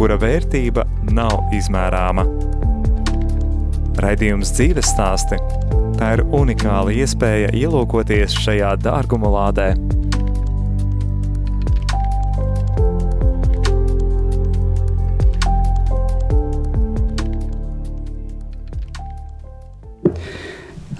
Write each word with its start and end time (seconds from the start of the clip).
kura 0.00 0.16
vērtība 0.16 0.86
nav 1.12 1.50
izmērāma. 1.52 2.22
Raidījums 4.00 4.54
dzīves 4.56 4.94
stāsti– 4.94 5.36
tā 6.00 6.14
ir 6.16 6.22
unikāla 6.32 6.94
iespēja 6.96 7.50
ielūkoties 7.52 8.32
šajā 8.40 8.70
dārguma 8.80 9.28
lādē. 9.28 9.74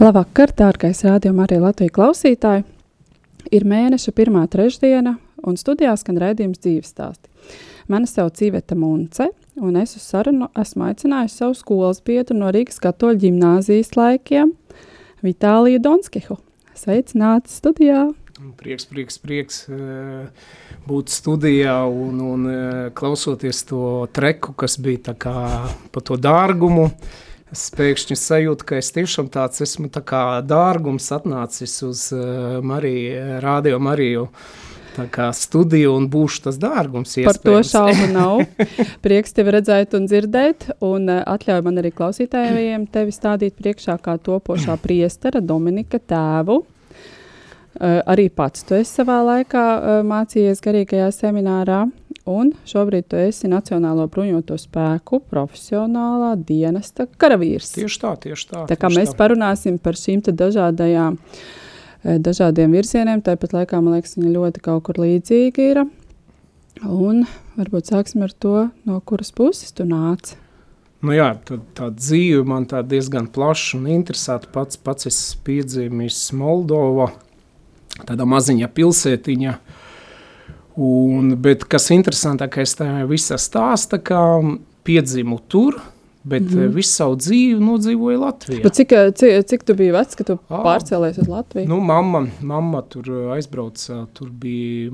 Labvakar, 0.00 0.52
dārgais 0.56 1.00
rādījuma 1.08 1.48
arī 1.48 1.62
Latvijas 1.64 1.96
klausītāji! 1.96 2.68
Ir 3.48 3.64
mēneša 3.64 4.12
pirmā 4.12 4.44
trešdiena, 4.52 5.16
un 5.48 5.56
studijā 5.56 5.96
skan 5.96 6.20
raidījums 6.20 6.60
dzīves 6.60 6.92
stāsti. 6.92 7.29
Mani 7.90 8.06
sauc 8.06 8.36
Cīveta 8.38 8.76
Munce, 8.78 9.24
un 9.58 9.74
es 9.80 9.96
uz 9.98 10.04
sarunu 10.06 10.46
esmu 10.60 10.84
aicinājusi 10.86 11.40
savu 11.40 11.56
skolas 11.58 11.98
biedru 12.06 12.36
no 12.38 12.52
Rīgas 12.54 12.78
katoļu 12.78 13.18
ģimnāzijas 13.24 13.96
laikiem, 13.98 14.52
Vitāliju 15.26 15.80
Donskehu. 15.82 16.36
Sveicināti 16.78 17.50
studijā! 17.50 18.04
Prieks, 18.60 18.86
prieks, 18.86 19.18
prieks 19.18 19.58
būt 20.86 21.10
studijā 21.10 21.74
un, 21.90 22.22
un 22.22 22.46
klausoties 22.94 23.64
to 23.72 23.82
treku, 24.14 24.54
kas 24.54 24.78
bija 24.78 25.08
tā 25.10 25.18
kā 25.26 25.34
pa 25.90 26.06
to 26.06 26.14
dārgumu. 26.14 26.92
Es 27.50 27.66
pēkšņi 27.74 28.14
sajūtu, 28.14 28.70
ka 28.70 28.78
es 28.78 28.94
tiešām 28.94 29.34
tāds 29.34 29.66
esmu 29.66 29.90
tā 29.90 30.06
kā 30.06 30.24
dārgums 30.46 31.10
atnācis 31.10 31.80
uz 31.82 32.06
uh, 32.14 32.60
Mariju, 32.62 33.40
Rādio 33.42 33.82
Mariju. 33.82 34.28
Tā 34.96 35.06
kā 35.12 35.28
studija 35.36 35.92
un 35.94 36.08
būšu 36.10 36.46
tas 36.48 36.58
dārgums. 36.60 37.14
Iespējams. 37.14 37.30
Par 37.30 37.38
to 37.44 37.60
šaubu 37.66 38.08
nav. 38.18 38.42
Prieks 39.04 39.36
tevi 39.36 39.54
redzēt 39.54 39.94
un 39.98 40.08
dzirdēt, 40.10 40.70
un 40.86 41.06
uh, 41.10 41.22
atļauj 41.30 41.62
man 41.66 41.80
arī 41.82 41.92
klausītājiem 41.94 42.88
tevi 42.92 43.14
stādīt 43.14 43.56
priekšā 43.60 43.96
kā 44.02 44.18
topošā 44.18 44.76
priestera 44.82 45.42
Dominika 45.44 46.02
tēvu. 46.02 46.60
Uh, 47.80 48.02
arī 48.10 48.26
pats 48.34 48.66
tu 48.66 48.74
esi 48.76 48.98
savā 48.98 49.20
laikā 49.24 49.64
uh, 49.78 50.00
mācījies 50.04 50.58
garīgajā 50.64 51.06
seminārā, 51.14 51.84
un 52.28 52.50
šobrīd 52.68 53.06
tu 53.10 53.18
esi 53.20 53.48
Nacionālo 53.50 54.08
bruņoto 54.10 54.58
spēku 54.60 55.22
profesionālā 55.30 56.34
dienesta 56.46 57.06
karavīrs. 57.20 57.72
Tieši 57.78 58.02
tā, 58.02 58.12
tieši 58.26 58.48
tā. 58.50 58.66
Tā 58.70 58.76
kā 58.80 58.90
mēs 58.92 59.14
tā. 59.14 59.18
parunāsim 59.22 59.78
par 59.82 59.98
šīm 59.98 60.22
dažādajām, 60.28 61.16
eh, 61.16 61.69
dažādiem 62.04 62.72
virzieniem, 62.72 63.22
tāpat 63.24 63.54
laikā 63.56 63.80
man 63.82 63.98
liekas, 63.98 64.16
viņa 64.18 64.34
ļoti 64.36 64.62
kaut 64.64 64.84
kur 64.86 65.00
līdzīga 65.02 65.66
ir. 65.72 65.82
Un 66.86 67.26
varbūt 67.58 67.90
sāksim 67.92 68.24
ar 68.24 68.32
to, 68.32 68.70
no 68.88 69.00
kuras 69.04 69.32
puses 69.36 69.74
tu 69.76 69.84
nāc. 69.84 70.34
Nu 71.04 71.14
jā, 71.16 71.30
tā, 71.48 71.56
tā 71.76 71.88
dzīve 71.92 72.44
man 72.48 72.66
tā 72.68 72.82
diezgan 72.84 73.28
plaša 73.32 73.78
un 73.78 73.86
interesanta. 73.88 74.48
Pats, 74.52 74.80
pats 74.80 75.08
esmu 75.08 75.44
piedzimis 75.46 76.18
Moldovā, 76.36 77.10
tādā 78.08 78.26
maziņā 78.28 78.68
pilsētiņā. 78.76 79.54
Un, 80.80 81.34
bet 81.40 81.64
kas 81.68 81.90
interesantākais 81.92 82.76
tajā 82.78 83.06
visā 83.08 83.36
stāstā, 83.40 83.98
ka 84.00 84.20
piedzimu 84.86 85.40
tur, 85.50 85.80
bet 86.22 86.42
mm 86.42 86.48
-hmm. 86.48 86.74
visu 86.74 86.92
savu 86.92 87.16
dzīvi 87.16 87.60
nodzīvoju 87.60 88.20
Latvijā. 88.20 88.62
Bet 88.62 88.74
cik, 88.74 88.92
cik, 89.14 89.46
cik 89.46 89.62
tu 89.64 89.74
biji 89.74 89.92
vecs, 89.92 90.14
kad 90.14 90.26
tu 90.26 90.38
à, 90.48 90.62
pārcēlies 90.64 91.20
uz 91.20 91.28
Latviju? 91.28 91.68
Nu, 91.68 91.80
mamma, 91.80 92.26
mamma 92.40 92.82
tur 92.82 93.10
aizbrauca, 93.36 94.06
tur 94.12 94.30
bija 94.30 94.90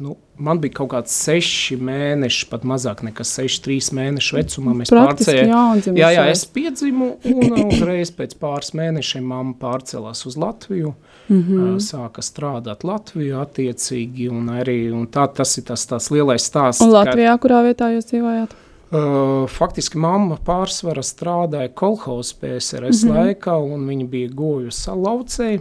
Nu, 0.00 0.14
man 0.40 0.56
bija 0.60 0.78
kaut 0.78 0.88
kāds 0.94 1.12
seši 1.26 1.76
mēneši, 1.76 2.46
pat 2.48 2.62
mazāk 2.64 3.02
nekā 3.04 3.24
seši, 3.26 3.58
trīs 3.66 3.90
mēneši 3.92 4.36
vecumā. 4.38 4.72
Mēs 4.78 4.92
pārcēlāmies. 4.94 5.90
Jā, 5.92 6.08
jā, 6.14 6.24
es 6.32 6.46
piedzimu, 6.48 7.10
un 7.28 7.56
uzreiz 7.66 8.12
pēc 8.16 8.32
pāris 8.40 8.72
mēnešiem 8.80 9.26
mamma 9.28 9.52
pārcēlās 9.60 10.24
uz 10.30 10.38
Latviju. 10.40 10.94
Mm 11.28 11.42
-hmm. 11.42 11.76
Sāka 11.84 12.24
strādāt 12.24 12.84
Latvijā, 12.88 13.44
attiecīgi, 13.44 14.30
un 14.32 14.48
arī 14.48 14.78
un 14.92 15.04
tā, 15.06 15.28
tas 15.34 15.58
ir 15.58 15.64
tas, 15.68 15.84
tas 15.86 16.10
lielais 16.10 16.48
stāsts. 16.48 16.82
Un 16.82 16.96
Latvijā, 16.96 17.36
ka, 17.36 17.44
kurā 17.44 17.60
vietā 17.68 17.92
jūs 17.92 18.08
dzīvojāt? 18.08 18.56
Uh, 18.90 19.44
faktiski 19.46 20.00
mamma 20.02 20.34
pārsvarā 20.42 21.04
strādāja 21.06 21.70
kolhozas 21.78 22.32
PSRS 22.34 23.04
mm 23.04 23.10
-hmm. 23.10 23.18
laikā, 23.18 23.54
un 23.74 23.86
viņa 23.86 24.06
bija 24.10 24.28
gojusi 24.34 24.90
laucēji 24.90 25.60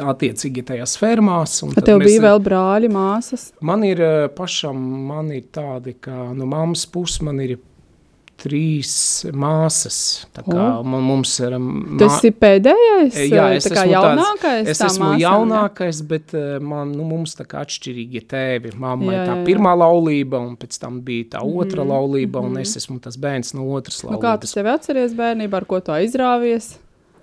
attiecīgi 0.00 0.62
tajās 0.62 0.96
fermās. 0.96 1.58
Tev 1.84 1.98
bija 1.98 2.22
vēl 2.22 2.40
brāļi, 2.40 2.88
māsas? 2.88 3.52
Man 3.60 3.84
ir 3.84 4.00
pašam, 4.36 4.76
man 5.06 5.32
ir 5.32 5.42
tādi, 5.52 5.96
ka 6.00 6.32
no 6.32 6.46
mammas 6.46 6.86
puses 6.86 7.20
man 7.20 7.40
ir 7.40 7.58
trīs 8.46 8.92
māsas. 9.34 9.98
Oh. 10.46 10.84
mums 10.86 11.34
ir. 11.42 11.56
Mā... 11.58 11.98
Tas 12.00 12.22
ir 12.26 12.36
pēdējais? 12.38 13.18
Jā, 13.26 13.48
es 13.56 13.68
esmu 13.68 13.86
jaunākais. 13.90 14.40
Tāds, 14.42 14.72
es 14.72 14.82
esmu 14.88 15.04
māsām, 15.08 15.20
jaunākais, 15.24 16.00
jā. 16.02 16.08
bet 16.14 16.36
man, 16.62 16.94
nu, 16.94 17.06
mums 17.08 17.36
tā 17.38 17.46
kā 17.48 17.64
atšķirīgi 17.66 18.24
tēvi. 18.30 18.74
Mammai 18.80 19.18
tā 19.26 19.36
pirmā 19.46 19.74
jā. 19.74 19.82
laulība, 19.84 20.40
un 20.46 20.56
pēc 20.60 20.80
tam 20.82 21.02
bija 21.06 21.36
tā 21.36 21.44
otra 21.44 21.82
mm 21.82 21.94
laulība, 21.96 22.42
un 22.42 22.56
mm 22.56 22.64
es 22.64 22.78
esmu 22.80 22.98
tas 23.02 23.18
bērns 23.20 23.54
no 23.56 23.68
otras 23.76 24.02
laulības. 24.02 24.18
Nu, 24.18 24.24
kā 24.24 24.34
tu 24.42 24.50
sevi 24.50 24.72
atceries 24.72 25.14
bērnībā, 25.16 25.62
ar 25.62 25.68
ko 25.68 25.82
tu 25.84 25.94
aizrāvies? 25.94 26.74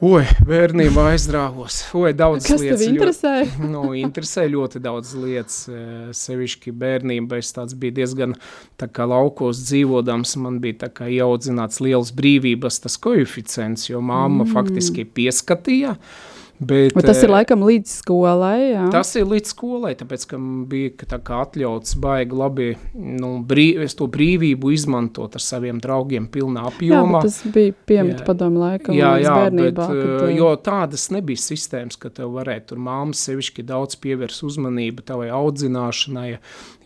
Oi, 0.02 0.24
bērnībā 0.48 1.04
aizrāvos. 1.12 1.78
Oi, 1.96 2.12
daudz 2.18 2.48
Kas 2.48 2.64
lietas. 2.64 2.80
Kas 2.80 2.82
tev 2.82 2.96
interesē? 2.96 3.34
Ļoti, 3.46 3.70
nu, 3.76 3.84
interesē 4.00 4.46
ļoti 4.50 4.82
daudz 4.84 5.14
lietas. 5.20 5.60
Eh, 5.70 6.10
sevišķi 6.18 6.74
bērnībā 6.82 7.40
es 7.40 7.54
tāds 7.56 7.78
biju 7.78 8.00
diezgan 8.02 8.36
tā 8.82 8.90
kā 8.90 9.06
laukos 9.08 9.62
dzīvodams. 9.68 10.36
Man 10.44 10.60
bija 10.64 10.88
tā 10.88 10.92
kā 10.98 11.08
ieaudzināts 11.14 11.84
liels 11.86 12.12
brīvības 12.18 12.82
tas 12.84 12.98
koeficients, 12.98 13.88
jo 13.92 14.02
mamma 14.02 14.48
mm. 14.48 14.54
faktiski 14.56 15.06
pieskatīja. 15.06 15.94
Uh, 15.94 16.33
Bet, 16.64 16.94
Bet 16.96 17.08
tas 17.08 17.20
ir 17.24 17.30
eh, 17.30 17.34
laikam 17.34 17.64
līdz 17.66 17.92
skolai. 18.02 18.58
Jā. 18.72 18.86
Tas 18.94 19.14
ir 19.20 19.28
līdz 19.30 19.52
skolai, 19.54 19.94
tāpēc, 20.00 20.26
ka 20.30 20.40
bija 20.70 21.08
kā 21.14 21.40
atļauts 21.44 21.98
baigi 22.02 22.38
labi 22.38 22.68
nu, 22.94 23.36
brīv, 23.48 23.84
to 23.98 24.08
brīvību 24.12 24.74
izmantot 24.76 25.38
ar 25.38 25.44
saviem 25.44 25.82
draugiem 25.84 26.28
pilnā 26.32 26.66
apjomā. 26.70 27.22
Jā, 27.22 27.24
tas 27.28 27.40
bija 27.56 27.76
piemita 27.90 28.28
padomu 28.28 28.64
laikam 28.64 28.96
jā, 28.98 29.16
jā, 29.24 29.34
bērnībā. 29.42 29.88
Bet, 29.88 30.04
kad, 30.04 30.28
eh, 30.30 30.36
jo 30.38 30.52
tādas 30.64 31.08
nebija 31.14 31.42
sistēmas, 31.44 32.00
ka 32.00 32.14
tev 32.14 32.36
varētu 32.38 32.74
tur 32.74 32.84
māmas 32.84 33.24
sevišķi 33.28 33.68
daudz 33.70 33.98
pievērs 34.04 34.44
uzmanību 34.48 35.06
tavai 35.08 35.30
audzināšanai, 35.34 36.30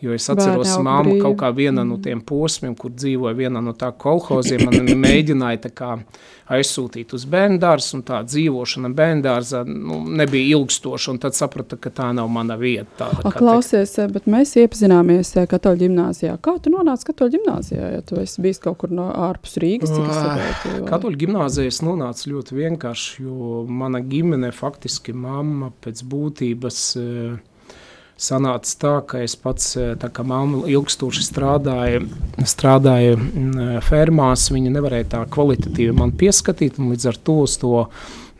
jo 0.02 0.16
es 0.16 0.28
atceros 0.32 0.74
brīvi. 0.78 1.20
kaut 1.22 1.38
kā 1.40 1.52
viena 1.54 1.84
no 1.84 1.96
mm. 1.96 2.02
tiem 2.06 2.24
posmiem, 2.26 2.74
kur 2.78 2.92
dzīvoja 2.94 3.36
viena 3.38 3.62
no 3.64 3.74
tā 3.78 3.92
kolhoziem, 3.92 4.66
man 4.68 4.92
mēģināja 5.04 5.64
tā 5.68 5.72
kā 5.74 5.92
aizsūtīt 6.48 7.12
uz 7.16 7.26
bērndārs, 7.28 7.90
un 7.96 8.04
tā 8.08 8.22
dzīvošana 8.26 8.90
bērndārzā 8.96 9.64
nu, 9.68 10.00
nebija 10.20 10.56
ilgstoša, 10.56 11.12
un 11.12 11.20
tad 11.22 11.36
saprata, 11.36 11.76
ka 11.80 11.92
tā 11.94 12.08
nav 12.16 12.30
mana 12.32 12.56
vieta. 12.60 12.88
Tāda, 12.98 13.24
A, 13.28 13.32
klausies, 13.34 13.92
te... 13.96 14.06
bet 14.12 14.28
mēs 14.30 14.54
iepazināmies 14.62 15.34
eh, 15.36 15.48
katoļu 15.50 15.84
ģimnāzijā. 15.84 16.38
Kā 16.44 16.56
tu 16.62 16.72
nonāci 16.74 17.10
katoļu 17.10 17.36
ģimnāzijā, 17.36 17.90
ja 17.96 18.06
tu 18.06 18.18
esi 18.22 18.44
bijis 18.44 18.62
kaut 18.64 18.80
kur 18.82 18.94
no 18.94 19.10
ārpus 19.28 19.58
Rīgas? 19.62 19.92
Uh, 19.92 20.80
katoļu 20.88 21.22
ģimnāzijā 21.26 21.72
es 21.72 21.82
nonācu 21.84 22.32
ļoti 22.32 22.58
vienkārši, 22.62 23.26
jo 23.26 23.62
mana 23.68 24.02
ģimene 24.04 24.50
faktiski 24.56 25.14
mamma 25.16 25.70
pēc 25.84 26.02
būtības 26.08 26.82
uh, 27.02 27.38
sanāca 28.18 28.74
tā, 28.82 28.94
ka 29.06 29.22
es 29.22 29.36
pats, 29.38 29.70
eh, 29.78 29.94
tā 29.98 30.10
kā 30.10 30.24
mamma 30.26 30.64
ilgstoši 30.68 31.24
strādāja, 31.24 32.02
strādāja 32.42 33.14
mm, 33.16 33.78
fermās, 33.86 34.48
viņa 34.54 34.74
nevarēja 34.74 35.10
tā 35.14 35.24
kvalitatīvi 35.30 35.94
man 35.96 36.12
pieskatīt, 36.18 36.80
un 36.82 36.92
līdz 36.92 37.12
ar 37.12 37.20
to 37.22 37.38
uz 37.46 37.56
to 37.62 37.86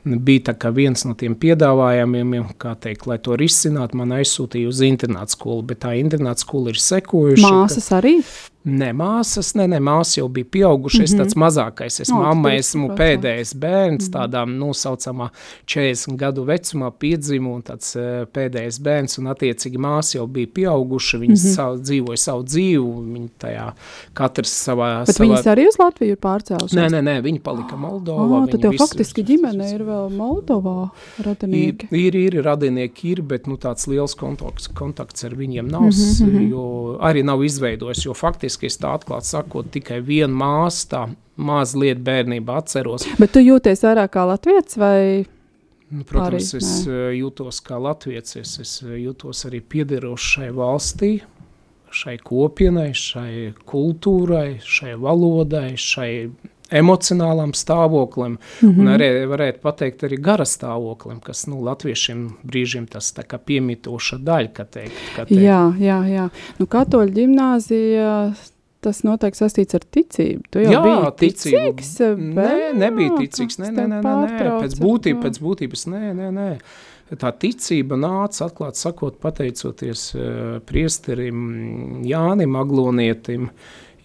bija 0.05 0.45
viens 0.75 1.05
no 1.07 1.15
tiem 1.19 1.35
piedāvājumiem, 1.39 2.35
kā 2.61 2.75
teikt, 2.81 3.07
lai 3.11 3.19
to 3.23 3.37
risinātu, 3.39 3.99
man 3.99 4.15
aizsūtīja 4.19 4.71
uz 4.71 4.83
internāta 4.87 5.35
skolu, 5.35 5.65
bet 5.71 5.83
tā 5.85 5.95
internāta 5.99 6.45
skola 6.45 6.75
ir 6.75 6.81
sekojuša. 6.83 7.45
Māsas 7.45 7.91
ka, 7.91 7.99
arī? 8.01 8.15
Ne, 8.65 8.91
māsas, 8.93 9.53
ne, 9.55 9.69
ne, 9.71 9.79
māsas 9.81 10.19
jau 10.19 10.27
bija 10.29 10.45
pieauguši, 10.51 10.99
mm 10.99 11.05
-hmm. 11.05 11.15
es 11.15 11.21
tāds 11.21 11.37
mazākais, 11.39 12.01
es 12.03 12.11
O, 12.11 12.13
tu 12.13 12.19
mamma, 12.19 12.51
esmu 12.55 12.89
pēdējais 12.99 13.55
bērns, 13.57 14.11
tādā 14.11 14.43
nosaucamā 14.45 15.29
40 15.67 16.17
gadu 16.17 16.45
vecumā 16.45 16.91
piedzimu 16.91 17.55
un 17.55 17.63
tāds 17.63 17.97
eh, 17.97 18.27
pēdējais 18.27 18.81
bērns, 18.83 19.19
un 19.19 19.25
attiecīgi 19.33 19.79
māsa 19.79 20.19
jau 20.19 20.27
bija 20.27 20.47
pieauguši, 20.55 21.17
viņas 21.17 21.45
mm 21.45 21.49
-hmm. 21.49 21.55
savu, 21.55 21.79
dzīvoja 21.79 22.17
savu 22.17 22.43
dzīvi, 22.43 23.13
viņi 23.15 23.29
tajā 23.39 23.73
katrs 24.15 24.53
savā... 24.67 25.05
Bet 25.07 25.17
savā... 25.17 25.27
viņas 25.29 25.47
arī 25.47 25.69
uz 25.69 25.79
Latviju 25.79 26.11
ir 26.11 26.19
pārcēlušās. 26.19 26.77
Nē, 26.77 26.89
nē, 26.91 27.01
nē, 27.03 27.23
viņi 27.23 27.41
palika 27.41 27.77
Moldovā. 27.77 28.25
Oh, 28.25 28.43
viņi 28.43 28.51
tad 28.51 28.61
tev 28.61 28.71
visi- 28.71 28.83
faktiski 28.85 29.25
ģimene 29.25 29.75
ir 29.75 29.83
vēl 29.85 30.11
Moldovā 30.11 30.91
Ir, 31.19 31.25
radinieki. 31.25 31.89
ir, 31.91 32.17
ir 32.17 32.43
radinieki, 32.45 33.11
ir, 33.11 33.23
bet 33.23 33.47
nu, 33.47 33.57
tāds 33.57 33.87
liels 33.87 34.15
kontakts, 34.15 34.69
kontakts 34.69 35.25
ar 35.25 35.31
viņiem 35.35 35.71
nav. 35.71 35.83
Mhm, 35.83 36.09
Mm 36.19 36.31
-hmm. 36.35 36.51
jo, 36.51 36.99
arī 37.01 37.23
nav 37.25 37.45
izveidojis. 37.45 38.05
Jo 38.05 38.15
faktiski 38.15 38.58
es 38.67 38.79
tā 38.83 38.97
atklāti 38.99 39.31
sakot, 39.31 39.71
tikai 39.71 40.01
viena 40.03 40.35
māsa, 40.35 40.87
tā 40.91 41.03
mazliet 41.39 42.03
bērnībā 42.03 42.59
atceros. 42.63 43.07
Bet 43.21 43.33
tu 43.37 43.43
jūties 43.45 43.85
vairāk 43.87 44.17
kā 44.17 44.27
latviets 44.27 44.79
vai? 44.81 45.27
Nu, 45.89 46.05
Protams, 46.05 46.53
Arī, 46.53 46.61
es 46.61 46.71
eh, 46.85 47.13
jūtos 47.17 47.63
kā 47.65 47.79
latviečs, 47.81 48.37
es, 48.43 48.59
es 48.61 48.73
eh, 48.85 48.99
jūtos 49.07 49.47
arī 49.49 49.63
piederošs 49.65 50.35
šai 50.35 50.49
valstī, 50.57 51.13
šai 51.95 52.19
kopienai, 52.21 52.91
šai 52.93 53.55
kultūrai, 53.69 54.59
šai 54.61 54.99
valodai, 55.01 55.71
šai 55.81 56.11
emocionālam 56.71 57.53
stāvoklim, 57.57 58.39
mm 58.39 58.69
-hmm. 58.69 58.81
un 58.81 58.87
arī 58.95 59.09
varētu 59.29 59.61
pateikt 59.63 60.03
arī 60.03 60.21
gara 60.21 60.45
stāvoklim, 60.45 61.21
kas 61.21 61.47
nu, 61.47 61.63
latviešiem 61.65 62.29
brīžiem 62.45 62.87
tas 62.87 63.15
tā 63.15 63.25
kā 63.25 63.39
piemītoša 63.39 64.19
daļa, 64.19 64.53
ka 64.53 64.65
teikt, 64.65 65.01
ka 65.17 65.25
teikt. 65.25 65.43
Jā, 65.43 65.75
jā, 65.79 65.99
jā. 66.09 66.29
Nu, 66.59 66.67
katoļu 66.67 67.13
ģimnāzija. 67.13 68.35
Tas 68.81 69.01
noteikti 69.03 69.39
saistīts 69.43 69.75
ar 69.75 69.83
ticību. 69.91 70.43
Tu 70.51 70.61
jau 70.63 70.71
Jā, 70.71 70.83
biji 70.83 71.11
ticību. 71.19 71.73
ticīgs. 71.81 71.89
Nē, 72.19 72.75
nebija 72.79 73.09
Jā, 73.09 73.17
ticīgs. 73.19 73.59
Nē, 73.59 73.71
nē, 73.75 73.87
nē, 73.89 74.03
nē, 74.03 74.29
nē. 74.39 74.53
Pēc, 74.63 74.77
būtība, 74.79 75.23
pēc 75.25 75.41
būtības, 75.43 75.83
nē, 75.91 76.13
nē, 76.15 76.29
nē. 76.37 76.61
Tā 77.19 77.33
ticība 77.33 77.97
nāca, 77.97 78.47
atklāti 78.47 78.79
sakot, 78.79 79.17
pateicoties 79.19 80.15
uh, 80.15 80.59
priesterim 80.69 82.03
Jānim 82.05 82.57
Aglonietim, 82.61 83.49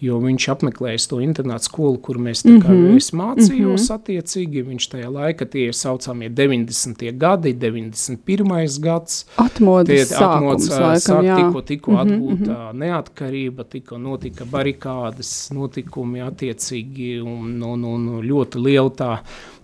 jo 0.02 0.18
viņš 0.22 0.46
apmeklējis 0.54 1.06
to 1.10 1.20
internātu 1.24 1.68
skolu, 1.68 1.98
kur 2.02 2.18
mēs 2.22 2.44
kā 2.44 2.72
Mhm, 2.72 2.96
es 2.96 3.10
mācījos 3.16 3.86
mhm. 3.88 3.94
attiecīgi. 3.96 4.64
Viņš 4.68 4.88
tajā 4.94 5.10
laikā 5.12 5.48
tie 5.50 5.68
ir 5.70 5.78
saucamie 5.78 6.30
90. 6.30 7.12
gadi, 7.18 7.54
91. 7.54 8.80
gads. 8.80 9.24
Atmodas 9.36 9.92
Tie 9.92 10.04
sākums, 10.04 10.68
atmodas, 10.68 10.68
laikam, 10.70 11.24
sāk, 11.24 11.40
tikko, 11.40 11.64
tikko 11.70 11.92
Mhm, 11.94 12.02
atgūta 12.04 12.58
neatkarība, 12.74 13.64
tikko 13.70 13.98
notika 13.98 14.44
barikādes, 14.44 15.32
notikumi 15.54 16.24
attiecīgi 16.24 17.20
un, 17.22 17.60
un, 17.62 17.84
un 17.84 18.08
ļoti 18.24 18.62
liela 18.62 18.90
tā 18.94 19.12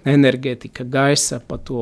enerģētika 0.09 0.85
gaisa 0.89 1.41
pa 1.45 1.59
to 1.61 1.81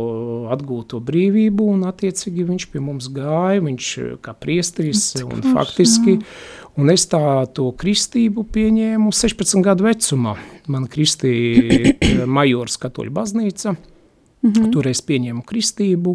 atgūto 0.53 0.99
brīvību, 1.05 1.69
un 1.77 1.85
attiecīgi 1.89 2.47
viņš 2.49 2.67
pie 2.73 2.83
mums 2.83 3.11
gāja, 3.15 3.63
viņš 3.63 3.91
kā 4.25 4.35
priestris, 4.35 5.13
un 5.23 5.45
faktiski, 5.55 6.17
jā. 6.19 6.58
Un 6.79 6.91
es 6.95 7.07
tā 7.11 7.21
to 7.55 7.71
kristību 7.79 8.47
pieņēmu 8.55 9.11
16 9.15 9.63
gadu 9.67 9.89
vecumā. 9.89 10.37
Man 10.71 10.87
kristīja 10.91 12.27
Majors 12.27 12.79
katoļu 12.81 13.15
baznīca, 13.19 13.77
Mhm. 14.43 14.71
tur 14.71 14.87
es 14.87 15.01
pieņēmu 15.03 15.43
kristību, 15.43 16.13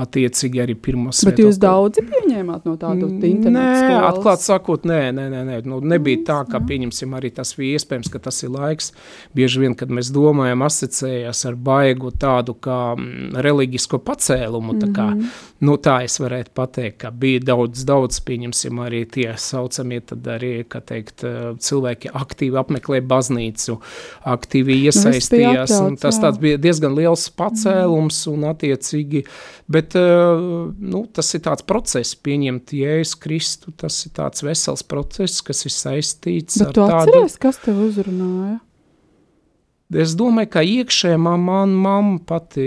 attiecīgi 0.00 0.62
arī 0.62 0.74
pirmo 0.74 1.12
Bet 1.12 1.36
jūs 1.42 1.58
daudzi 1.60 2.00
pieņēmāt 2.42 2.66
no 2.66 2.74
tādu 2.80 3.08
internetu 3.08 3.52
Nē, 3.52 3.98
atklāti 4.08 4.46
sakot, 4.46 4.84
nē, 4.88 5.12
nē, 5.14 5.26
nē, 5.30 5.42
nē. 5.46 5.58
Nu, 5.68 5.80
nebija 5.80 6.22
tā, 6.26 6.38
ka 6.50 6.60
pieņemsim 6.60 7.14
arī 7.16 7.30
tas 7.34 7.54
bija 7.56 7.78
iespējams, 7.78 8.10
ka 8.12 8.18
tas 8.18 8.42
ir 8.42 8.52
laiks. 8.54 8.92
Bieži 9.36 9.62
vien, 9.62 9.74
kad 9.78 9.90
mēs 9.92 10.10
domājam, 10.14 10.64
asociējās 10.66 11.44
ar 11.48 11.56
baigu 11.56 12.12
tādu 12.12 12.54
kā 12.54 12.94
reliģisko 13.46 14.00
pacēlumu, 14.02 14.78
tā 14.80 14.90
kā, 14.92 15.08
Mhm. 15.12 15.26
nu 15.60 15.76
tā 15.76 16.02
es 16.04 16.18
varētu 16.18 16.50
pateikt, 16.54 16.98
ka 16.98 17.10
bija 17.10 17.40
daudz, 17.40 17.84
daudz, 17.84 18.20
pieņemsim 18.20 18.78
arī 18.82 19.04
tie 19.10 19.34
saucamie 19.36 20.00
tad 20.00 20.22
arī, 20.22 20.64
ka 20.68 20.80
teikt, 20.80 21.24
eh, 21.24 21.54
cilvēki 21.58 22.10
aktīvi 22.12 22.58
apmeklē 22.58 23.00
baznīcu, 23.06 23.80
aktīvi 24.26 24.82
iesaistījās, 24.88 25.70
un 25.80 25.96
atļauts, 25.96 26.00
tas 26.00 26.18
tāds 26.18 26.38
bija 26.38 26.58
diezgan 26.58 26.94
liels 26.96 27.28
pacēlums 27.30 28.26
un 28.32 28.40
attiecīgi, 28.52 29.24
bet 29.68 29.94
eh, 29.94 30.72
nu, 30.78 31.06
tas 31.12 31.34
ir 31.34 31.40
tāds 31.40 31.62
process, 31.66 32.14
pieņemt 32.32 32.72
Jēzus 32.72 33.16
Kristu, 33.20 33.72
tas 33.76 34.00
ir 34.06 34.12
tāds 34.16 34.44
vesels 34.44 34.82
process, 34.88 35.42
kas 35.44 35.64
ir 35.68 35.74
saistīts 35.76 36.60
Bet 36.62 36.68
ar 36.70 36.72
tu 36.72 36.84
tādu. 36.88 37.00
atceries, 37.12 37.38
kas 37.40 37.60
tev 37.60 37.82
uzrunāja? 37.84 38.60
Es 39.92 40.14
domāju, 40.16 40.48
ka 40.54 40.62
iekšē 40.64 41.18
man, 41.20 41.42
man 41.44 41.74
mamma 41.76 42.20
pati 42.24 42.64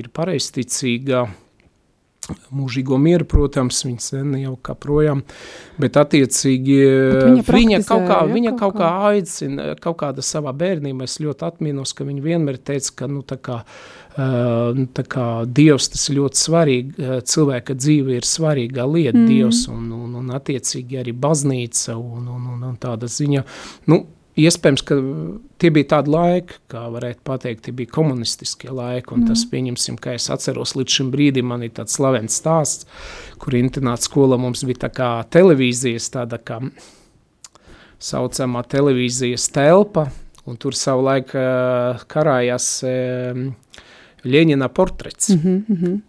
ir 0.00 0.08
pareizticīga. 0.10 1.28
Mūžīgo 2.52 2.98
mieru, 3.00 3.24
protams, 3.28 3.80
viņa 3.86 4.02
sen 4.04 4.34
jau 4.36 4.54
kā 4.64 4.74
projām, 4.76 5.22
bet 5.80 5.96
attiecīgi 5.96 6.76
Bet 6.84 7.22
viņa 7.24 7.44
viņa 7.56 7.78
kaut 7.88 8.04
kā, 8.08 8.18
ja, 8.20 8.32
viņa 8.34 8.52
kaut 8.58 8.74
kā? 8.76 8.82
kā 8.82 9.12
aicina, 9.12 9.68
kaut 9.80 9.98
kāda 10.02 10.24
savā 10.24 10.52
bērnībā, 10.56 11.08
es 11.08 11.16
ļoti 11.24 11.46
atminos, 11.48 11.94
ka 11.96 12.04
viņa 12.08 12.24
vienmēr 12.24 12.60
teica, 12.60 12.92
ka, 13.00 13.08
nu, 13.12 13.22
tā 13.24 13.38
kā, 13.40 13.62
uh, 13.64 14.76
nu, 14.76 14.84
tā 14.92 15.06
kā 15.08 15.26
Dievs 15.48 15.88
tas 15.94 16.04
ir 16.10 16.18
ļoti 16.20 16.42
svarīgi, 16.42 16.94
uh, 16.98 17.16
cilvēka 17.24 17.78
dzīve 17.78 18.18
ir 18.18 18.28
svarīga 18.28 18.84
lieta, 18.90 19.16
mm. 19.16 19.26
Dievs, 19.32 19.64
un, 19.72 19.88
un, 19.96 20.20
un 20.20 20.36
attiecīgi 20.36 21.00
arī 21.00 21.16
baznīca 21.16 21.96
un, 21.96 22.28
un, 22.28 22.46
un, 22.54 22.70
un 22.72 22.78
tāda 22.82 23.08
ziņa, 23.08 23.44
nu, 23.92 24.02
Iespējams, 24.38 24.84
ka 24.86 24.96
tie 25.58 25.70
bija 25.74 25.88
tādi 25.96 26.12
laiki, 26.14 26.60
kā 26.70 26.84
varētu 26.94 27.24
pateikt, 27.26 27.64
tie 27.66 27.72
bija 27.74 27.90
komunistiskie 27.96 28.70
laiki, 28.70 29.10
un 29.16 29.24
mm. 29.24 29.30
tas, 29.32 29.42
pieņemsim, 29.50 29.96
kā 30.02 30.14
es 30.14 30.28
atceros, 30.30 30.76
līdz 30.78 30.98
šim 30.98 31.10
brīdim 31.14 31.48
man 31.50 31.64
ir 31.66 31.72
tāds 31.74 31.96
slavens 31.98 32.38
stāsts, 32.38 32.86
kur 33.42 33.56
internāta 33.58 34.06
skola 34.06 34.38
mums 34.38 34.62
bija 34.68 34.84
tā 34.86 34.92
kā 34.94 35.10
televīzijas, 35.34 36.10
tāda 36.14 36.38
kā 36.38 36.60
saucamā 37.98 38.62
televīzijas 38.70 39.48
telpa, 39.54 40.06
un 40.46 40.60
tur 40.62 40.76
savulaik 40.78 41.34
uh, 41.34 42.04
karājās 42.10 42.70
Ļeņina 44.28 44.66
portrets. 44.74 45.32
Mm. 45.34 45.38
Mhm, 45.38 45.58
mhm. 45.74 45.98
Un 45.98 46.07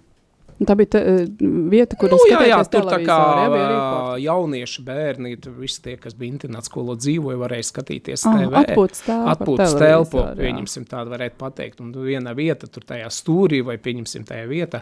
Tā 0.67 0.75
bija 0.75 0.89
te, 0.91 0.99
eh, 0.99 1.27
vieta, 1.71 1.95
kur 1.95 2.09
Nu, 2.11 2.15
es 2.17 2.31
jā, 2.31 2.39
jā, 2.47 2.57
skatījos 2.59 2.69
tur 2.73 2.81
tā 2.91 2.97
kā 2.99 3.15
televizorā, 3.15 3.43
ja, 3.43 3.49
bija 3.49 3.65
arī 3.65 3.75
ā, 3.75 3.91
portrets. 3.93 4.23
jaunieši, 4.25 4.83
bērni, 4.83 5.35
tur 5.41 5.53
visi 5.53 5.81
tie, 5.81 5.95
kas 5.97 6.13
bija 6.13 6.33
internāta 6.33 6.67
skolā 6.67 6.95
dzīvoja, 6.99 7.37
varēja 7.37 7.67
skatīties 7.71 8.25
Ah, 8.27 8.37
TV. 8.37 8.51
atpūtas 8.65 9.01
telpa 9.05 9.29
ar 9.29 9.35
Atpūtas 9.37 9.77
telpu, 9.79 10.17
jā. 10.17 10.35
pieņemsim 10.35 10.85
tādu 10.85 11.09
varētu 11.15 11.37
pateikt, 11.39 11.79
un 11.79 11.93
viena 11.93 12.33
vieta 12.35 12.67
tur 12.67 12.83
tajā 12.83 13.07
stūrī, 13.07 13.63
vai 13.63 13.77
pieņemsim 13.77 14.25
tajā 14.27 14.47
vietā, 14.47 14.81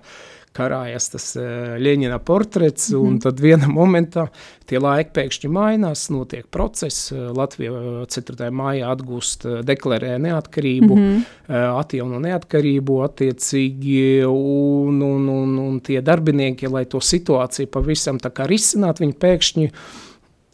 karājas 0.58 1.12
tas 1.12 1.36
Ļeņina 1.38 2.18
portrets, 2.26 2.90
mm 2.90 2.96
Mhm. 2.98 3.06
-hmm. 3.06 3.08
un 3.14 3.20
tad 3.20 3.40
vienā 3.40 3.68
momentā 3.70 4.28
tie 4.66 4.80
laiki 4.80 5.12
pēkšņi 5.14 5.50
mainās, 5.50 6.10
notiek 6.10 6.48
process, 6.52 7.12
Latvija 7.14 7.72
ā, 7.72 8.06
4. 8.08 8.50
maijā 8.52 8.90
atgūst, 8.96 9.46
deklarē 9.64 10.18
neatkarību, 10.20 10.96
mm 10.96 11.02
Mhm. 11.02 11.22
-hmm. 11.50 11.80
atjauno 11.80 12.20
neatkarību 12.20 13.04
attiecīgi, 13.08 14.26
un, 14.26 15.02
un, 15.02 15.30
un, 15.30 15.60
un 15.68 15.80
tie 15.84 16.02
darbinieki, 16.02 16.70
lai 16.72 16.86
to 16.90 17.02
situāciju 17.04 17.70
pavisam 17.74 18.22
tā 18.22 18.32
kā 18.34 18.48
risināt, 18.50 19.02
viņi 19.04 19.18
pēkšņi 19.22 19.72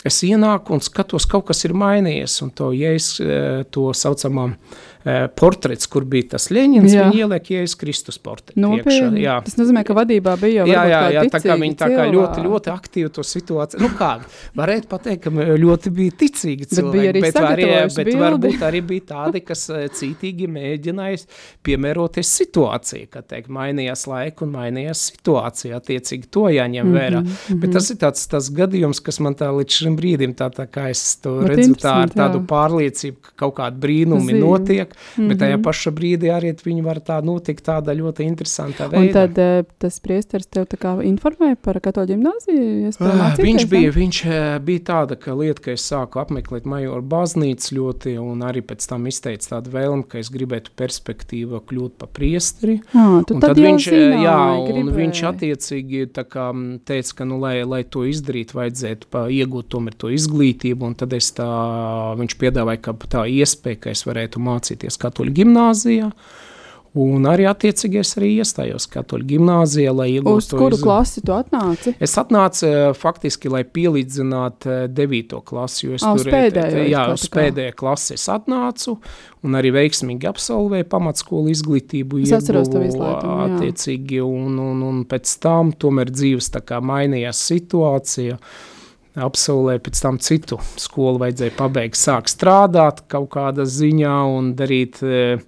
es 0.04 0.20
ienāku 0.28 0.76
un 0.76 0.84
skatos, 0.84 1.28
kaut 1.30 1.48
kas 1.50 1.64
ir 1.68 1.76
mainījies, 1.80 2.42
un 2.44 2.52
to, 2.56 2.72
ja 2.76 2.92
es 2.96 3.16
eh, 3.24 3.64
to 3.72 3.90
saucamā 3.96 4.50
eh, 4.52 4.58
portrets, 5.36 5.88
kur 5.88 6.06
bija 6.06 6.30
tas 6.36 6.50
Ļeņins, 6.54 6.94
Jā. 6.94 7.10
viņi 7.12 7.20
ieliek 7.26 7.50
Jēzus 7.52 7.76
Kristus 7.80 8.18
portretu. 8.24 8.60
Nopietni. 8.60 9.22
Jā. 9.24 9.42
Tas 9.44 9.56
nozīmē, 9.60 9.84
ka 9.84 9.94
vadībā 9.98 10.38
bija 10.40 10.64
jau 10.64 10.68
Jā, 10.72 10.84
jā, 10.88 11.02
jā, 11.18 11.24
tā 11.34 11.40
kā 11.44 11.58
viņi 11.60 11.76
tā 11.76 11.88
kā 11.92 12.06
ļoti, 12.08 12.38
cilvēki. 12.38 12.46
ļoti 12.48 12.72
aktīvi 12.74 13.10
to 13.12 13.22
situāciju, 13.28 13.82
nu 13.84 13.90
kā, 14.00 14.12
varētu 14.56 14.88
pateikt, 14.88 15.24
ka 15.24 15.30
ļoti 15.64 15.92
bija 15.92 16.12
ticīgi 16.24 16.68
Bet 16.70 16.70
bija 16.72 16.88
cilvēki, 16.88 17.10
arī 17.10 17.22
bet, 17.22 17.36
arī, 17.36 17.66
bet 17.96 18.06
bildi. 18.06 18.20
varbūt 18.24 18.64
arī 18.70 18.82
bija 18.82 19.02
tādi, 19.12 19.42
kas 19.44 19.70
eh, 19.70 19.88
cītīgi 19.92 20.48
mēģināja 20.48 21.18
piemēroties 21.64 22.32
situācijai, 22.40 23.08
kad 23.12 23.28
teikt, 23.32 23.50
mainījās 23.54 24.06
laika 24.10 24.46
un 24.46 24.52
mainījās 24.56 25.04
situācija, 25.12 25.80
attiecīgi 25.82 26.30
to 26.32 26.48
jāņem 26.54 26.84
Mhm, 26.84 26.96
vērā. 26.98 27.20
Mm 27.22 27.28
-hmm. 27.28 27.60
Bet 27.60 27.72
tas 27.74 27.90
ir 27.92 27.98
tāds, 27.98 28.28
tas 28.28 28.50
gadījums, 28.52 29.00
kas 29.04 29.20
man 29.20 29.36
tā 29.36 29.48
līdz 29.52 29.70
šim 29.72 29.98
brīdim, 29.98 30.34
tā, 30.36 30.50
tā 30.52 30.68
kā 30.68 30.90
es 30.90 31.16
to 31.16 31.40
Bet 31.42 31.58
redzu 31.58 31.74
tā 31.76 31.94
ar 32.04 32.10
tādu 32.10 32.40
jā. 32.40 32.46
pārliecību, 32.48 33.18
ka 33.22 33.32
kaut 33.36 33.56
kādi 33.56 33.80
brīnumi 33.80 34.34
notiek, 34.40 34.44
notiek, 34.44 34.93
mm 34.94 35.24
-hmm. 35.24 35.28
bet 35.30 35.40
tajā 35.44 35.58
mhm. 35.58 35.66
pašā 35.68 35.92
brīdī 35.92 36.32
arī 36.34 36.54
viņi 36.64 36.84
var 36.84 37.00
tā 37.00 37.20
notikt 37.24 37.66
tādā 37.68 37.96
ļoti 37.98 38.28
interesantā 38.28 38.88
veidā. 38.92 39.02
Un 39.02 39.14
tad 39.14 39.38
uh, 39.38 39.66
tas 39.80 40.00
priesteris 40.00 40.48
tev 40.48 40.68
tā 40.72 40.78
kā 40.78 40.96
informēja 41.04 41.56
par 41.62 41.80
katoļu 41.84 42.14
ģimnāziju? 42.14 42.92
Uh, 43.00 43.38
viņš 43.38 43.68
bija, 43.70 43.92
viņš 43.92 44.18
uh, 44.26 44.60
bija 44.64 44.80
tāda, 44.80 45.18
ka 45.20 45.34
lieta, 45.34 45.62
ka 45.62 45.72
es 45.72 45.86
sāku 45.92 46.20
apmeklēt 46.22 46.66
majoru 46.70 47.02
baznīcu 47.02 47.78
ļoti, 47.78 48.16
un 48.22 48.44
arī 48.46 48.62
pēc 48.62 48.88
tam 48.90 49.08
izteica 49.08 49.56
tādu 49.56 49.74
vēlmu, 49.74 50.08
ka 50.08 50.20
es 50.20 50.32
gribētu 50.34 50.74
perspektīvu 50.80 51.62
kļūt 51.70 51.98
par 52.02 52.12
priesteri. 52.16 52.80
Ah, 52.94 53.22
tad, 53.28 53.42
tad 53.44 53.60
viņš, 53.60 53.88
zināja, 53.90 54.22
jā, 54.24 54.38
un 54.74 54.92
viņš 54.96 55.24
attiecīgi 55.32 56.08
tā 56.16 56.26
kā 56.28 56.50
teica, 56.88 57.16
ka, 57.20 57.28
nu, 57.30 57.40
lai, 57.44 57.56
lai 57.68 57.84
to 57.84 58.06
izdarītu, 58.10 58.58
vajadzētu 58.60 59.10
pa, 59.14 59.26
iegūt 59.32 59.70
tomēr 59.74 59.98
to 60.00 60.12
izglītību, 60.14 60.90
un 60.92 60.98
tad 61.00 61.16
es 61.18 61.32
tā, 61.38 61.48
viņš 62.20 62.38
piedāvāja, 62.42 62.82
ka 62.88 62.96
tā 63.16 63.26
iespēja, 63.30 63.82
ka 63.86 63.94
es 63.94 64.06
varētu 64.08 64.42
mācīties 64.84 65.00
katoļu 65.00 65.34
gimnāzijā, 65.34 66.12
Un 66.94 67.24
arī 67.26 67.48
attiecīgi 67.50 67.98
es 68.04 68.12
arī 68.20 68.28
iestājos 68.38 68.86
katoļu 68.94 69.26
gimnāzijā, 69.32 69.90
lai 69.98 70.12
iegūtu. 70.12 70.38
Uz 70.38 70.48
kuru 70.54 70.78
iz... 70.78 70.82
klasi 70.86 71.24
tu 71.26 71.34
atnāci? 71.34 71.96
Es 71.98 72.14
atnācu 72.22 72.68
eh, 72.70 72.82
faktiski, 72.94 73.50
lai 73.50 73.64
pielīdzinātu 73.66 74.76
9. 74.94 75.18
Eh, 75.18 75.42
klasi, 75.42 75.88
jo 75.88 75.96
es 75.98 76.06
oh, 76.06 76.14
tur 76.20 76.30
pēdējo, 76.30 76.84
jā, 76.92 77.08
uz 77.16 77.24
pēdējā 77.34 77.74
klasi 77.80 78.14
es 78.14 78.28
atnācu 78.30 79.00
un 79.42 79.58
arī 79.58 79.72
veiksmīgi 79.74 80.30
absolvēju 80.30 80.86
pamatskolu 80.92 81.50
izglītību. 81.56 82.22
Es 82.28 82.36
atceros 82.38 82.70
to 82.70 82.86
izglītību, 82.86 83.40
attiecīgi, 83.48 84.22
un, 84.22 84.62
un, 84.62 84.86
un 84.92 85.02
pēc 85.10 85.34
tam 85.42 85.74
tomēr 85.74 86.14
dzīves 86.14 86.54
tā 86.54 86.62
kā 86.62 86.78
mainījās 86.78 87.42
situācija 87.56 88.38
absolvēju 89.16 89.84
pēc 89.86 90.02
tam 90.02 90.20
citu 90.24 90.60
skolu, 90.82 91.22
vajadzēja 91.22 91.56
pabeigt, 91.58 92.00
sākt 92.00 92.34
strādāt 92.34 93.04
kaut 93.12 93.30
kādā 93.36 93.68
ziņā 93.70 94.18
un 94.34 94.54
darīt 94.58 95.02
uh, 95.06 95.42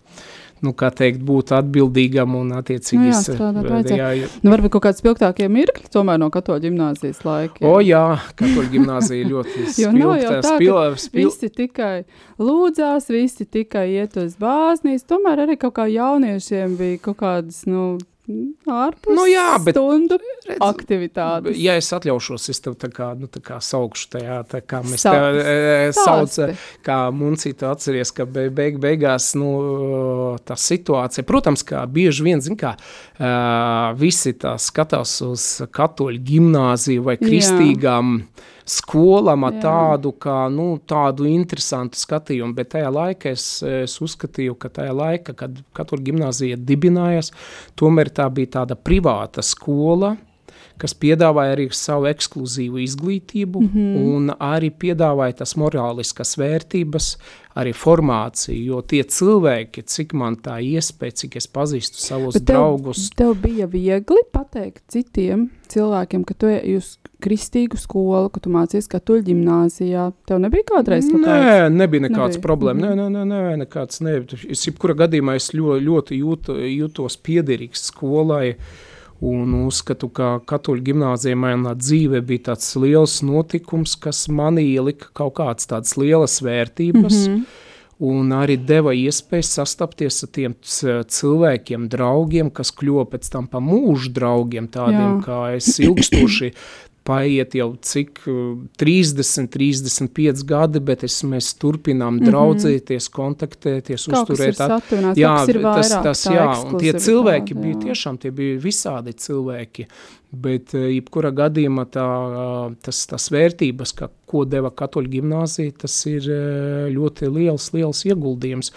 nu, 0.66 0.72
kā 0.78 0.90
teikt, 0.96 1.22
būt 1.26 1.54
atbildīgam 1.56 2.36
un 2.40 2.54
attiecīgi 2.58 3.02
nu, 3.02 3.10
jā, 3.12 3.20
strādāt 3.28 3.68
vajadzēja. 3.70 4.10
Jā, 4.22 4.30
nu, 4.42 4.52
varbūt 4.54 4.76
kaut 4.76 4.86
kāds 4.88 5.02
spilgtākie 5.04 5.48
mirkļi 5.52 5.92
tomēr 5.94 6.20
no 6.22 6.30
katoļu 6.34 6.66
ģimnāzijas 6.68 7.22
laika. 7.28 7.62
Jā. 7.62 7.70
O 7.70 7.82
jā, 7.84 8.04
katoļu 8.40 8.72
ģimnāzija 8.74 9.30
ļoti 9.30 9.54
spilgta. 9.54 9.78
jo 9.84 9.94
nav 9.98 10.16
jau 10.22 10.34
tā, 10.34 10.56
spil, 10.56 10.82
spil... 11.04 11.30
visi 11.30 11.52
tikai 11.62 11.94
lūdzās, 12.42 13.10
visi 13.14 13.48
tikai 13.58 13.86
iet 13.98 14.18
uz 14.22 14.36
bāznīs, 14.42 15.06
tomēr 15.10 15.46
arī 15.46 15.60
kaut 15.62 15.78
kā 15.80 15.88
jauniešiem 15.92 16.78
bija 16.80 17.02
kaut 17.10 17.22
kādas, 17.22 17.64
nu, 17.70 17.96
ārpus 18.26 19.14
nu, 19.14 19.26
jā, 19.30 19.52
bet, 19.62 19.78
stundu 19.78 20.18
redz, 20.22 20.48
aktivitātes. 20.66 21.58
Ja 21.62 21.76
es 21.80 21.92
atļaušos, 21.94 22.48
es 22.54 22.64
tev 22.64 22.78
tā 22.82 22.90
kā, 22.94 23.12
nu, 23.20 23.30
tā 23.32 23.42
kā 23.46 23.60
saukšu 23.64 24.10
tajā, 24.16 24.40
tā 24.50 24.62
kā 24.66 24.82
mēs 24.86 25.06
Sauc. 25.06 25.38
te 25.38 25.54
e, 25.54 25.92
sauc, 25.96 26.58
kā 26.86 26.98
muncītu 27.16 27.70
atceries, 27.70 28.14
ka 28.16 28.26
be, 28.30 28.48
beig, 28.54 28.80
beigās, 28.82 29.34
nu, 29.40 29.52
tā 30.48 30.58
situācija, 30.60 31.28
protams, 31.28 31.66
kā 31.68 31.86
bieži 31.86 32.26
vien, 32.26 32.44
zin 32.46 32.58
kā, 32.60 32.76
visi 34.02 34.36
tā 34.42 34.56
skatās 34.62 35.20
uz 35.26 35.48
katoļu 35.76 36.26
gimnāziju 36.32 37.06
vai 37.06 37.20
kristīgām 37.22 38.20
jā 38.20 38.54
skolām 38.66 39.46
ar 39.48 39.58
tādu, 39.62 40.12
kā, 40.22 40.46
nu, 40.52 40.76
tādu 40.90 41.28
interesantu 41.30 42.00
skatījumu, 42.00 42.56
bet 42.58 42.74
tajā 42.74 42.92
laikā 42.94 43.34
es, 43.36 43.48
es 43.64 43.98
uzskatīju, 44.02 44.58
ka 44.60 44.72
tajā 44.80 44.96
laikā, 44.96 45.36
kad 45.38 45.60
katra 45.78 46.02
gimnāzija 46.02 46.58
dibinājās, 46.58 47.32
tomēr 47.78 48.10
tā 48.16 48.28
bija 48.34 48.58
tāda 48.60 48.78
privāta 48.78 49.46
skola, 49.46 50.16
kas 50.82 50.96
piedāvāja 51.00 51.56
arī 51.56 51.70
savu 51.72 52.10
ekskluzīvu 52.10 52.82
izglītību 52.84 53.62
mm 53.62 53.72
-hmm. 53.74 54.06
un 54.16 54.30
arī 54.40 54.72
piedāvāja 54.84 55.40
tas 55.42 55.56
morāliskas 55.56 56.36
vērtības, 56.38 57.16
arī 57.56 57.72
formāciju, 57.72 58.60
jo 58.66 58.82
tie 58.82 59.04
cilvēki, 59.04 59.86
cik 59.88 60.14
man 60.14 60.36
tā 60.36 60.58
iespēja, 60.60 61.16
cik 61.22 61.36
es 61.40 61.48
pazīstu 61.48 62.02
savus 62.04 62.34
Bet 62.36 62.46
tev, 62.46 62.56
draugus. 62.56 63.10
Tev 63.16 63.36
bija 63.42 63.68
viegli 63.72 64.24
pateikt 64.32 64.84
citiem 64.92 65.50
cilvēkiem, 65.72 66.26
ka 66.28 66.34
tu 66.34 66.52
uz 66.76 66.98
kristīgu 67.24 67.78
skolu, 67.80 68.30
ka 68.30 68.40
tu 68.40 68.50
mācies 68.50 68.90
katoļu 68.92 69.24
ģimnāzijā. 69.30 70.12
Tev 70.28 70.40
nebija 70.44 70.64
kādreiz 70.74 71.08
kaut 71.08 71.24
kāds? 71.24 71.46
Nē, 71.46 71.70
nebija 71.70 72.10
nekāds 72.10 72.36
nebija. 72.36 72.48
problēma. 72.48 72.82
Nē, 72.82 72.96
nē, 72.96 73.08
nē, 73.10 73.24
nē, 73.32 73.56
nekāds 73.64 74.02
ne. 74.02 74.20
Es 74.50 74.68
jebkura 74.68 74.94
gadījumā 75.06 75.36
es 75.40 75.54
ļoti, 75.54 75.86
ļoti 75.88 76.20
jūtu, 76.20 76.60
jūtos 76.60 77.18
piederīgs 77.24 77.88
skolai. 77.88 78.50
Uh, 78.50 78.95
Un 79.24 79.54
uzskatu, 79.64 80.10
ka 80.12 80.40
katoļu 80.44 80.84
gimnāzija 80.90 81.38
manā 81.40 81.72
dzīvē 81.80 82.20
bija 82.28 82.52
tāds 82.52 82.74
liels 82.76 83.22
notikums, 83.24 83.96
kas 83.96 84.26
manī 84.28 84.66
ielika 84.74 85.08
kaut 85.16 85.38
kādas 85.40 85.70
tādas 85.72 85.96
lielas 85.98 86.42
vērtības. 86.44 87.28
Mm 87.28 87.36
-hmm. 87.36 87.46
Un 88.00 88.32
arī 88.36 88.58
deva 88.60 88.92
iespēju 88.92 89.44
sastapties 89.48 90.24
ar 90.24 90.30
tiem 90.30 90.56
cilvēkiem, 91.08 91.88
draugiem, 91.88 92.50
kas 92.52 92.74
kļuva 92.76 93.06
pēc 93.06 93.30
tam 93.32 93.48
par 93.48 93.62
mūža 93.62 94.12
draugiem, 94.12 94.68
tādiem 94.68 95.22
Jā. 95.22 95.24
kā 95.24 95.56
es 95.56 95.80
ilgstoši 95.80 96.52
paiet 97.06 97.54
jau 97.58 97.70
cik 97.86 98.24
30, 98.82 99.50
35 99.54 100.44
gadi, 100.50 100.82
bet 100.82 101.06
es, 101.06 101.20
mēs 101.24 101.52
turpinām 101.62 102.16
mm 102.16 102.20
-hmm. 102.20 102.32
draudzēties, 102.32 103.10
kontaktēties, 103.14 104.08
kaut 104.10 104.30
uzturēt. 104.34 104.58
Saturnās, 104.58 105.18
jā, 105.18 105.36
tas, 105.62 105.94
tas, 106.04 106.26
jā, 106.26 106.50
un 106.66 106.78
tie 106.82 106.94
cilvēki 106.94 107.54
jā. 107.54 107.62
bija 107.62 107.82
tiešām, 107.88 108.18
tie 108.18 108.32
bija 108.32 108.60
visādi 108.62 109.14
cilvēki, 109.14 109.88
bet 110.32 110.74
eh, 110.74 110.90
jebkura 110.98 111.32
gadījumā 111.32 111.86
tā, 111.94 112.08
tas, 112.82 113.06
tas 113.08 113.32
vērtības, 113.32 113.94
ka, 113.94 114.10
ko 114.26 114.46
deva 114.46 114.72
katoļu 114.72 115.10
gimnāzija, 115.18 115.78
tas 115.86 116.06
ir 116.10 116.30
eh, 116.30 116.88
ļoti 116.96 117.30
liels, 117.30 117.72
liels 117.74 118.06
ieguldījums. 118.06 118.74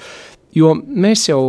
Jo 0.59 0.75
mēs 0.75 1.29
jau 1.29 1.41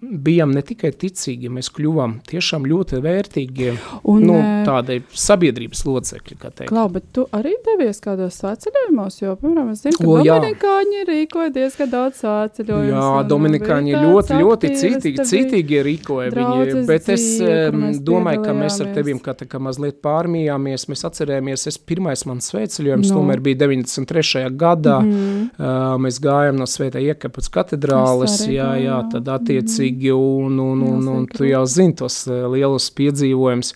bijām 0.00 0.52
ne 0.54 0.62
tikai 0.66 0.90
ticīgi, 0.96 1.50
mēs 1.52 1.70
kļuvām 1.74 2.18
tiešām 2.28 2.66
ļoti 2.68 3.00
vērtīgi 3.04 3.70
un, 4.08 4.24
nu, 4.24 4.36
tādai 4.66 5.00
sabiedrības 5.12 5.84
locekļi. 5.88 6.38
Klau, 6.68 6.86
bet 6.92 7.08
tu 7.16 7.24
arī 7.34 7.54
devies 7.66 8.00
kādos 8.04 8.38
svētceļojumos, 8.42 9.20
jo, 9.22 9.34
piemēram, 9.40 9.72
es 9.74 9.84
zinu, 9.84 9.98
ka 9.98 10.08
o, 10.08 10.16
Dominikāņi 10.28 11.04
rīkoja 11.08 11.52
diezgan 11.54 11.92
daudz 11.92 12.22
svētceļojumus. 12.22 12.92
Jā, 12.92 13.22
Dominikāņi 13.28 13.96
ļoti, 13.96 14.38
ļoti 14.42 14.72
citīgi, 14.82 15.26
citīgi 15.28 15.82
rīkoja 15.86 16.32
viņi, 16.34 16.84
bet 16.88 17.10
es 17.14 17.26
dzīvi, 17.38 17.92
domāju, 18.04 18.42
ka 18.44 18.54
mēs 18.56 18.80
ar 18.84 18.92
tevim 18.96 19.20
kā, 19.22 19.34
kā 19.48 19.60
mazliet 19.62 20.00
pārmījāmies, 20.04 20.88
mēs 20.90 21.04
atcerējāmies, 21.08 21.66
es 21.70 21.78
pirmais 21.78 22.24
mans 22.28 22.50
svētceļojums, 22.52 23.12
no. 23.12 23.20
tomēr 23.20 23.42
bija 23.44 23.62
93. 23.64 24.44
gadā, 24.58 24.98
mm 25.04 25.12
-hmm. 25.12 25.48
uh, 25.58 25.96
mēs 26.02 26.20
gājām 26.24 26.58
no 26.58 26.66
Svētā 26.68 27.00
Iekapats 27.02 27.50
katedrāla, 27.52 28.17
zāles, 28.22 28.48
jā, 28.52 28.68
jā, 28.82 28.98
tad 29.12 29.30
attiecīgi, 29.36 30.12
un, 30.14 30.58
un, 30.62 30.84
un, 30.88 31.08
un 31.14 31.26
tu 31.30 31.48
jau 31.48 31.64
zini 31.68 31.96
tos 31.98 32.20
eh, 32.30 32.44
lielus 32.52 32.90
piedzīvojumus. 32.98 33.74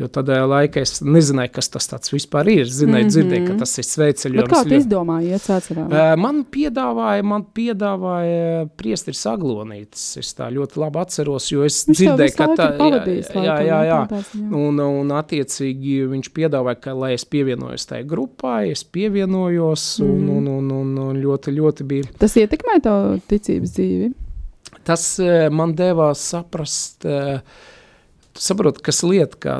Jo 0.00 0.06
tādā 0.08 0.38
laikā 0.48 0.80
es 0.80 1.02
nezināju, 1.04 1.50
kas 1.58 1.68
tas 1.68 2.08
vispār 2.08 2.48
ir. 2.48 2.64
Zināju, 2.64 2.88
mm 2.88 2.94
-hmm. 2.94 3.10
dzirdēju, 3.12 3.46
ka 3.46 3.54
tas 3.60 3.78
ir 3.78 3.84
sveceļojums. 3.84 4.52
Kā 4.52 4.60
tu 4.64 4.74
izdomāji? 4.78 5.34
Uh, 5.36 6.14
man 6.16 6.38
piedāvāja, 6.48 7.22
man 7.22 7.44
piedāvāja 7.58 8.68
priesteris 8.80 9.26
Aglonītis. 9.28 10.04
Es 10.22 10.32
tā 10.38 10.48
ļoti 10.54 10.80
labi 10.80 11.02
atceros, 11.02 11.50
jo 11.52 11.64
es 11.68 11.82
viņš 11.88 11.98
dzirdēju, 11.98 12.36
ka 12.38 12.46
tā, 12.56 12.68
jā, 12.80 13.42
jā, 13.44 13.56
jā, 13.66 13.80
jā. 13.90 14.22
Un, 14.56 14.80
un 14.80 15.12
attiecīgi 15.12 16.06
viņš 16.08 16.30
piedāvāja, 16.32 16.80
ka, 16.80 16.94
lai 16.96 17.12
es 17.14 17.26
pievienojos 17.28 17.84
tajā 17.90 18.06
grupā, 18.08 18.62
es 18.70 18.84
pievienojos 18.84 19.98
mm. 20.00 20.06
un, 20.08 20.28
un, 20.36 20.46
un, 20.48 20.70
un, 20.78 20.98
un 21.10 21.20
ļoti, 21.20 21.52
ļoti 21.58 21.84
bija. 21.84 22.08
Tas 22.18 22.38
ietekmē 22.40 22.80
tavu 22.80 23.18
ticības 23.28 23.76
dzīvi? 23.76 24.08
Tas 24.88 25.04
man 25.52 25.74
devās 25.76 26.24
saprast, 26.32 27.04
saprot, 28.34 28.80
kas 28.80 29.02
lieta, 29.04 29.36
kā 29.36 29.58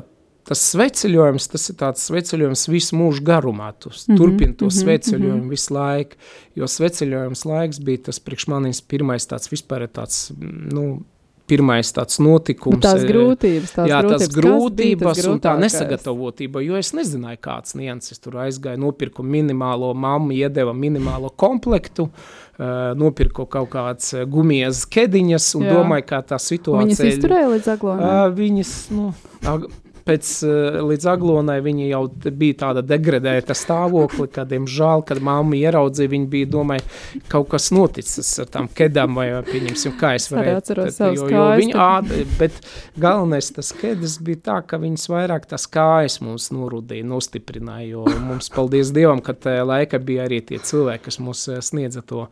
tas 0.51 0.65
sveceļojums, 0.73 1.47
tas 1.53 1.69
ir 1.71 1.77
tāds 1.79 2.09
sveceļojums 2.09 2.67
visu 2.73 2.99
mūžu 2.99 3.23
garumā. 3.27 3.71
Tu 3.79 3.93
mm 3.93 3.95
-hmm, 3.95 4.19
turpini 4.19 4.57
to 4.57 4.67
mm 4.67 4.71
-hmm, 4.71 4.81
sveceļojumu 4.83 5.37
mm 5.37 5.45
-hmm. 5.45 5.55
visu 5.55 5.75
laiku, 5.75 6.17
jo 6.55 6.67
sveceļojums 6.67 7.45
laiks 7.47 7.79
bija 7.79 8.03
tas 8.11 8.19
priekš 8.19 8.47
manis 8.47 8.81
pirmais 8.81 9.27
tāds 9.31 9.51
vispār 9.53 9.87
tāds, 9.87 10.33
nu, 10.73 11.03
pirmais 11.51 11.93
tāds 11.95 12.19
notikums. 12.23 12.79
Bet 12.79 12.87
tās 12.87 13.05
grūtības, 13.07 13.73
tās 13.75 13.91
jā, 13.91 14.01
grūtības, 14.03 14.27
tās 14.27 14.35
grūtības 14.37 15.23
un 15.33 15.41
tā 15.41 15.57
nesagatavotība, 15.59 16.63
jo 16.67 16.79
es 16.79 16.93
nezināju, 16.93 17.41
kāds 17.43 17.75
nianses 17.79 18.23
tur 18.23 18.39
aizgāja, 18.45 18.79
nopirku 18.81 19.23
minimālo 19.23 19.93
mammu, 19.95 20.33
iedeva 20.33 20.73
minimālo 20.73 21.31
komplektu, 21.37 22.09
uh, 22.11 22.95
nopirku 22.95 23.47
kaut 23.47 23.71
kāds 23.71 24.15
gumijas 24.27 24.87
kediņas 24.87 25.55
un 25.55 25.63
jā. 25.69 25.77
domāju, 25.79 26.07
kā 26.13 26.23
tā 26.23 26.39
situācija. 26.39 26.87
Viņas 26.87 27.15
izturēja 27.15 27.53
līdz 27.55 27.71
aglonai? 27.75 28.11
Uh, 28.11 28.35
viņas, 28.35 28.75
nu, 28.91 29.13
ag 29.43 29.71
pēc 30.07 30.31
eh, 30.47 30.79
līdz 30.87 31.09
aglonai 31.13 31.59
viņa 31.65 31.89
jau 31.91 32.03
bija 32.41 32.59
tāda 32.65 32.85
degradēta 32.87 33.57
stāvokli, 33.57 34.29
kad, 34.33 34.51
diemžēl, 34.53 35.05
kad 35.09 35.23
mamma 35.25 35.59
ieraudzīja, 35.59 36.13
viņa 36.15 36.31
bija, 36.33 36.51
domāju, 36.55 36.87
kaut 37.33 37.51
kas 37.55 37.71
noticis 37.75 38.31
ar 38.43 38.51
tām 38.53 38.71
kedām, 38.77 39.19
vai, 39.19 39.29
pieņemsim, 39.49 39.97
kā 40.01 40.15
es 40.19 40.31
varēju. 40.33 40.61
Atceros 40.61 40.99
savus 41.01 41.25
jo, 41.25 41.29
jo 41.35 41.47
viņa, 41.61 41.77
ā, 41.81 42.25
bet 42.41 42.61
galvenais 43.01 43.51
tas 43.57 43.73
kedas 43.77 44.19
bija 44.25 44.45
tā, 44.51 44.59
ka 44.67 44.81
viņas 44.83 45.09
vairāk 45.13 45.49
tas 45.51 45.67
kājas 45.71 46.21
mums 46.25 46.51
norudīja, 46.55 47.07
nostiprināja, 47.11 47.91
jo 47.95 48.07
mums, 48.27 48.51
paldies 48.55 48.95
Dievam, 48.95 49.23
ka 49.25 49.37
tajā 49.37 49.67
laika 49.69 50.01
bija 50.03 50.27
arī 50.29 50.43
tie 50.45 50.61
cilvēki, 50.63 51.07
kas 51.09 51.21
mums 51.23 51.47
eh, 51.51 51.63
sniedza 51.65 52.05
to 52.07 52.27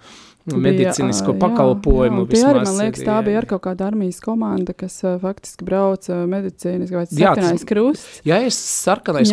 medicīnisko 0.57 1.35
pakalpojumu. 1.40 2.25
Jā, 2.33 2.40
jā, 2.40 2.52
arī, 2.52 2.62
man 2.64 2.78
liekas, 2.83 3.05
tā 3.07 3.17
bija 3.26 3.43
ar 3.43 3.49
kaut 3.50 3.62
kāda 3.67 3.88
armijas 3.90 4.21
komanda, 4.25 4.75
kas 4.76 4.97
uh, 5.05 5.19
faktiski 5.23 5.67
brauca 5.69 6.23
medicīniski 6.31 6.97
vai 6.97 7.05
sarkanais 7.11 7.67
krusts. 7.69 8.23
Jā, 8.28 8.40
es 8.49 8.59
sarkanais 8.59 9.33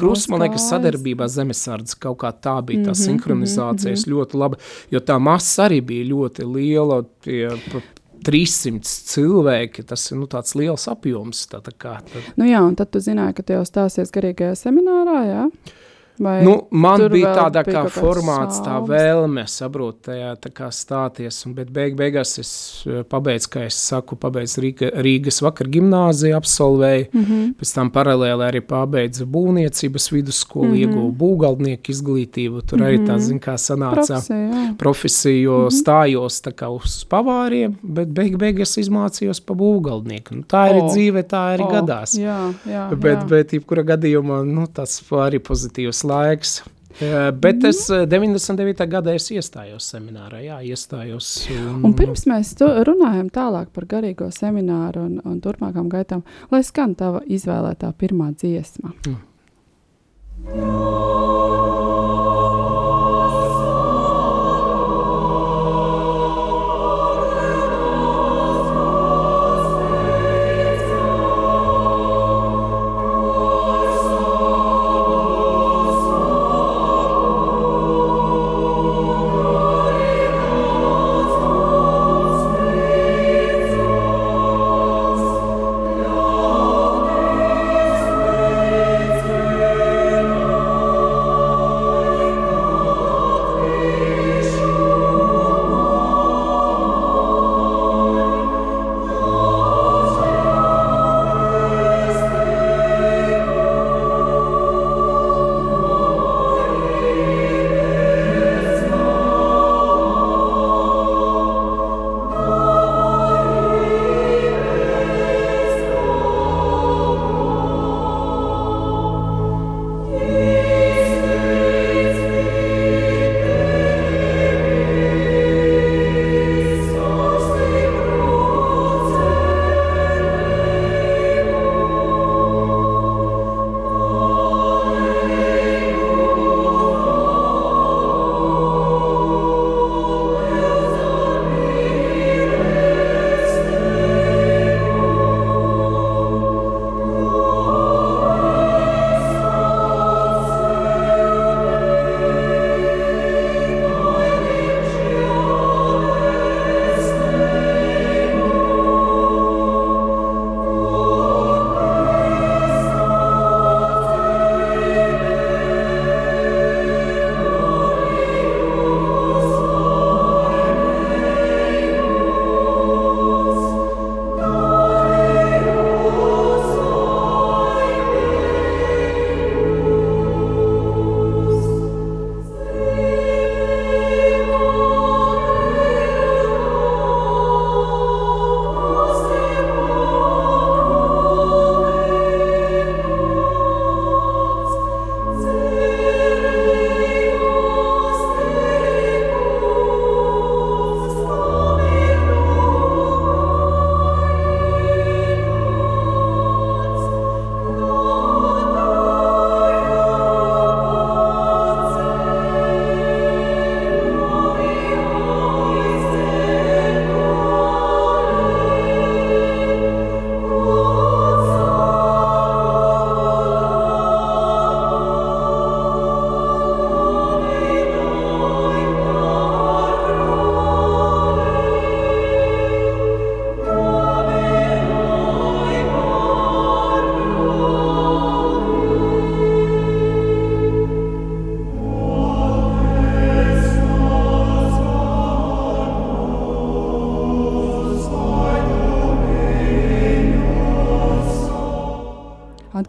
krusts, 0.00 0.30
man 0.32 0.46
liekas, 0.46 0.68
sadarbībā 0.72 1.28
zemesardzes 1.28 1.98
kaut 2.00 2.22
kā 2.24 2.32
tā 2.32 2.56
bija 2.62 2.84
tā 2.84 2.92
mm 2.92 2.92
-hmm, 2.92 3.04
sinhronizācija, 3.04 3.92
mm 3.92 3.96
-hmm. 3.96 4.12
ļoti 4.12 4.38
laba, 4.38 4.56
jo 4.90 5.00
tā 5.00 5.18
masa 5.18 5.68
arī 5.68 5.80
bija 5.80 6.04
ļoti 6.04 6.54
liela, 6.54 7.02
pie, 7.24 7.48
300 8.24 8.80
cilvēki, 8.84 9.84
tas 9.86 10.10
ir 10.10 10.18
nu, 10.18 10.28
tāds 10.30 10.56
liels 10.58 10.88
apjoms. 10.88 11.46
Tā, 11.50 11.60
tā 11.64 11.72
kā, 11.76 11.98
tad... 12.00 12.32
Nu 12.40 12.48
jā, 12.48 12.62
un 12.64 12.76
tad 12.78 12.92
tu 12.94 13.02
zināji, 13.04 13.36
ka 13.38 13.42
tu 13.42 13.56
jau 13.58 13.64
stāsies 13.68 14.12
garīgajā 14.14 14.54
seminārā, 14.64 15.18
jā? 15.28 15.48
Vai 16.18 16.44
nu, 16.46 16.54
man 16.70 17.08
bija 17.10 17.32
tāda 17.34 17.64
kā 17.66 17.80
formāts, 17.90 18.60
tā 18.62 18.76
vēlme, 18.86 19.42
saprot, 19.50 19.96
tajā 20.06 20.30
tā 20.44 20.50
kā 20.54 20.68
stāties, 20.70 21.40
un, 21.48 21.56
bet 21.56 21.72
beig, 21.74 21.96
beigās 21.98 22.36
es 22.38 22.52
eh, 22.86 23.02
pabeidzu, 23.02 23.50
kā 23.50 23.64
es 23.66 23.78
saku, 23.88 24.14
pabeidzu 24.22 24.62
Rīga, 24.62 24.90
Rīgas 25.02 25.40
vakar 25.42 25.66
gimnāziju, 25.74 26.36
absolvēju, 26.38 27.08
mm 27.10 27.24
-hmm. 27.24 27.48
pēc 27.58 27.74
tam 27.74 27.90
paralēli 27.90 28.46
arī 28.46 28.60
pabeidzu 28.62 29.26
būvniecības 29.26 30.12
vidusskolu, 30.12 30.68
mm 30.68 30.74
-hmm. 30.74 30.80
ieguvu 30.80 31.10
būvgaldnieku 31.22 31.90
izglītību, 31.90 32.62
tur 32.62 32.78
mm 32.78 32.84
-hmm. 32.84 32.88
arī 32.88 32.98
tā, 32.98 33.16
mhm. 33.16 33.24
zin, 33.26 33.40
kā 33.40 33.56
sanāca 33.58 34.20
profesija, 34.22 34.74
profesija 34.78 35.42
jo 35.42 35.58
mm 35.58 35.66
-hmm. 35.66 35.80
stājos 35.82 36.42
tā 36.46 36.52
kā 36.52 36.68
uz 36.68 37.04
pavāriem, 37.10 37.74
bet 37.82 38.08
beig, 38.08 38.36
beigās 38.36 38.78
izmācījos 38.78 39.40
pa 39.40 39.54
būvgaldnieku. 39.54 40.34
Nu, 40.34 40.42
tā 40.42 40.70
ir 40.70 40.82
oh. 40.82 40.90
dzīve, 40.92 41.22
tā 41.22 41.42
arī 41.54 41.64
oh. 41.64 41.72
gadās. 41.72 42.14
Jā, 42.18 42.54
jā, 42.66 42.88
bet, 42.96 43.18
jā. 43.18 43.28
bet, 43.28 43.52
jebkura 43.52 43.82
gadījumā, 43.82 44.44
nu, 44.44 44.66
tas 44.66 45.02
arī 45.10 45.38
pozitīvs 45.38 46.03
laiks. 46.06 46.62
Bet 47.42 47.64
es 47.66 47.88
99. 47.90 48.84
gadā 48.86 49.16
es 49.18 49.26
iestājos 49.34 49.88
seminārā, 49.90 50.38
jā, 50.44 50.60
iestājos. 50.62 51.48
Un, 51.50 51.80
un 51.88 51.96
pirms 51.98 52.22
mēs 52.30 52.52
runājam 52.86 53.32
tālāk 53.34 53.72
par 53.74 53.88
garīgo 53.90 54.30
semināru 54.34 55.02
un, 55.08 55.18
un 55.26 55.40
turpmākām 55.42 55.90
gaitām, 55.90 56.22
lai 56.54 56.62
skan 56.62 56.94
tava 56.94 57.24
izvēlētā 57.26 57.90
pirmā 57.98 58.30
dziesma. 58.38 58.94
Mm. 59.08 59.20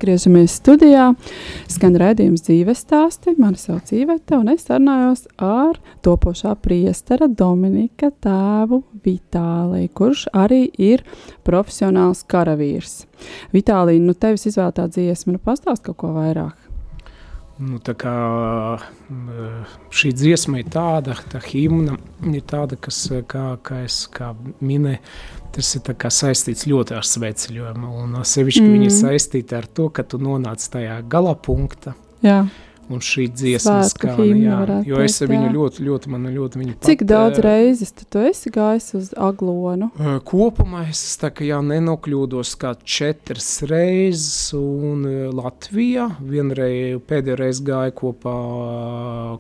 Atgriežamies 0.05 0.53
studijā. 0.59 1.05
Skan 1.65 1.95
redzējums 1.97 2.43
dzīves 2.45 2.83
stāsti. 2.83 3.31
Mani 3.41 3.57
sauc 3.57 3.89
Iveta, 3.97 4.37
un 4.37 4.51
es 4.53 4.67
sarunājos 4.67 5.23
ar 5.41 5.79
topošā 6.05 6.51
priestera 6.61 7.25
Dominika 7.25 8.11
tēvu 8.21 8.83
Vitāliju, 9.01 9.89
kurš 9.97 10.27
arī 10.37 10.67
ir 10.77 11.01
profesionāls 11.47 12.21
karavīrs. 12.29 13.07
Vitālija, 13.55 14.03
nu 14.05 14.13
tevis 14.13 14.45
izvēlētā 14.51 14.85
dziesma, 14.93 15.39
nu 15.39 15.41
pastāst 15.41 15.81
kaut 15.87 15.97
ko 16.03 16.13
vairāk. 16.19 16.53
Nu, 17.55 17.79
kā, 17.79 18.13
šī 19.95 20.09
dziesma 20.11 20.59
ir 20.59 20.69
tāda, 20.69 21.15
tā 21.31 21.39
himna 21.39 21.95
ir 22.29 22.45
tāda, 22.45 22.75
kas, 22.77 22.99
kā, 23.31 23.55
kā 23.63 23.79
es 23.87 24.03
kā 24.11 24.33
minēju, 24.59 24.99
tas 25.55 25.71
ir 25.77 25.83
saistīts 26.11 26.67
ļoti 26.69 26.95
ar 26.97 27.07
sveceļojumu. 27.07 27.91
Un 28.03 28.19
sevišķi 28.27 28.63
mm. 28.63 28.75
viņi 28.75 28.89
ir 28.89 28.95
saistīti 28.95 29.57
ar 29.57 29.67
to, 29.67 29.89
ka 29.89 30.05
tu 30.07 30.19
nonāc 30.21 30.63
tajā 30.71 30.99
gala 31.11 31.35
punktā. 31.35 31.95
Jā. 32.25 32.43
Un 32.85 33.01
šī 33.01 33.25
dziesma 33.33 33.79
skan, 33.89 34.19
jā, 34.37 34.57
jo 34.85 34.99
es 35.01 35.15
teikt, 35.17 35.31
viņu 35.31 35.47
jā. 35.47 35.53
ļoti, 35.55 35.85
ļoti, 35.87 36.09
man 36.13 36.27
ļoti 36.29 36.59
viņu 36.61 36.73
Cik 36.85 36.99
pat, 37.01 37.07
daudz 37.09 37.39
reizes 37.41 37.93
tu 37.97 38.21
esi 38.21 38.51
gājis 38.53 38.91
uz 38.99 39.07
aglonu? 39.17 39.87
Kopumā 40.27 40.83
es 40.91 41.01
tā 41.17 41.31
kā 41.33 41.47
jau 41.47 41.63
nenokļūdos 41.65 42.51
kā 42.61 42.75
četras 42.85 43.47
reizes, 43.65 44.53
un 44.53 45.01
Latvijā 45.33 46.11
vienreiz, 46.21 46.99
pēdējo 47.09 47.39
reizi 47.41 47.65
gāju 47.65 47.95
kopā, 48.03 48.35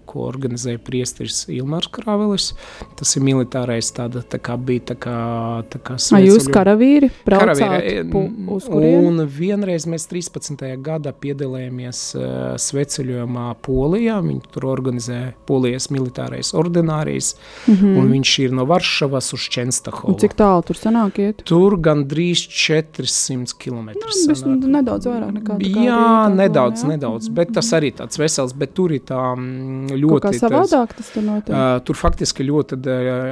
ko 0.09 0.25
organizēja 0.25 0.81
priesteris 0.81 1.43
Ilmārs 1.53 1.91
Kravelis. 1.93 2.49
Tas 2.97 3.13
ir 3.13 3.25
militārais 3.27 3.91
tāda, 3.93 4.25
tā 4.25 4.41
kā 4.41 4.57
bija 4.57 4.87
tā 4.95 4.97
kā, 5.05 5.19
tā 5.69 5.83
kā 5.85 5.99
sveceļu. 6.01 6.33
Jūs 6.33 6.49
karavīri 6.49 7.11
braucāt 7.27 7.61
karavīri, 7.61 8.25
uz 8.57 8.71
kurieni? 8.73 9.05
Un 9.05 9.23
vienreiz 9.29 9.85
mēs 9.89 10.09
13. 10.09 10.65
gadā 10.81 11.13
piedalījāmies 11.13 12.03
uh, 12.17 12.27
sveceļojumā 12.61 13.34
cietumā 13.35 13.55
Polijā. 13.61 14.19
Viņu 14.23 14.51
tur 14.51 14.65
organizē 14.69 15.33
Polijas 15.45 15.89
militārais 15.91 16.53
ordinārijas, 16.53 17.35
mm 17.67 17.73
-hmm. 17.73 17.97
un 17.99 18.11
viņš 18.11 18.43
ir 18.43 18.51
no 18.51 18.65
Varšavas 18.65 19.33
uz 19.33 19.41
Čenstahovu. 19.49 20.17
Cik 20.19 20.35
tālu 20.35 20.63
tur 20.65 20.75
sanāk 20.75 21.19
iet? 21.19 21.43
Tur 21.45 21.77
gandrīz 21.77 22.47
400 22.47 23.53
km. 23.57 23.89
Nu, 24.45 24.67
nedaudz 24.67 25.05
vairāk 25.05 25.31
nekā 25.33 25.57
tā. 25.59 25.83
Jā, 25.85 26.29
nedaudz, 26.29 26.83
jā. 26.83 26.87
nedaudz, 26.87 27.29
bet 27.29 27.53
tas 27.53 27.71
arī 27.73 27.91
tāds 27.91 28.17
vesels, 28.17 28.53
bet 28.53 28.73
tur 28.73 28.91
ir 28.91 29.01
tā 29.01 29.35
mm, 29.35 29.95
ļoti. 29.95 30.21
Kā 30.21 30.33
savādāk 30.33 30.95
tas 30.95 31.11
tur 31.13 31.23
notiek? 31.23 31.55
Uh, 31.55 31.79
tur 31.83 31.95
faktiski 31.95 32.43
ļoti 32.43 32.75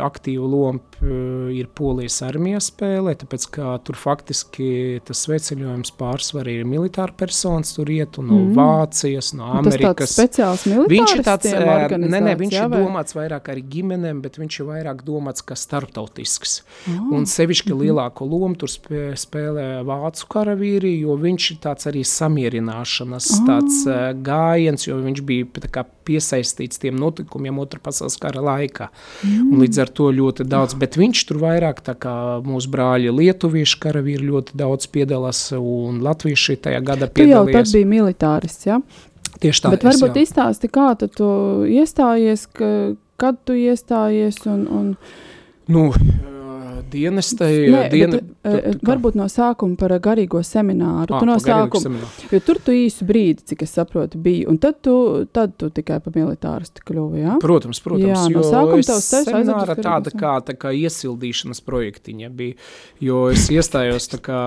aktīva 0.04 0.48
loma 0.48 0.80
uh, 1.02 1.50
ir 1.54 1.68
Polijas 1.74 2.22
armija 2.22 2.60
spēlē, 2.60 3.16
tāpēc, 3.16 3.50
ka 3.50 3.78
tur 3.84 3.96
faktiski 3.96 5.00
tas 5.06 5.26
sveceļojums 5.26 5.92
pārsvarī 5.98 6.60
ir 6.60 6.66
militāra 6.66 7.14
personas 7.18 7.74
tur 7.74 7.90
iet, 7.90 8.18
no 8.18 8.40
mm. 8.40 8.54
Vācijas, 8.58 9.34
no 9.38 9.50
Amerikas 9.60 9.93
kas 9.98 10.16
speciāls 10.16 10.66
viņš 10.68 11.16
ir 11.18 11.24
tāds, 11.26 11.50
ne, 11.54 12.20
ne, 12.24 12.36
viņš 12.40 12.56
jā, 12.58 12.66
ir 12.68 12.74
domāts 12.74 13.16
vairāk 13.18 13.52
arī 13.54 13.64
ģimenēm, 13.76 14.22
bet 14.24 14.40
viņš 14.42 14.60
ir 14.60 14.70
vairāk 14.70 15.04
domāts 15.08 15.46
kā 15.46 15.58
starptautisks. 15.60 16.62
Oh. 16.90 17.14
Un 17.20 17.30
sevišķi 17.30 17.70
mm 17.72 17.82
lielāko 17.84 18.28
lomu 18.30 18.56
tur 18.60 18.72
spē, 18.72 19.12
spēlē 19.20 19.66
vācu 19.88 20.28
karavīri, 20.32 20.94
jo 21.04 21.18
viņš 21.20 21.50
ir 21.54 21.60
tāds 21.64 21.90
arī 21.90 22.04
samierināšanas 22.08 23.30
oh. 23.38 23.44
tāds 23.50 23.82
gājiens, 24.26 24.88
jo 24.88 25.00
viņš 25.04 25.24
bija 25.28 25.70
kā 25.74 25.86
piesaistīts 26.08 26.82
tiem 26.84 26.98
notikumiem 27.00 27.62
otrā 27.64 27.82
pasaules 27.84 28.18
kara 28.22 28.44
laikā. 28.44 28.90
Mm. 29.24 29.54
Un 29.54 29.64
līdz 29.64 29.82
ar 29.86 29.94
to 30.00 30.10
ļoti 30.16 30.48
daudz, 30.50 30.76
bet 30.80 30.98
viņš 31.00 31.24
tur 31.30 31.42
vairāk 31.44 31.82
tā 31.86 31.96
kā 32.00 32.16
mūsu 32.46 32.72
brāļi 32.74 33.14
lietuvieši 33.14 33.80
karavīri 33.84 34.30
ļoti 34.30 34.60
daudz 34.60 34.90
piedalās 34.94 35.46
un 35.58 36.04
latvieši 36.04 36.60
tajā 36.68 36.84
gada 36.84 37.10
piedalījās. 37.10 37.50
Tu 37.50 37.58
jau 37.58 37.64
tad 37.64 37.74
bija 37.76 37.92
militārists, 37.96 38.70
ja? 38.70 38.82
Tieši 39.42 39.66
tā. 39.66 39.74
Bet 39.74 39.88
varbūt 39.88 40.20
jau... 40.20 40.26
izstāsti, 40.28 40.70
kā 40.74 40.92
tu 41.02 41.30
iestājies, 41.70 42.46
ka, 42.54 42.70
kad 43.22 43.42
tu 43.48 43.58
iestājies 43.58 44.44
un... 44.52 44.68
un... 44.68 44.94
Nu, 45.72 45.88
dienestai. 46.94 47.52
Nē, 47.72 47.82
diena, 47.92 48.20
bet, 48.20 48.28
tu, 48.44 48.74
tu, 48.80 48.88
varbūt 48.88 49.18
no 49.18 49.28
sākuma 49.32 49.78
par 49.80 49.94
garīgo 50.04 50.42
semināru. 50.46 51.16
À, 51.16 51.22
tu 51.22 51.30
no 51.30 51.38
sākuma, 51.42 51.82
semināru. 51.86 52.28
jo 52.34 52.42
tur 52.46 52.60
tu 52.64 52.76
īsu 52.76 53.08
brīdi, 53.10 53.46
cik 53.52 53.66
es 53.66 53.74
saprotu, 53.78 54.20
biji, 54.24 54.46
un 54.52 54.60
tad 54.62 54.80
tu, 54.86 54.96
tad 55.34 55.56
tu 55.60 55.70
tikai 55.74 56.00
pa 56.04 56.14
militāristu 56.16 56.86
kļuvi, 56.88 57.24
jā? 57.24 57.38
Protams, 57.44 57.82
protams. 57.86 58.12
Jā, 58.12 58.22
no 58.36 58.46
sākuma 58.48 58.88
tavs 58.90 59.10
ceļš 59.14 59.32
semināra 59.32 59.78
tāda 59.80 60.14
kā, 60.18 60.36
tā 60.46 60.58
kā 60.60 60.74
iesildīšanas 60.84 61.64
projektiņa 61.66 62.32
bija, 62.38 62.60
jo 63.04 63.26
es 63.34 63.50
iestājos 63.54 64.10
tā 64.14 64.22
kā 64.24 64.40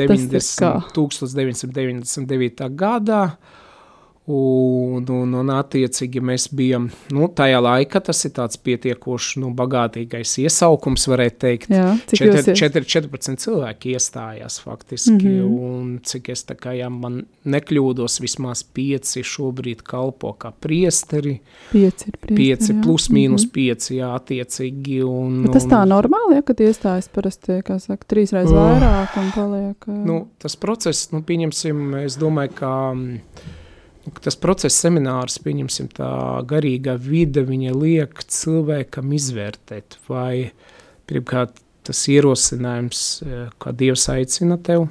90, 0.00 0.92
1999. 0.96 2.70
gadā, 2.80 3.24
Un, 4.30 5.06
un, 5.10 5.32
un 5.40 5.48
attiecīgi 5.50 6.20
mēs 6.22 6.44
bijām, 6.54 6.86
nu, 7.14 7.26
tajā 7.34 7.58
laikā 7.64 8.02
tas 8.06 8.20
ir 8.28 8.34
tāds 8.36 8.58
pietiekoši, 8.62 9.40
nu, 9.42 9.50
bagātīgais 9.56 10.36
iesaukums, 10.44 11.06
varētu 11.10 11.38
teikt. 11.42 11.72
Jā, 11.74 11.88
cik 12.10 12.20
4, 12.20 12.54
4, 12.60 12.86
14 12.94 13.42
cilvēki 13.42 13.94
iestājās 13.96 14.60
faktiski, 14.62 15.16
mm 15.16 15.34
-hmm. 15.40 15.58
un 15.70 15.98
cik 16.06 16.30
es 16.36 16.44
tā 16.46 16.54
kā, 16.60 16.76
ja 16.78 16.90
man 16.92 17.24
nekļūdos, 17.42 18.20
vismaz 18.22 18.62
5 18.76 19.24
šobrīd 19.26 19.82
kalpo 19.82 20.34
kā 20.38 20.52
priesteri. 20.60 21.40
5 21.72 22.06
ir 22.06 22.18
priesteri, 22.20 22.78
5 22.78 22.82
plus 22.84 23.10
mīnus 23.10 23.46
mm 23.46 23.50
-hmm. 23.50 23.74
5, 23.74 23.94
jā, 23.98 24.14
attiecīgi. 24.14 25.02
Un, 25.04 25.42
Bet 25.42 25.52
tas 25.58 25.66
tā 25.66 25.82
normāli, 25.88 26.38
ja, 26.38 26.42
kad 26.42 26.60
iestājas 26.60 27.08
parasti, 27.08 27.62
kā 27.66 27.78
saka, 27.80 28.04
trīs 28.06 28.32
reizes 28.32 28.54
vairāk 28.54 29.16
un 29.16 29.32
paliek? 29.34 29.86
Nu, 29.86 30.26
tas 30.38 30.56
process, 30.56 31.10
nu, 31.12 31.22
pieņemsim, 31.22 32.04
es 32.04 32.18
domāju, 32.18 32.54
ka 32.54 32.70
tas 34.24 34.36
process, 34.40 34.78
seminārs, 34.80 35.38
pieņemsim, 35.44 35.90
tā 35.96 36.10
garīgā 36.48 36.96
vide, 37.00 37.44
viņa 37.46 37.74
liek 37.76 38.22
cilvēkam 38.26 39.12
izvērtēt, 39.16 39.98
vai 40.08 40.52
pirmkārt 41.10 41.60
tas 41.86 42.00
ierosinājums, 42.12 43.04
eh, 43.26 43.46
kā 43.60 43.72
Dievs 43.76 44.08
aicina 44.12 44.56
tev, 44.56 44.88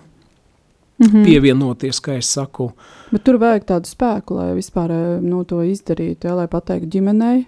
mm 1.00 1.08
-hmm. 1.08 1.26
pievienoties, 1.26 2.02
kā 2.02 2.17
es 2.17 2.34
saku. 2.34 2.72
Bet 3.12 3.24
tur 3.24 3.38
vajag 3.38 3.65
tādu 3.65 3.86
spēku, 3.86 4.36
lai 4.36 4.54
vispār 4.56 4.91
eh, 4.91 5.22
no 5.22 5.43
to 5.43 5.63
izdarītu, 5.63 6.28
ja, 6.28 6.36
lai 6.36 6.48
pateiktu 6.48 6.89
ģimenei. 6.98 7.45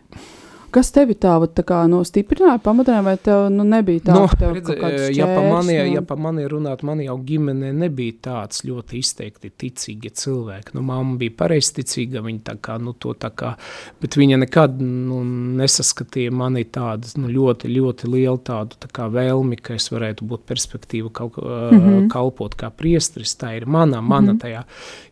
Kas 0.71 0.91
tevi 0.95 1.15
tā, 1.19 1.33
tā 1.51 1.63
kā, 1.67 1.81
nu, 1.91 1.99
stiprināja, 2.07 2.55
pamatoja, 2.63 3.01
vai 3.03 3.17
tev 3.19 3.49
nu, 3.51 3.65
nebija 3.67 4.05
tā, 4.07 4.13
no, 4.15 4.27
ka 4.31 4.37
tev 4.39 4.53
redz, 4.55 4.69
šķērs, 4.71 5.17
ja 5.17 5.27
pa 5.27 5.41
mani, 5.43 5.75
no... 5.75 5.87
ja 5.97 6.03
pa 6.07 6.15
mani 6.15 6.45
runāt, 6.47 6.83
man 6.87 7.01
jau 7.03 7.17
ģimene 7.27 7.73
nebija 7.75 8.15
tāds 8.27 8.63
ļoti 8.67 9.01
izteikti 9.01 9.51
ticīgi 9.63 10.13
cilvēki. 10.21 10.75
Nu, 10.77 10.85
mamma 10.87 11.17
bija 11.19 11.35
pareizticīga, 11.41 12.23
viņa 12.23 12.43
tā 12.47 12.55
kā, 12.63 12.77
nu, 12.79 12.95
to 12.95 13.11
tā 13.19 13.33
kā, 13.35 13.53
bet 13.99 14.15
viņa 14.19 14.39
nekad, 14.45 14.79
nu, 14.79 15.19
nesaskatīja 15.59 16.31
mani 16.39 16.63
tādu, 16.63 17.11
nu, 17.19 17.33
ļoti, 17.35 17.71
ļoti 17.75 18.11
lielu 18.15 18.39
tādu, 18.47 18.79
tā 18.79 18.91
kā 18.95 19.09
vēlmi, 19.11 19.59
ka 19.59 19.75
es 19.75 19.91
varētu 19.91 20.27
būt 20.31 20.47
perspektīva 20.47 21.11
kaut, 21.11 21.37
mm 21.41 21.77
-hmm. 21.77 22.09
kalpot 22.15 22.55
kā 22.55 22.71
priestris, 22.71 23.35
tā 23.35 23.57
ir 23.57 23.65
mana, 23.65 24.01
mana 24.01 24.31
mm 24.31 24.37
-hmm. 24.37 24.41
tajā, 24.41 24.63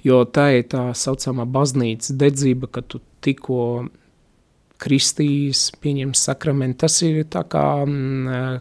jo 0.03 0.23
tā 0.23 0.49
ir 0.57 0.63
tā 0.71 0.89
saucamā 0.93 1.45
baznīcas 1.45 2.15
dedzība, 2.15 2.67
ka 2.67 2.81
tu 2.81 2.99
tikko 3.21 3.85
kristīs, 4.79 5.69
pieņem 5.83 6.15
sakramentu. 6.17 6.85
Tas 6.85 6.99
ir 7.05 7.23
tā 7.31 7.43
kā 7.51 7.65
mm, 7.85 8.59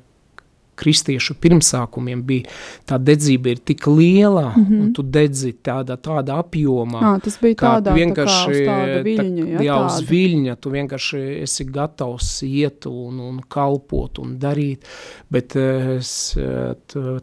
kristiešu 0.78 1.36
pirmsākumiem 1.42 2.22
bija 2.28 2.48
tā 2.88 2.98
dedzība 3.02 3.52
ir 3.52 3.62
tik 3.64 3.86
liela, 3.90 4.52
mm 4.56 4.64
-hmm. 4.64 4.80
un 4.82 4.92
tu 4.94 5.02
dedzi 5.02 5.52
tādā, 5.64 5.96
tādā 5.96 6.38
apjomā. 6.42 7.00
À, 7.02 7.20
tas 7.22 7.38
bija 7.42 7.54
tādā, 7.54 7.94
vienkārši, 7.94 8.54
tā 8.66 8.66
kā 8.66 8.78
uz 8.86 9.04
viļņa, 9.04 9.44
tā, 9.44 9.64
jā, 9.66 9.76
uz 9.86 9.98
viļņa, 10.10 10.56
tu 10.56 10.70
vienkārši 10.70 11.20
esi 11.42 11.64
gatavs 11.64 12.30
iet 12.42 12.86
un, 12.86 13.20
un 13.20 13.40
kalpot 13.48 14.18
un 14.18 14.38
darīt, 14.38 14.86
bet 15.30 15.56
es, 15.56 16.36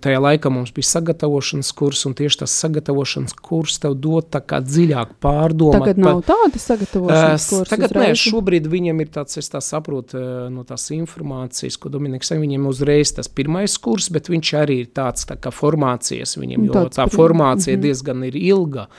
tajā 0.02 0.20
laikā 0.20 0.50
mums 0.50 0.74
bija 0.76 0.92
sagatavošanas 0.92 1.72
kurs, 1.72 2.06
un 2.06 2.14
tieši 2.14 2.40
tas 2.44 2.52
sagatavošanas 2.62 3.34
kurs 3.34 3.80
tev 3.80 3.96
dod 3.96 4.30
tā 4.30 4.42
kā 4.42 4.62
dziļāk 4.62 5.18
pārdomāt. 5.22 5.80
Tagad 5.80 5.98
nav 5.98 6.22
par, 6.22 6.36
tāda 6.36 6.60
sagatavošanas 6.60 7.50
kurs 7.50 7.70
Tagad 7.70 7.92
uzreiz. 7.92 8.08
nē, 8.08 8.16
šobrīd 8.16 8.68
viņam 8.68 9.02
ir 9.02 9.08
tāds, 9.08 9.38
es 9.38 9.50
tā 9.50 9.62
saprotu, 9.62 10.18
no 10.50 10.64
tās 10.64 10.90
informācijas, 10.92 11.78
ko 11.78 11.90
Dominiks, 11.90 12.32
viņam 12.32 12.68
uzreiz 12.68 13.14
tas 13.16 13.28
pirmais 13.28 13.45
pirmais 13.46 13.78
kurs, 13.78 14.10
bet 14.10 14.32
viņš 14.34 14.56
arī 14.58 14.80
ir 14.86 14.90
tāds 14.96 15.28
tā 15.30 15.38
kā 15.38 15.54
formācijas 15.54 16.36
viņam, 16.42 16.66
jo 16.66 16.88
tā 16.90 17.06
formācija 17.14 17.76
mm 17.76 17.80
-hmm. 17.80 17.86
diezgan 17.86 18.24
ir 18.24 18.36
ilga. 18.42 18.90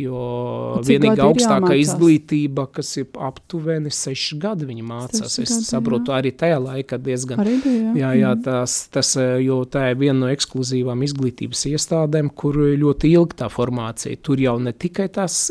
Jo 0.00 0.78
vienīgā 0.86 1.26
augstākā 1.26 1.74
izglītība, 1.76 2.68
kas 2.72 2.96
ir 2.96 3.08
aptuveni 3.20 3.90
seši 3.90 4.38
gadi, 4.38 4.64
viņa 4.64 4.84
mācās. 4.86 5.34
Es 5.42 5.50
gadi, 5.50 5.66
saprotu, 5.66 6.12
jā. 6.12 6.20
arī 6.22 6.30
tajā 6.32 6.60
laikā 6.62 6.98
diezgan. 6.98 7.42
Arī 7.42 7.56
bija, 7.64 7.82
jā. 7.82 7.94
jā, 7.98 8.12
jā 8.20 8.30
mhm. 8.30 8.42
tas, 8.46 8.88
tas, 8.88 9.16
jo 9.42 9.64
tā 9.64 9.90
ir 9.90 9.98
viena 10.00 10.18
no 10.20 10.30
ekskluzīvām 10.32 11.02
izglītības 11.02 11.66
iestādēm, 11.74 12.30
kur 12.30 12.56
ļoti 12.56 13.12
ilga 13.12 13.42
tā 13.44 13.50
formācija. 13.52 14.16
Tur 14.22 14.40
jau 14.40 14.58
ne 14.58 14.72
tikai 14.72 15.08
tas 15.08 15.50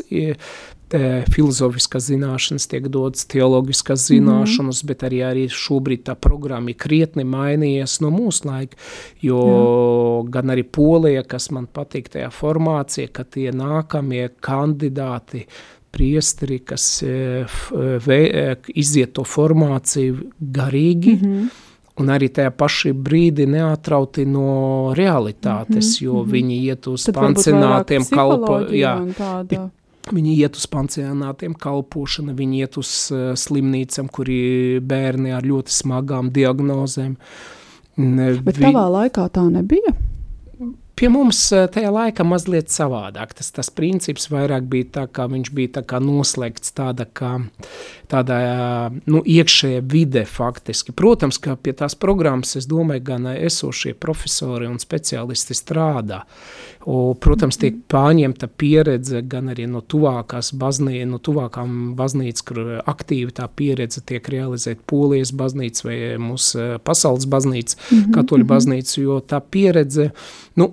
filozofiskas 1.30 2.08
zināšanas 2.10 2.66
tiek 2.70 2.88
dotas, 2.90 3.24
teoloģiskas 3.30 4.08
zināšanas, 4.10 4.82
mm 4.82 4.86
-hmm. 4.86 4.86
bet 4.86 5.02
arī, 5.02 5.20
arī 5.26 5.44
šobrīd 5.48 6.02
tā 6.02 6.14
programma 6.14 6.70
ir 6.70 6.76
krietni 6.76 7.24
mainījies 7.24 8.00
no 8.00 8.10
mūsu 8.10 8.46
laika, 8.46 8.76
jo 9.20 9.40
Jā. 9.40 10.30
gan 10.30 10.50
arī 10.50 10.62
Polija, 10.62 11.22
kas 11.22 11.50
man 11.50 11.66
patīk 11.66 12.08
tajā 12.08 12.30
formācija, 12.30 13.08
ka 13.12 13.24
tie 13.24 13.52
nākamie 13.52 14.28
kandidāti 14.40 15.46
priesteri, 15.90 16.58
kas 16.58 17.02
e, 17.02 17.44
ve, 18.06 18.20
e, 18.26 18.56
iziet 18.74 19.12
to 19.12 19.22
formāciju 19.22 20.30
garīgi, 20.40 21.14
mm 21.14 21.26
-hmm. 21.26 21.48
un 21.96 22.06
arī 22.06 22.28
tajā 22.28 22.50
pašā 22.50 22.92
brīdī 22.92 23.46
neatrauti 23.46 24.24
no 24.26 24.92
realitātes, 24.96 25.86
mm 25.86 25.98
-hmm. 25.98 26.04
jo 26.04 26.22
mhm. 26.22 26.30
viņi 26.30 26.62
iet 26.62 26.86
uz 26.86 27.04
Tad 27.04 27.14
pansionātiem 27.14 28.02
kalpojumiem. 28.10 29.14
Viņi 30.10 30.34
iet 30.42 30.58
uz 30.58 30.66
pansionātiem, 30.70 31.54
kalpošana, 31.54 32.34
viņi 32.36 32.62
iet 32.64 32.78
uz 32.80 32.90
uh, 33.14 33.30
slimnīcām, 33.38 34.10
kuri 34.10 34.80
bērni 34.82 35.34
ar 35.36 35.46
ļoti 35.46 35.74
smagām 35.74 36.32
diagnozēm. 36.34 37.16
Bet 37.96 38.56
vi... 38.56 38.64
tavā 38.64 38.86
laikā 38.98 39.28
tā 39.34 39.44
nebija? 39.52 39.94
Pie 41.00 41.08
mums 41.08 41.38
eh, 41.56 41.62
tajā 41.72 41.88
laikā 41.94 42.24
mazliet 42.28 42.68
savādāk. 42.68 43.30
Tas, 43.38 43.48
tas 43.56 43.70
princips 43.72 44.26
vairāk 44.28 44.66
bija 44.68 44.88
tā, 44.98 45.04
kā 45.08 45.24
viņš 45.32 45.48
bija 45.56 45.78
tā 45.78 45.82
kā 45.88 45.96
noslēgts 46.04 46.74
tāda 46.76 47.06
kā 47.08 47.38
tādā 48.10 48.40
nu, 49.08 49.22
iekšējā 49.24 49.80
vide 49.88 50.26
faktiski. 50.28 50.92
Protams, 50.92 51.38
ka 51.40 51.54
pie 51.56 51.72
tās 51.78 51.96
programmas, 51.96 52.52
es 52.60 52.66
domāju, 52.68 53.04
gan 53.06 53.30
esošie 53.32 53.94
profesori 53.96 54.68
un 54.68 54.76
speciālisti 54.82 55.56
strādā. 55.56 56.18
O, 56.84 57.14
protams, 57.16 57.56
tiek 57.60 57.78
pārņemta 57.92 58.50
pieredze 58.60 59.22
gan 59.24 59.48
arī 59.54 59.70
no 59.70 59.80
tuvākās 59.80 60.52
baznīcas, 60.60 61.08
no 61.08 61.22
tuvākām 61.24 61.94
baznīcas, 61.96 62.44
kur 62.44 62.60
aktīvi 62.84 63.32
tā 63.40 63.48
pieredze 63.48 64.04
tiek 64.04 64.28
realizēta 64.32 64.84
Polijas 64.90 65.32
baznīca 65.32 65.88
vai 65.88 65.98
mūsu 66.20 66.68
pasaules 66.84 67.24
baznīca, 67.24 67.80
mm 67.80 67.96
-hmm. 67.96 68.12
katoļu 68.18 68.44
mhm. 68.44 68.52
baznīca, 68.52 69.00
jo 69.00 69.20
tā 69.24 69.40
pieredze, 69.40 70.10
nu, 70.60 70.72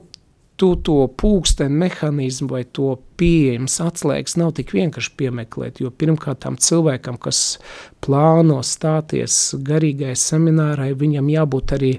tu 0.58 0.72
to 0.82 1.06
pūksteni 1.22 1.78
mehānismu 1.84 2.50
vai 2.50 2.64
to 2.74 2.96
pieejams 3.20 3.78
atslēgas 3.84 4.38
nav 4.42 4.56
tik 4.58 4.74
vienkārši 4.76 5.14
piemeklēt, 5.20 5.82
jo 5.82 5.92
pirmkārt 5.94 6.42
tam 6.46 6.58
cilvēkam, 6.62 7.20
kas 7.22 7.60
plāno 8.04 8.60
stāties 8.66 9.56
garīgai 9.68 10.16
seminārai, 10.18 10.92
viņam 10.98 11.30
jābūt 11.34 11.76
arī 11.78 11.94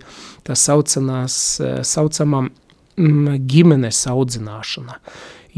tā 0.47 0.59
saucanās, 0.59 1.39
eh, 1.63 1.81
saucamam 1.87 2.51
mm, 2.51 3.41
ģimenes 3.47 4.05
audzināšana. 4.11 4.99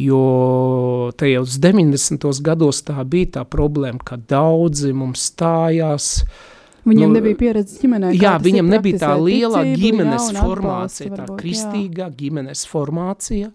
Jo 0.00 1.10
tajos 1.18 1.58
90. 1.60 2.30
gados 2.46 2.84
tā 2.86 3.02
bija 3.04 3.40
tā 3.40 3.42
problēma, 3.44 4.00
ka 4.04 4.16
daudzi 4.16 4.94
mums 4.96 5.26
stājās 5.32 6.12
uh, 6.22 6.49
Viņam 6.88 7.10
nu, 7.10 7.18
nebija 7.18 7.36
pieredze 7.36 7.78
ģimenē. 7.82 8.12
Jā, 8.16 8.34
viņam 8.40 8.70
nebija 8.72 9.00
tā 9.02 9.14
liela 9.20 9.64
ticību, 9.66 9.80
ģimenes 9.82 10.28
jā, 10.32 10.44
formācija, 10.44 11.10
varbūt, 11.12 11.32
tā 11.32 11.38
kristīgā 11.42 12.06
jā. 12.06 12.12
ģimenes 12.22 12.66
formācija. 12.70 13.50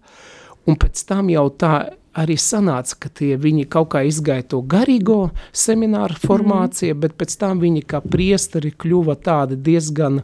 Un 0.66 0.78
pēc 0.82 1.02
tam 1.08 1.30
jau 1.30 1.46
tā 1.58 1.72
arī 2.16 2.36
sanāca, 2.40 2.96
ka 3.04 3.10
tie 3.20 3.34
viņi 3.40 3.66
kaut 3.70 3.90
kā 3.94 4.02
izgāja 4.08 4.46
to 4.54 4.62
garīgo 4.64 5.30
semināru 5.52 6.16
formāciju, 6.22 6.94
mm. 6.94 7.02
bet 7.02 7.18
pēc 7.20 7.36
tam 7.42 7.60
viņi 7.62 7.82
kā 7.90 8.00
priesteri 8.04 8.72
kļuva 8.72 9.18
tādi 9.26 9.58
diezgan 9.68 10.22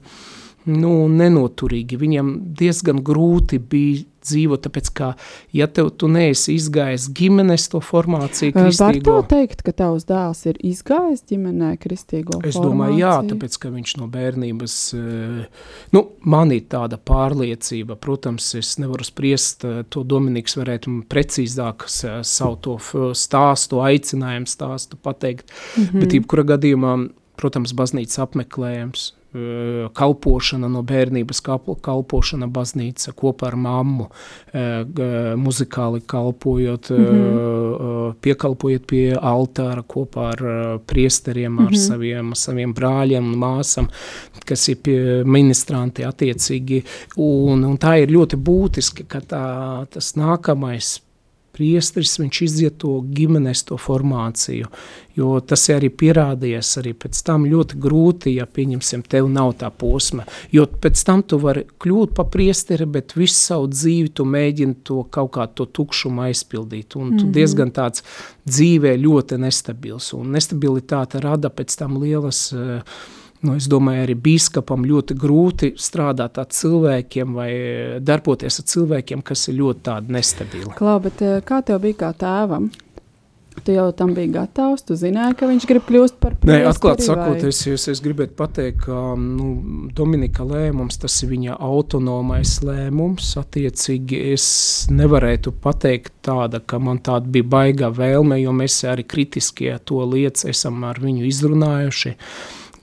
nu, 0.70 0.94
nenoturīgi. 1.10 1.98
Viņam 2.00 2.32
diezgan 2.58 3.02
grūti 3.04 3.60
bija 3.60 4.06
dzīvo, 4.26 4.58
tāpēc, 4.62 4.90
ka, 4.96 5.12
ja 5.56 5.68
tev 5.68 5.90
tu 5.98 6.08
neesi 6.12 6.56
izgājis 6.56 7.08
ģimenes 7.16 7.68
to 7.72 7.80
formāciju 7.84 8.54
kristīgo... 8.56 9.16
Var 9.16 9.24
tā 9.26 9.36
teikt, 9.36 9.64
ka 9.66 9.74
tavs 9.82 10.06
dēls 10.08 10.44
ir 10.50 10.60
izgājis 10.72 11.24
ģimenē 11.30 11.72
kristīgo 11.82 12.38
es 12.40 12.56
formāciju? 12.56 12.62
Es 12.62 12.66
domāju, 12.66 12.98
jā, 13.00 13.14
tāpēc, 13.32 13.58
ka 13.62 13.72
viņš 13.74 13.94
no 14.00 14.08
bērnības, 14.12 14.76
nu, 15.96 16.04
man 16.34 16.54
ir 16.56 16.66
tāda 16.72 16.98
pārliecība, 16.98 17.96
protams, 18.00 18.52
es 18.58 18.74
nevaru 18.82 19.06
spriest, 19.06 19.66
to 19.92 20.04
Dominiks 20.08 20.56
varētu 20.58 21.02
precīzāk 21.12 21.88
savu 21.88 22.60
to 22.62 22.78
stāstu, 23.18 23.82
aicinājumu 23.84 24.50
stāstu 24.50 24.98
pateikt, 25.00 25.50
mm 25.50 25.84
-hmm. 25.84 26.00
bet 26.00 26.14
jebkura 26.18 26.46
gadījumā, 26.54 26.96
protams, 27.42 27.74
baznīcas 27.76 28.22
apmeklējums, 28.22 29.10
Eh, 29.32 29.86
kalpošana 29.96 30.68
no 30.68 30.82
bērnības, 30.84 31.38
kalpošana 31.80 32.50
baznīca 32.52 33.14
kopā 33.16 33.46
ar 33.48 33.54
mammu, 33.56 34.08
eh, 34.52 34.82
muzikāli 35.40 36.02
kalpojot, 36.06 36.90
mm 36.90 37.04
-hmm. 37.04 38.14
piekalpojot 38.20 38.86
pie 38.86 39.14
altāra 39.16 39.82
kopā 39.82 40.26
ar 40.32 40.78
priesteriem, 40.86 41.58
ar 41.58 41.64
mm 41.64 41.70
-hmm. 41.70 41.88
saviem, 41.88 42.34
saviem 42.34 42.74
brāļiem 42.74 43.32
un 43.32 43.38
māsam, 43.38 43.88
kas 44.44 44.68
ir 44.68 45.24
ministranti 45.24 46.02
attiecīgi, 46.04 46.84
un, 47.16 47.64
un 47.64 47.78
tā 47.78 48.02
ir 48.02 48.08
ļoti 48.08 48.36
būtiski, 48.36 49.04
ka 49.08 49.20
tā, 49.20 49.86
tas 49.90 50.14
nākamais 50.14 51.00
priesteris, 51.62 52.18
viņš 52.18 52.40
iziet 52.42 52.80
to 52.82 52.96
ģimenes 53.14 53.62
to 53.68 53.78
formāciju, 53.78 54.66
jo 55.14 55.28
tas 55.46 55.68
arī 55.70 55.92
pierādījies 56.02 56.70
arī 56.80 56.94
pēc 56.98 57.20
tam 57.26 57.46
ļoti 57.46 57.78
grūti, 57.82 58.34
ja 58.38 58.48
pieņemsim, 58.48 59.04
tev 59.12 59.28
nav 59.30 59.54
tā 59.60 59.70
posma, 59.70 60.26
jo 60.54 60.66
pēc 60.66 61.04
tam 61.06 61.22
tu 61.22 61.38
vari 61.42 61.64
kļūt 61.82 62.16
pa 62.16 62.26
priesteri, 62.26 62.88
bet 62.90 63.14
visu 63.18 63.38
savu 63.38 63.70
dzīvi 63.70 64.12
tu 64.16 64.26
mēģini 64.26 64.80
to 64.88 65.02
kaut 65.14 65.34
kā 65.36 65.46
to 65.54 65.68
tukšumu 65.70 66.26
aizpildīt, 66.26 66.96
un 66.96 67.16
tu 67.16 67.24
mm 67.24 67.28
-hmm. 67.28 67.34
diezgan 67.38 67.70
tāds 67.70 68.02
dzīvē 68.48 68.96
ļoti 68.98 69.38
nestabils, 69.38 70.12
un 70.12 70.34
nestabilitāte 70.34 71.20
rada 71.22 71.48
pēc 71.48 71.78
tam 71.78 72.02
lielas 72.02 72.52
uh, 72.52 72.82
Nu, 73.42 73.56
es 73.58 73.66
domāju, 73.66 74.04
arī 74.04 74.14
biskupam 74.28 74.84
ļoti 74.86 75.16
grūti 75.18 75.72
strādāt 75.80 76.38
ar 76.38 76.46
cilvēkiem 76.54 77.34
vai 77.34 77.50
darboties 77.98 78.60
ar 78.62 78.68
cilvēkiem, 78.70 79.24
kas 79.26 79.48
ir 79.50 79.58
ļoti 79.58 79.84
tādi 79.88 80.14
nestabili. 80.14 80.70
Klau, 80.78 81.00
bet 81.02 81.24
eh, 81.26 81.40
kā 81.46 81.58
tev 81.66 81.82
bija 81.82 82.04
kā 82.04 82.12
tēvam? 82.22 82.70
Tu 83.64 83.74
jau 83.76 83.90
tam 83.92 84.14
biji 84.16 84.30
gatavs, 84.32 84.82
tu 84.86 84.94
zināji, 84.96 85.36
ka 85.38 85.46
viņš 85.50 85.66
grib 85.68 85.84
kļūt 85.86 86.14
par 86.22 86.34
priesteri? 86.40 86.64
Nē, 86.64 86.70
atklāt 86.70 87.02
sakot, 87.04 87.42
es, 87.46 87.60
es, 87.68 87.84
es 87.92 88.00
gribētu 88.02 88.32
pateikt, 88.38 88.86
ka 88.86 89.00
nu, 89.20 89.50
Dominika 89.94 90.46
lēmums, 90.48 90.96
tas 91.02 91.18
ir 91.22 91.30
viņa 91.34 91.58
autonomais 91.60 92.56
lēmums, 92.64 93.34
attiecīgi 93.42 94.22
es 94.32 94.46
nevarētu 94.90 95.52
pateikt 95.62 96.14
tāda, 96.24 96.62
ka 96.64 96.80
man 96.82 97.02
tāda 97.04 97.28
bija 97.28 97.50
baigā 97.58 97.92
vēlme, 97.92 98.40
jo 98.40 98.56
mēs 98.56 98.80
arī 98.88 99.04
kritiskie 99.04 99.76
to 99.84 100.00
lietas 100.08 100.48
esam 100.48 100.82
ar 100.88 101.02
viņu 101.02 101.28
izrunājuši, 101.28 102.16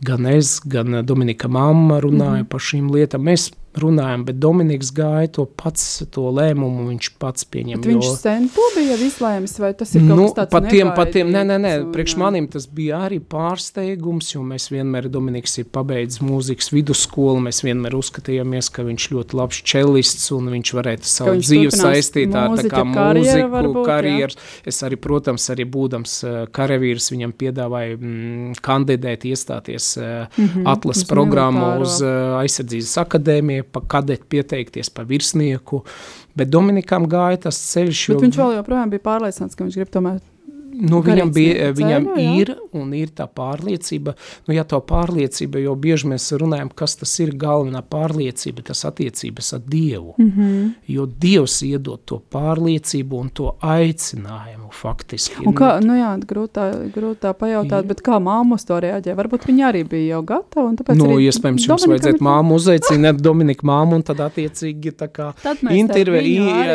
gan 0.05 0.25
es, 0.25 0.59
gan 0.65 1.05
Dominika 1.05 1.47
mamma 1.47 1.99
runāja 1.99 2.29
mm 2.29 2.43
-hmm. 2.43 2.49
par 2.49 2.59
šīm 2.59 2.91
lietām. 2.95 3.23
Mēs 3.23 3.51
runājam, 3.77 4.25
bet 4.25 4.39
Dominiks 4.41 4.89
gāja 4.95 5.29
to 5.39 5.45
pats, 5.45 6.03
to 6.13 6.29
lēmumu 6.33 6.87
viņš 6.89 7.11
pats 7.21 7.45
pieņem. 7.45 7.79
Bet 7.79 7.89
viņš 7.91 8.07
jo... 8.07 8.15
sen 8.17 8.47
to 8.53 8.65
bija 8.75 8.97
izlēmis, 9.05 9.55
vai 9.61 9.71
tas 9.77 9.93
ir 9.95 10.05
kaut 10.05 10.17
nu, 10.17 10.25
kas 10.29 10.37
tāds 10.39 10.53
patiem, 10.55 10.91
patiem, 10.97 11.31
nē, 11.33 11.43
nē, 11.51 11.57
nē, 11.61 11.73
priekš 11.93 12.15
manim 12.19 12.47
tas 12.51 12.65
bija 12.65 13.03
arī 13.07 13.19
pārsteigums, 13.21 14.33
jo 14.33 14.43
mēs 14.47 14.69
vienmēr, 14.73 15.09
Dominiks 15.13 15.57
ir 15.61 15.69
pabeidzis 15.73 16.23
mūzikas 16.25 16.71
vidusskolu, 16.73 17.43
mēs 17.45 17.61
vienmēr 17.65 17.97
uzskatījāmies, 17.99 18.71
ka 18.73 18.85
viņš 18.87 19.09
ļoti 19.13 19.39
labs 19.39 19.61
čelists 19.73 20.31
un 20.35 20.49
viņš 20.53 20.73
varētu 20.79 21.09
savu 21.09 21.37
dzīvi 21.41 21.73
saistīt 21.75 22.35
ar 22.37 22.55
tā 22.57 22.65
kā 22.71 22.83
mūziku, 22.87 23.49
varbūt, 23.53 23.81
karjeras. 23.87 24.37
Jā. 24.39 24.67
Es 24.71 24.81
arī, 24.85 24.99
protams, 25.01 25.45
arī 25.53 25.65
būdams 25.69 26.15
uh, 26.25 26.39
karavīrs, 26.55 27.09
viņam 27.13 27.33
piedāvāju 27.39 27.97
mm, 27.99 28.59
kandidēt, 28.65 29.25
iestāties 29.29 29.91
uh, 29.99 30.27
mm 30.29 30.45
-hmm, 30.45 30.67
atlas 30.73 31.03
programmu 31.09 31.69
uz 31.83 31.99
uh, 32.03 32.39
aizsardzības 32.41 32.97
akadēmiju, 33.03 33.58
pa 33.63 33.81
kadeti 33.95 34.27
pieteikties 34.29 34.91
pa 34.93 35.05
virsnieku, 35.07 35.83
bet 36.37 36.51
Dominikam 36.51 37.07
gāja 37.09 37.45
tas 37.49 37.59
ceļš. 37.71 38.03
Bet 38.11 38.17
jo... 38.17 38.25
viņš 38.27 38.41
vēl 38.41 38.57
joprojām 38.59 38.93
bija 38.93 39.05
pārliecināts, 39.07 39.57
ka 39.57 39.65
viņš 39.65 39.79
grib 39.79 39.93
tomēr 39.93 40.19
Nu, 40.79 41.01
viņam 41.03 41.31
bija, 41.35 41.71
viņam 41.75 42.05
ceļu, 42.13 42.33
ir 42.39 42.51
un 42.77 42.93
ir 42.95 43.11
tā 43.15 43.25
pārliecība, 43.27 44.13
nu, 44.47 44.53
ja 44.55 44.63
tā 44.67 44.79
pārliecība, 44.79 45.59
jo 45.63 45.75
bieži 45.79 46.07
mēs 46.07 46.29
runājam, 46.39 46.69
kas 46.71 46.95
tas 47.01 47.13
ir 47.19 47.33
galvenā 47.39 47.81
pārliecība, 47.83 48.63
tas 48.69 48.85
attiecības 48.87 49.53
ar 49.57 49.63
Dievu, 49.69 50.15
mm 50.17 50.31
-hmm. 50.31 50.69
jo 50.87 51.05
Dievs 51.05 51.61
iedod 51.67 51.99
to 52.05 52.21
pārliecību 52.31 53.19
un 53.19 53.29
to 53.29 53.55
aicinājumu 53.61 54.71
faktiski. 54.71 55.43
Un 55.45 55.53
kā, 55.53 55.79
nu 55.83 55.97
jā, 55.97 56.13
grūtā, 56.23 56.91
grūtā 56.95 57.33
pajautāt, 57.33 57.85
bet 57.85 58.01
kā 58.01 58.19
māma 58.19 58.55
uz 58.55 58.65
to 58.65 58.79
reaģē? 58.79 59.15
Varbūt 59.15 59.47
viņa 59.47 59.67
arī 59.71 59.83
bija 59.83 60.15
jau 60.15 60.23
gatava, 60.23 60.67
un 60.69 60.77
tāpēc 60.77 60.95
Nu, 60.95 61.19
iespējams, 61.19 61.67
jums 61.67 61.87
vajadzētu 61.87 62.23
māmu 62.23 62.55
uzaicināt 62.55 63.21
Dominika 63.21 63.67
māmu, 63.67 63.95
un 63.95 64.03
tad 64.03 64.19
attiecīgi 64.19 64.91
tā 64.91 65.07
kā 65.11 65.33
intervē, 65.71 66.23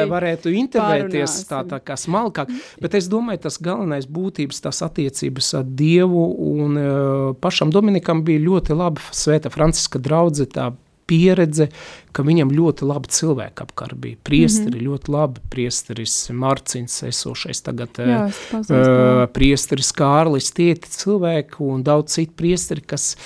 varētu 0.08 0.52
intervēties 0.52 1.46
tā, 1.48 1.64
tā 1.64 1.80
kā 1.80 1.96
smalkāk, 1.96 2.48
bet 2.80 2.94
es 2.94 3.08
domāju, 3.08 3.38
tas 3.38 3.58
galvenais 3.58 3.93
galvenais 3.94 4.08
būtības 4.10 4.62
tās 4.64 4.82
attiecības 4.82 5.54
ar 5.54 5.64
Dievu, 5.64 6.24
un 6.62 6.76
uh, 6.76 7.34
pašam 7.40 7.70
Dominikam 7.70 8.24
bija 8.24 8.42
ļoti 8.42 8.74
laba 8.74 9.00
svēta 9.12 9.50
Franciska 9.50 9.98
draudze, 9.98 10.46
tā 10.46 10.72
pieredze, 11.06 11.68
ka 12.12 12.22
viņam 12.24 12.50
ļoti 12.50 12.86
labi 12.88 13.08
cilvēki 13.12 13.62
apkārt 13.62 13.94
bija. 14.00 14.16
Priesteri 14.24 14.78
mm 14.78 14.80
-hmm. 14.80 14.86
ļoti 14.88 15.10
labi, 15.12 15.40
priesteris 15.50 16.30
Marcins 16.30 17.02
esošais 17.02 17.60
tagad, 17.62 17.90
Jā, 17.98 18.30
uh, 18.52 19.26
priesteris 19.32 19.92
Kārlis, 19.92 20.52
tie 20.52 20.74
cilvēki 20.74 21.60
un 21.60 21.82
daudz 21.82 22.14
citu 22.14 22.32
priesteri, 22.36 22.80
kas 22.80 23.16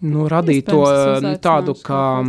nu, 0.00 0.28
radīja 0.28 0.66
to 0.68 0.82
nu, 1.22 1.36
tādu, 1.40 1.74
kā 1.80 2.24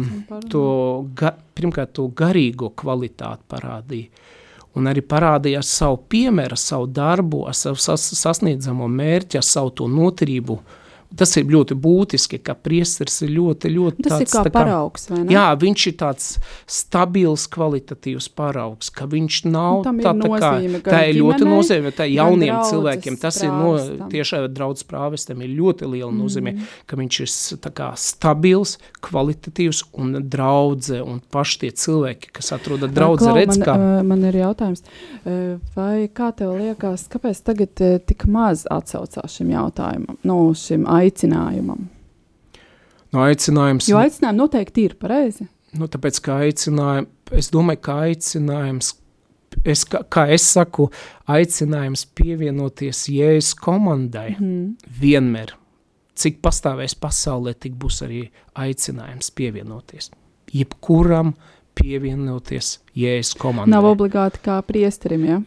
to, 0.49 1.09
ga, 1.13 1.35
pirmkārt, 1.55 1.91
to 1.91 2.07
garīgo 2.07 2.71
kvalitāti 2.71 3.43
parādīja 3.49 4.07
un 4.75 4.89
arī 4.91 5.03
parādīja 5.05 5.61
ar 5.61 5.67
savu 5.67 6.01
piemēru, 6.11 6.57
savu 6.59 6.89
darbu, 6.91 7.45
ar 7.49 7.55
savu 7.57 7.79
sas, 7.79 8.07
sasniedzamo 8.19 8.87
mērķi, 8.91 9.39
ar 9.39 9.47
savu 9.47 9.71
to 9.79 9.87
noturību, 9.91 10.59
tas 11.17 11.35
ir 11.39 11.47
ļoti 11.51 11.77
būtiski, 11.79 12.39
ka 12.43 12.55
priesteris 12.57 13.21
ir 13.25 13.33
ļoti, 13.35 13.71
ļoti 13.73 14.05
Tas 14.05 14.15
tāds, 14.15 14.25
ir 14.25 14.31
kā 14.33 14.43
tā 14.47 14.53
paraugs, 14.53 15.07
vai 15.11 15.21
ne? 15.23 15.33
Jā, 15.35 15.45
viņš 15.59 15.87
ir 15.91 15.95
tāds 15.99 16.29
stabils, 16.69 17.45
kvalitatīvs 17.53 18.29
paraugs, 18.35 18.91
ka 18.93 19.07
viņš 19.09 19.39
nav 19.49 19.83
tā, 19.87 19.93
tā 20.03 20.13
kā, 20.35 20.51
tā 20.87 21.01
ir 21.09 21.19
ļoti 21.21 21.47
nozīme, 21.47 21.93
tā 21.95 22.07
jauniem 22.09 22.53
draudzes 22.53 22.73
cilvēkiem, 22.73 23.17
tas 23.21 23.39
ir 23.43 23.53
no, 23.53 23.71
tieši 24.11 24.41
draudz 24.55 24.85
prāvestam 24.87 25.43
ir 25.45 25.53
ļoti 25.55 25.89
liela 25.91 26.11
nozīme, 26.13 26.55
ka 26.89 26.99
viņš 26.99 27.19
ir 27.25 27.33
tā 27.63 27.71
kā 27.75 27.91
stabils, 27.99 28.77
kvalitatīvs 29.05 29.85
un 30.01 30.19
draudze, 30.31 31.01
un 31.03 31.21
paši 31.33 31.61
tie 31.63 31.71
cilvēki, 31.85 32.33
kas 32.35 32.53
atroda 32.55 32.89
draudze, 32.91 33.25
Klau, 33.25 33.37
redz, 33.39 33.59
man, 33.59 33.65
kā, 33.67 33.77
man 34.11 34.25
ir 34.29 34.39
jautājums, 34.41 34.85
vai 35.75 36.07
kā 36.15 36.31
tev 36.37 36.55
liekas, 36.59 37.07
kāpēc 37.11 37.41
tagad 37.45 37.85
tik 38.07 38.27
maz 38.31 38.65
atsaucās 38.71 39.39
šim 39.39 39.53
jautājumam, 39.55 40.19
no 40.27 40.39
šim 40.57 40.85
aicinājumam? 40.85 41.04
No 43.13 43.23
aicinājums, 43.23 43.87
Jo 43.89 43.97
aicinājumi 44.01 44.37
noteikti 44.41 44.85
ir 44.89 44.95
pareizi. 44.99 45.47
nu, 45.79 45.87
tāpēc 45.87 46.19
kā 46.23 46.39
aicinājums, 46.47 47.07
es 47.31 47.49
domāju, 47.51 47.81
ka 47.81 47.93
aicinājums, 48.09 48.93
es, 49.65 49.85
kā, 49.85 50.01
kā 50.09 50.27
es 50.35 50.43
saku, 50.55 50.89
aicinājums 51.27 52.05
pievienoties 52.15 53.05
Jēzus 53.09 53.53
komandai, 53.55 54.35
Mm. 54.39 54.75
vienmēr, 55.01 55.53
cik 56.15 56.41
pastāvēs 56.41 56.95
pasaulē, 56.99 57.53
tik 57.59 57.73
būs 57.75 58.01
arī 58.05 58.29
aicinājums 58.55 59.31
pievienoties. 59.35 60.11
Jebkuram 60.53 61.33
pievienoties 61.75 62.79
Jēzus 62.95 63.35
komandai. 63.39 63.71
Nav 63.75 63.83
obligāti 63.95 64.39
kā 64.43 64.61
priesterim, 64.63 65.25
ja? 65.25 65.41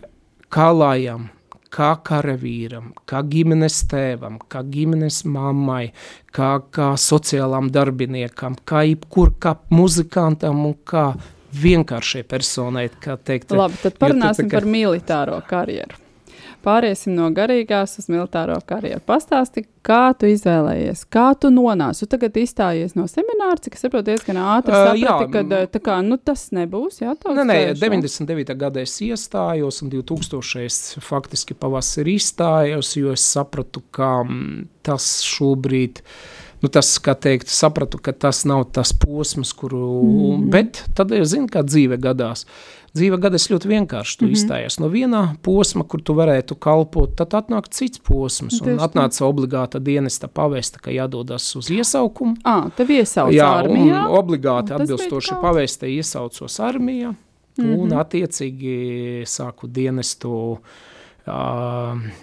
Kā 0.51 0.71
lājam, 0.73 1.29
kā 1.71 1.91
karavīram, 2.05 2.93
kā 3.09 3.23
ģimenes 3.23 3.83
tēvam, 3.91 4.39
kā 4.49 4.63
ģimenes 4.65 5.23
mammai, 5.29 5.93
kā, 6.33 6.59
kā 6.75 6.93
sociālām 6.97 7.71
darbiniekam, 7.75 8.57
kā 8.65 8.85
jebkur, 8.89 9.35
kā 9.41 9.57
muzikantam 9.71 10.65
un 10.67 10.75
kā 10.89 11.13
vienkāršai 11.59 12.25
personai, 12.29 12.89
kā 13.01 13.17
teikt. 13.17 13.53
Labi, 13.57 13.77
tad 13.83 13.99
parunāsim 14.01 14.47
tā 14.47 14.51
kā- 14.51 14.61
par 14.61 14.69
militāro 14.69 15.41
karjeru. 15.49 15.97
Pāriesim 16.65 17.15
no 17.15 17.29
garīgās 17.31 17.99
uz 18.01 18.09
militāro 18.11 18.57
karjeru. 18.67 19.01
Pastāsti, 19.07 19.63
kā 19.87 20.11
tu 20.19 20.27
izvēlējies, 20.27 21.05
kā 21.13 21.29
tu 21.39 21.53
nonāci. 21.55 22.03
Tu 22.03 22.09
tagad 22.15 22.39
izstājies 22.41 22.97
no 22.99 23.07
semināra, 23.11 23.61
cik 23.63 23.79
saprotu, 23.79 24.11
diezgan 24.11 24.41
ātri 24.43 24.75
Ā, 24.75 24.81
saprati, 24.89 25.05
jā, 25.05 25.17
ka 25.35 25.61
tā 25.77 25.83
kā, 25.85 26.01
nu, 26.05 26.19
tas 26.19 26.49
nebūs. 26.57 26.99
Jā, 27.05 27.15
Nē, 27.15 27.45
nē, 27.45 27.59
ceļš, 27.61 27.85
jā? 27.85 27.93
99. 27.95 28.57
gadā 28.65 28.83
es 28.83 28.97
iestājos, 29.07 29.79
un 29.85 29.93
2000. 29.95 30.65
es 30.67 30.81
faktiski 31.05 31.55
pavasarī 31.55 32.19
izstājos, 32.19 32.97
jo 32.99 33.15
es 33.15 33.29
sapratu, 33.39 33.85
ka 33.95 34.17
tas 34.87 35.09
šobrīd. 35.27 36.03
Nu, 36.59 36.67
tas, 36.75 36.91
kā 36.99 37.15
teikt, 37.15 37.53
sapratu, 37.55 38.01
ka 38.03 38.11
tas 38.11 38.43
nav 38.49 38.65
tas 38.75 38.91
posms, 38.91 39.53
kuru. 39.55 40.03
Mm 40.03 40.19
-hmm. 40.19 40.51
Bet 40.51 40.83
tad 40.95 41.13
es 41.13 41.29
zinu, 41.29 41.47
kā 41.47 41.63
dzīve 41.63 41.97
gadās. 42.03 42.47
Dzīve 42.97 43.19
gadās 43.21 43.49
ļoti 43.51 43.69
vienkārši. 43.69 44.19
Tu 44.19 44.25
mm 44.25 44.29
-hmm. 44.29 44.37
izstājies 44.39 44.79
no 44.81 44.89
viena 44.89 45.35
posma, 45.43 45.85
kur 45.85 46.01
tu 46.03 46.15
varētu 46.15 46.55
kalpot, 46.59 47.17
tad 47.17 47.35
atnāk 47.35 47.69
cits 47.71 47.99
posms. 47.99 48.61
Un 48.61 48.79
atnāca 48.79 49.25
obligāta 49.29 49.79
dienesta 49.79 50.29
pavēsta, 50.29 50.81
ka 50.81 50.91
jādodas 50.91 51.57
uz 51.57 51.71
iesaukumu. 51.71 52.37
Ā, 52.45 52.71
tev 52.77 52.91
iesauc 52.91 53.33
Jā, 53.33 53.63
armijā. 53.65 54.07
un 54.09 54.17
obligāti 54.19 54.75
Un 54.75 54.81
atbilstoši 54.81 55.31
kā? 55.35 55.41
pavēstē 55.43 55.87
iesaucos 55.97 56.61
armijā, 56.61 57.11
mm 57.11 57.65
-hmm. 57.65 57.79
un 57.79 57.89
Mhm. 57.89 57.99
attiecīgi 57.99 59.23
sāku 59.27 59.67
dienestu 59.69 60.59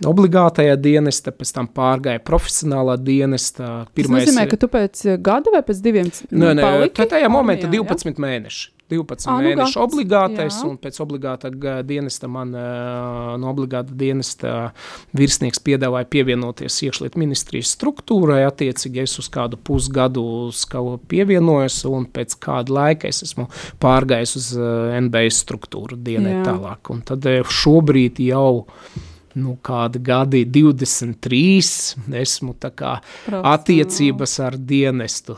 obligātajā 0.06 0.75
dienestā, 0.82 1.32
pēc 1.32 1.54
tam 1.54 1.67
pārgāja 1.67 2.19
profesionālā 2.25 2.97
dienestā. 2.97 3.86
Tas 3.95 4.12
nozīmē, 4.12 4.47
ka 4.49 4.58
tu 4.58 4.67
pēc 4.67 5.17
gada 5.21 5.54
vai 5.54 5.62
pēc 5.62 5.82
diviem 5.82 6.10
tā 6.10 7.06
tajā 7.10 7.30
momentā 7.30 7.67
armijā, 7.67 7.84
jā? 7.84 7.95
12 7.95 8.21
mēneši. 8.25 8.69
12 8.91 9.26
Ā, 9.26 9.36
nu 9.39 9.50
mēneši 9.50 9.74
gads, 9.74 9.82
obligātais, 9.82 10.58
jā. 10.60 10.67
un 10.69 10.76
pēc 10.82 11.00
obligāta 11.02 11.50
dienesta 11.86 12.30
man 12.30 12.52
no 12.54 13.50
obligāta 13.50 13.95
dienesta 13.98 14.54
virsnieks 15.17 15.62
piedāvāja 15.65 16.06
pievienoties 16.13 16.78
iekšlietu 16.86 17.21
ministrijas 17.21 17.74
struktūrai. 17.74 18.43
Attiecīgi 18.45 19.02
es 19.06 19.17
uz 19.21 19.32
kādu 19.34 19.58
pusgadu 19.58 20.26
ko 20.69 21.00
pievienojos, 21.10 21.82
un 21.89 22.06
pēc 22.13 22.38
kāda 22.45 22.78
laika 22.78 23.10
es 23.10 23.24
esmu 23.26 23.48
pārgājis 23.82 24.38
uz 24.38 24.54
NBS 25.02 25.41
struktūru 25.48 25.98
dienē 25.98 26.38
Jā. 26.38 26.45
tālāk. 26.52 26.93
Un 26.93 27.02
tad 27.10 27.26
šobrīd 27.26 28.21
jau 28.30 28.65
nu, 29.39 29.58
kādi 29.65 30.00
gadi, 30.06 30.43
23, 30.48 31.41
esmu 32.21 32.56
kā 32.76 32.93
attiecības 33.56 34.38
ar 34.45 34.58
dienestu. 34.58 35.36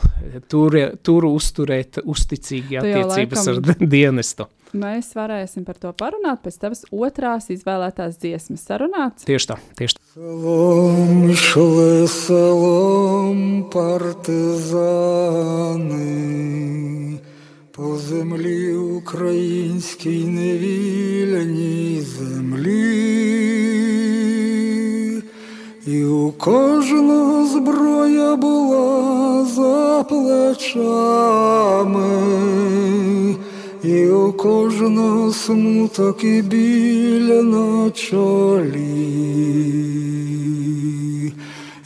Tur, 0.50 0.78
tur 1.02 1.26
uzturēt 1.30 1.98
uzticīgi 2.04 2.78
attiecības 2.82 3.50
ar 3.52 3.60
dienestu. 3.96 4.48
Mēs 4.76 5.14
varēsim 5.16 5.64
par 5.64 5.78
to 5.80 5.88
parunāt 5.96 6.42
pēc 6.44 6.58
tavas 6.60 6.84
otrās 6.92 7.48
izvēlētās 7.54 8.18
dziesmas 8.20 8.66
sarunāts. 8.68 9.24
Tieši 9.28 9.46
tā, 9.48 9.56
tieši 9.78 9.94
tā. 9.96 10.02
Šalom, 10.18 11.32
šalom, 12.12 13.38
partizāni. 13.72 14.78
По 17.78 17.96
землі 17.96 18.74
українській 18.74 20.24
невільній 20.24 22.00
землі, 22.00 22.78
і 25.86 26.04
у 26.04 26.32
кожного 26.32 27.46
зброя 27.46 28.36
була 28.36 29.44
за 29.44 30.04
плечами. 30.08 30.58
І 33.84 34.06
у 34.06 34.32
кожного 34.32 35.32
смуток 35.32 36.24
і 36.24 36.42
біль 36.42 37.42
на 37.42 37.90
чолі, 37.90 38.88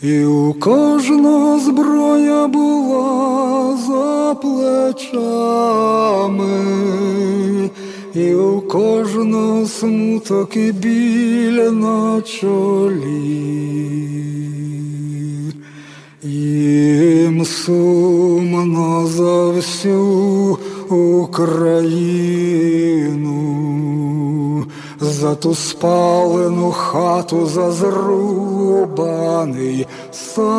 і 0.02 0.24
у 0.24 0.52
кожного 0.52 1.58
зброя 1.60 2.46
була 2.46 3.76
за 3.86 4.34
плечами, 4.42 4.90
і 8.14 8.34
у 8.34 8.60
кожного 8.60 9.66
смуток 9.66 10.56
і 10.56 10.72
біль 10.72 11.70
на 11.70 12.22
чолі. 12.22 13.82
Їм 16.22 17.44
сумно 17.44 19.06
за 19.06 19.48
всю 19.48 20.58
Україну, 20.88 22.12
за 25.02 25.34
ту 25.34 25.54
спалену 25.54 26.70
хату, 26.70 27.46
за 27.46 27.72
зрубаний 27.72 29.06
сад, 30.12 30.52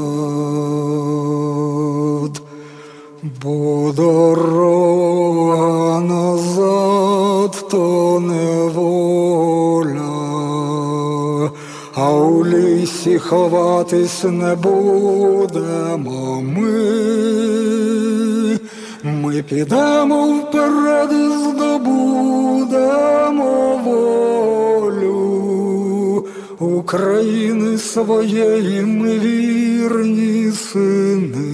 Бо 3.43 3.93
дорога 3.97 6.01
назад 6.01 7.65
то 7.71 8.21
неволя, 8.21 10.01
а 11.95 12.13
у 12.13 12.47
лісі 12.47 13.19
ховатись 13.19 14.25
не 14.25 14.55
будемо 14.55 16.43
ми. 16.43 17.46
Ми 19.37 19.43
підемо 19.43 20.33
вперед 20.33 21.11
і 21.13 21.29
здобудемо 21.49 22.71
волю 23.85 25.17
України 26.61 27.79
своєї 27.79 28.83
ми 28.83 29.19
вірні 29.19 30.53
сини. 30.53 31.53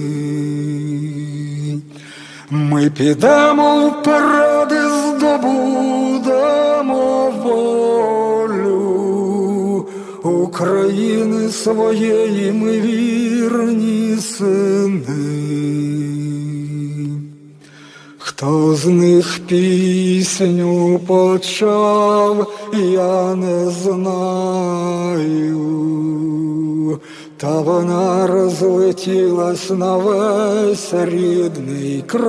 Ми 2.49 2.89
підемо 2.97 3.87
вперед 3.87 4.71
і 4.71 4.89
здобудемо 5.17 6.23
волю 7.43 8.83
України 10.23 11.49
своєї 11.49 12.51
ми 12.51 12.79
вірні 12.79 14.17
сини. 14.21 16.02
Хто 18.43 18.75
з 18.75 18.85
них 18.85 19.39
пісню 19.47 20.99
почав, 21.07 22.47
я 22.73 23.35
не 23.35 23.69
знаю, 23.69 25.19
та 27.37 27.61
вона 27.61 28.27
розлетілась 28.27 29.69
на 29.69 29.97
весь 29.97 30.93
рідний 30.93 32.03
край, 32.07 32.27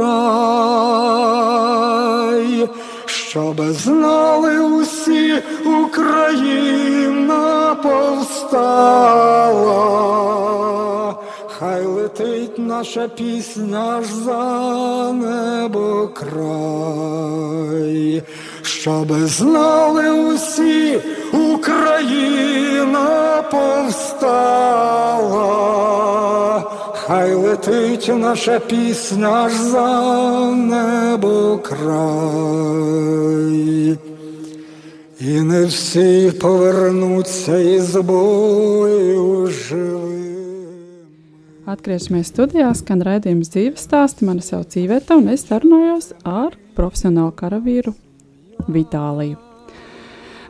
щоби 3.07 3.73
знали 3.73 4.61
усі, 4.61 5.35
Україна 5.85 6.97
повстала. 7.83 9.05
Летить 12.19 12.59
наша 12.59 13.09
пісня 13.09 14.03
ж 14.03 14.15
за 14.25 15.13
небо 15.13 16.11
край, 16.15 17.43
щоби 18.63 19.27
знали 19.27 20.11
усі, 20.11 21.01
Україна 21.55 23.43
повстала, 23.51 24.33
хай 26.95 27.35
летить 27.35 28.11
наша 28.15 28.59
пісня 28.59 29.49
ж 29.49 29.63
за 29.63 30.51
небо 30.51 31.59
край. 31.63 31.99
І 35.21 35.41
не 35.41 35.65
всі 35.65 36.33
повернуться 36.41 37.59
із 37.59 37.97
бою 37.97 39.47
живими. 39.47 40.24
Atgriežamies 41.65 42.29
studijā, 42.29 42.67
skan 42.77 43.01
raidījums 43.01 43.49
dzīves 43.55 43.87
stāsti. 43.87 44.27
Mani 44.29 44.43
sauc 44.45 44.75
Īveta, 44.77 45.17
un 45.17 45.31
es 45.33 45.47
sarunājos 45.49 46.11
ar 46.29 46.59
profesionālu 46.77 47.33
karavīru 47.39 47.95
Vitāliju. 48.69 49.39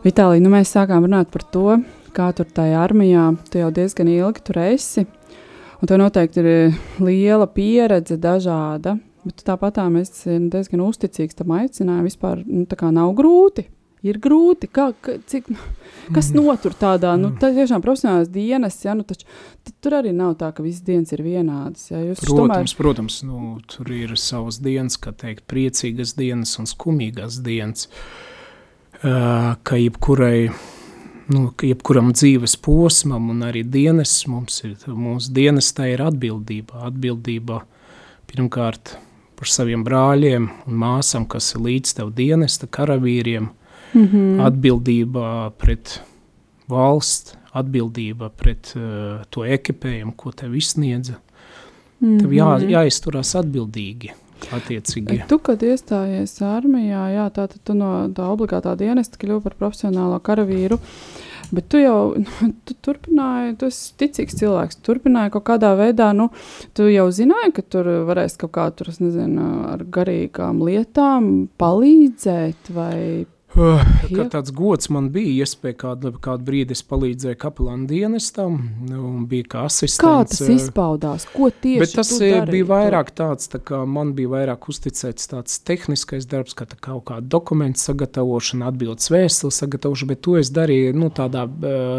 Vitālija, 0.02 0.42
nu 0.42 0.50
mēs 0.50 0.72
sākām 0.74 1.06
runāt 1.06 1.30
par 1.30 1.44
to, 1.54 1.76
kā 2.18 2.32
tur 2.34 2.48
tajā 2.50 2.82
armijā 2.82 3.28
tu 3.46 3.62
jau 3.62 3.70
diezgan 3.76 4.10
ilgi 4.10 4.42
tur 4.42 4.58
esi. 4.64 5.06
Un 5.78 5.92
tev 5.92 6.02
noteikti 6.02 6.42
ir 6.42 6.50
eh, 6.50 6.82
liela 6.98 7.46
pieredze, 7.46 8.18
dažāda. 8.18 8.96
Bet 9.22 9.46
tāpat 9.46 9.78
tā 9.78 9.86
mēs 9.94 10.10
esam 10.16 10.50
diezgan 10.50 10.82
uzticīgs 10.82 11.38
tam 11.38 11.54
aicinājumam. 11.54 12.10
Vispār 12.10 12.42
nu, 12.42 12.66
tā 12.66 12.80
kā 12.80 12.90
nav 12.90 13.14
grūti. 13.14 13.68
Ir 14.04 14.18
grūti, 14.20 14.68
kā, 14.68 14.90
ka, 15.00 15.14
cik, 15.30 15.46
kas 16.12 16.28
notur 16.34 16.74
tādā, 16.76 17.14
nu, 17.16 17.30
tā 17.40 17.48
tiešām 17.56 17.80
profesionālās 17.84 18.28
dienas, 18.28 18.76
ja, 18.84 18.92
nu, 18.96 19.06
taču 19.08 19.24
tur 19.80 19.96
arī 19.96 20.12
nav 20.12 20.34
tā, 20.40 20.50
ka 20.52 20.64
visas 20.64 20.84
dienas 20.84 21.14
ir 21.16 21.22
vienādas. 21.24 21.86
Ja, 21.88 22.02
jūs 22.04 22.20
Protams, 22.26 22.76
protams 22.76 23.18
nu, 23.24 23.56
tur 23.70 23.88
ir 23.96 24.12
savas 24.20 24.60
dienas, 24.60 24.98
kā 25.00 25.14
teikt, 25.16 25.46
priecīgas 25.48 26.12
dienas 26.18 26.52
un 26.60 26.68
skumīgas 26.68 27.40
dienas, 27.46 27.88
uh, 29.00 29.54
ka 29.64 29.80
jebkurai, 29.80 30.50
nu, 31.32 31.46
jebkuram 31.64 32.12
dzīves 32.12 32.58
posmam 32.60 33.32
un 33.32 33.40
arī 33.48 33.64
dienas 33.64 34.18
mums 34.28 34.60
ir, 34.68 34.76
mūsu 34.84 35.32
dienas 35.32 35.72
tā 35.72 35.88
ir 35.94 36.04
atbildība, 36.04 36.84
atbildība 36.90 37.62
pirmkārt 38.28 38.98
par 39.38 39.50
saviem 39.50 39.82
brāļiem 39.84 40.52
un 40.68 40.80
māsam, 40.80 41.24
kas 41.24 41.54
ir 41.54 41.64
līdz 41.64 41.98
tev 41.98 42.12
dienesta 42.16 42.68
karavīriem, 42.70 43.48
mm 43.94 44.04
-hmm. 44.04 44.46
atbildība 44.46 45.50
pret 45.58 46.00
valsts, 46.68 47.36
atbildība 47.52 48.28
pret 48.28 48.74
uh, 48.76 49.22
to 49.30 49.44
ekipējumu, 49.44 50.12
ko 50.16 50.32
tev 50.32 50.54
izsniedza. 50.56 51.20
Tev 52.00 52.32
jā, 52.32 52.58
jāizturās 52.68 53.34
atbildīgi. 53.38 54.12
Attiecīgi. 54.52 55.22
Tu, 55.28 55.38
kad 55.40 55.62
iestājies 55.64 56.34
armijā, 56.44 57.04
jā, 57.14 57.28
tā 57.32 57.46
tad 57.48 57.60
tu 57.64 57.76
no 57.76 58.08
tā 58.12 58.26
obligātā 58.28 58.74
dienesta 58.76 59.16
kļuvi 59.20 59.44
par 59.46 59.54
profesionālo 59.60 60.18
karavīru. 60.24 60.78
Bet 61.54 61.68
tu 61.72 61.80
jau 61.80 62.14
nu, 62.24 62.50
tu 62.66 62.76
turpināji, 62.84 63.56
tu 63.60 63.70
esi 63.70 63.94
ticīgs 64.00 64.36
cilvēks. 64.40 64.80
Tu 64.80 64.88
turpināji 64.90 65.32
kaut 65.36 65.46
kādā 65.48 65.74
veidā, 65.78 66.10
nu, 66.16 66.30
tu 66.76 66.88
jau 66.90 67.06
zināji, 67.14 67.54
ka 67.56 67.64
tur 67.76 67.90
varēs 68.10 68.36
kaut 68.40 68.54
kā 68.58 68.68
tur, 68.76 68.90
nezinu, 69.00 69.48
ar 69.72 69.86
garīgām 69.96 70.60
lietām 70.66 71.30
palīdzēt 71.60 72.74
vai 72.74 72.98
Uh, 73.54 73.80
Jā. 74.04 74.18
Kad 74.18 74.30
tāds 74.34 74.50
gods 74.54 74.88
man 74.92 75.08
bija, 75.14 75.44
iespēja 75.44 75.76
kādu, 75.78 76.10
kādu 76.22 76.44
brīdi 76.48 76.74
es 76.74 76.82
palīdzēju 76.84 77.38
kapelāna 77.40 77.86
dienestam, 77.88 78.56
un 78.90 79.24
bija 79.30 79.46
kā 79.54 79.62
asistents. 79.68 80.00
kā 80.02 80.14
tas 80.28 80.50
izpaudās, 80.50 81.24
ko 81.32 81.48
tieši 81.50 81.80
Bet 81.84 81.94
tas 81.96 82.10
bija 82.50 82.66
vairāk 82.68 83.12
tāds, 83.16 83.48
tā 83.52 83.60
kā 83.62 83.80
man 83.86 84.12
bija 84.18 84.32
vairāk 84.34 84.66
uzticēts 84.72 85.30
tāds 85.30 85.60
tehniskais 85.64 86.26
darbs, 86.30 86.56
kā 86.58 86.66
tā 86.68 86.76
kaut 86.82 87.04
kāda 87.10 87.28
dokumentu 87.36 87.80
sagatavošana, 87.80 88.68
atbildes 88.72 89.08
vēstules 89.14 89.60
sagatavošana, 89.62 90.10
bet 90.12 90.22
to 90.26 90.36
es 90.40 90.50
darīju 90.54 90.92
nu, 90.98 91.10
tādā 91.14 91.46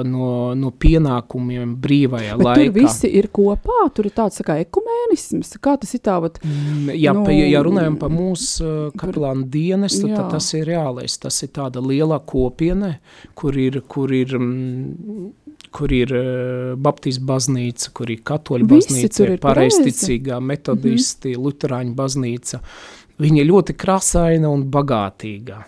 no, 0.05 0.29
no 0.59 0.71
pienākumiem 0.71 1.75
brīvajā 1.81 2.35
Bet 2.37 2.45
laikā. 2.45 2.65
tur 2.67 2.75
visi 2.81 3.11
ir 3.21 3.29
kopā, 3.33 3.79
tur 3.95 4.09
ir 4.11 4.15
tāds 4.17 4.41
tā 4.41 4.47
kā 4.51 4.59
ekumēnisms. 4.65 5.55
Kā 5.63 5.77
tas 5.81 5.93
ir 5.97 6.03
tā, 6.05 6.19
vat, 6.23 6.39
Mm, 6.45 6.91
Ja, 6.95 7.13
Nu, 7.15 7.23
nu, 7.23 7.31
ja, 7.31 7.45
ja 7.47 7.61
runājam 7.63 7.95
par 7.99 8.09
mūsu 8.11 8.91
kapelāna 8.99 9.45
dienestu, 9.49 10.07
jā. 10.09 10.17
tad 10.19 10.35
tas 10.35 10.47
ir 10.53 10.65
reālais. 10.67 11.15
Tas 11.21 11.37
ir 11.43 11.44
tāda 11.51 11.83
liela 11.83 12.19
kopiena, 12.19 12.95
kur 13.35 13.57
ir, 13.57 13.81
kur 13.91 14.13
ir, 14.13 14.35
mm, 14.37 15.29
kur 15.75 15.93
ir 15.93 16.13
uh, 16.15 16.73
Baptistu 16.79 17.25
baznīca, 17.27 17.91
kur 17.95 18.11
ir 18.13 18.23
katoļu 18.25 18.69
baznīca, 18.71 19.23
ir 19.27 19.39
pareizticīgā, 19.43 20.39
metodisti, 20.39 21.29
mm 21.29 21.35
-hmm. 21.35 21.45
luterāņu 21.45 21.95
baznīca. 21.95 22.61
Viņa 23.19 23.41
ir 23.41 23.49
ļoti 23.51 23.77
krāsaina 23.79 24.51
un 24.51 24.67
bagātīga. 24.71 25.63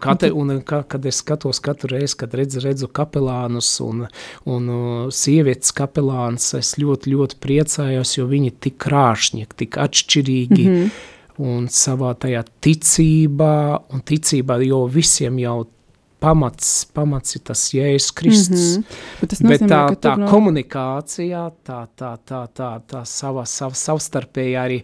Kate, 0.00 0.32
un, 0.32 0.60
ka, 0.62 0.82
kad 0.82 1.06
es 1.06 1.18
skatos 1.22 1.58
katru 1.64 1.94
reizi, 1.96 2.16
kad 2.20 2.34
redzu, 2.34 2.60
redzu 2.64 2.88
kapelānus 2.94 3.70
un, 3.84 4.04
un 4.50 4.68
uh, 4.70 5.08
sievietes 5.14 5.74
kapelāns, 5.76 6.52
es 6.58 6.74
ļoti, 6.80 7.14
ļoti 7.14 7.40
priecājos, 7.42 8.14
jo 8.18 8.28
viņi 8.30 8.54
tik 8.66 8.78
krāšņi, 8.84 9.48
tik 9.56 9.78
atšķirīgi 9.80 10.62
mm 10.68 10.76
-hmm. 10.76 10.94
Un 11.42 11.66
savā 11.72 12.12
tajā 12.18 12.44
ticībā, 12.62 13.54
un 13.94 14.04
ticībā, 14.06 14.58
jo 14.62 14.84
visiem 14.90 15.38
jau 15.42 15.64
pamats, 16.24 16.70
pamats 16.94 17.36
ir 17.36 17.42
tas 17.48 17.66
Jēzus 17.74 18.14
Kristus. 18.16 18.76
Mm 18.76 18.82
-hmm. 18.82 19.02
bet 19.20 19.30
tas 19.30 19.42
Bet 19.42 19.60
nozīmē, 19.60 19.72
tā, 19.72 19.96
tā 20.06 20.14
nu, 20.18 20.28
komunikācijā, 20.30 21.44
tā, 21.66 21.80
tā, 21.96 22.16
tā, 22.26 22.46
tā, 22.54 22.70
tā 22.92 23.04
sava, 23.04 23.44
sava, 23.44 23.74
savstarpēji 23.74 24.56
arī, 24.64 24.82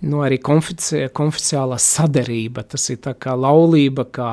nu, 0.00 0.20
arī 0.26 0.38
konfici, 0.38 1.08
konficiālā 1.12 1.78
sadarība, 1.78 2.62
tas 2.62 2.90
ir 2.90 2.98
tā 2.98 3.14
kā 3.14 3.36
laulība, 3.36 4.04
kā 4.04 4.30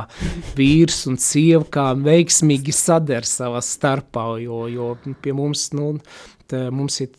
vīrs 0.55 1.07
un 1.07 1.17
sieva, 1.17 1.63
kā 1.63 1.93
veiksmīgi 1.95 2.71
sadar 2.75 3.23
savā 3.23 3.61
starpā, 3.61 4.25
jo, 4.43 4.67
jo 4.67 4.97
pie 5.21 5.33
mums, 5.33 5.71
nu, 5.73 5.99
mums 6.71 7.01
ir, 7.01 7.09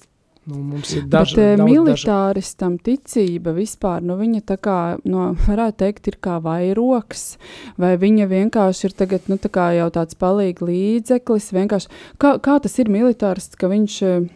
nu, 0.45 0.59
mums 0.59 0.93
ir 0.97 1.07
daži, 1.07 1.36
Bet 1.36 1.45
eh, 1.45 1.57
daudz 1.57 1.62
daži, 1.62 1.68
militāristam 1.70 2.76
ticība 2.82 3.55
vispār, 3.57 4.03
nu 4.03 4.16
viņa 4.18 4.43
tā 4.51 4.59
kā, 4.62 4.78
no, 5.07 5.30
varētu 5.47 5.78
teikt, 5.84 6.11
ir 6.11 6.18
kā 6.24 6.38
vairoks, 6.43 7.24
vai 7.80 7.95
viņa 8.01 8.28
vienkārši 8.30 8.88
ir 8.88 8.97
tagad, 8.99 9.30
nu 9.30 9.38
tā 9.43 9.53
kā 9.53 9.70
jau 9.78 9.88
tāds 9.95 10.18
palīgi 10.18 10.68
līdzeklis, 10.68 11.51
vienkārši, 11.55 11.90
kā, 12.22 12.36
kā 12.43 12.59
tas 12.62 12.78
ir 12.82 12.90
militārists, 12.93 13.59
ka 13.59 13.70
viņš, 13.70 13.99
eh, 14.09 14.28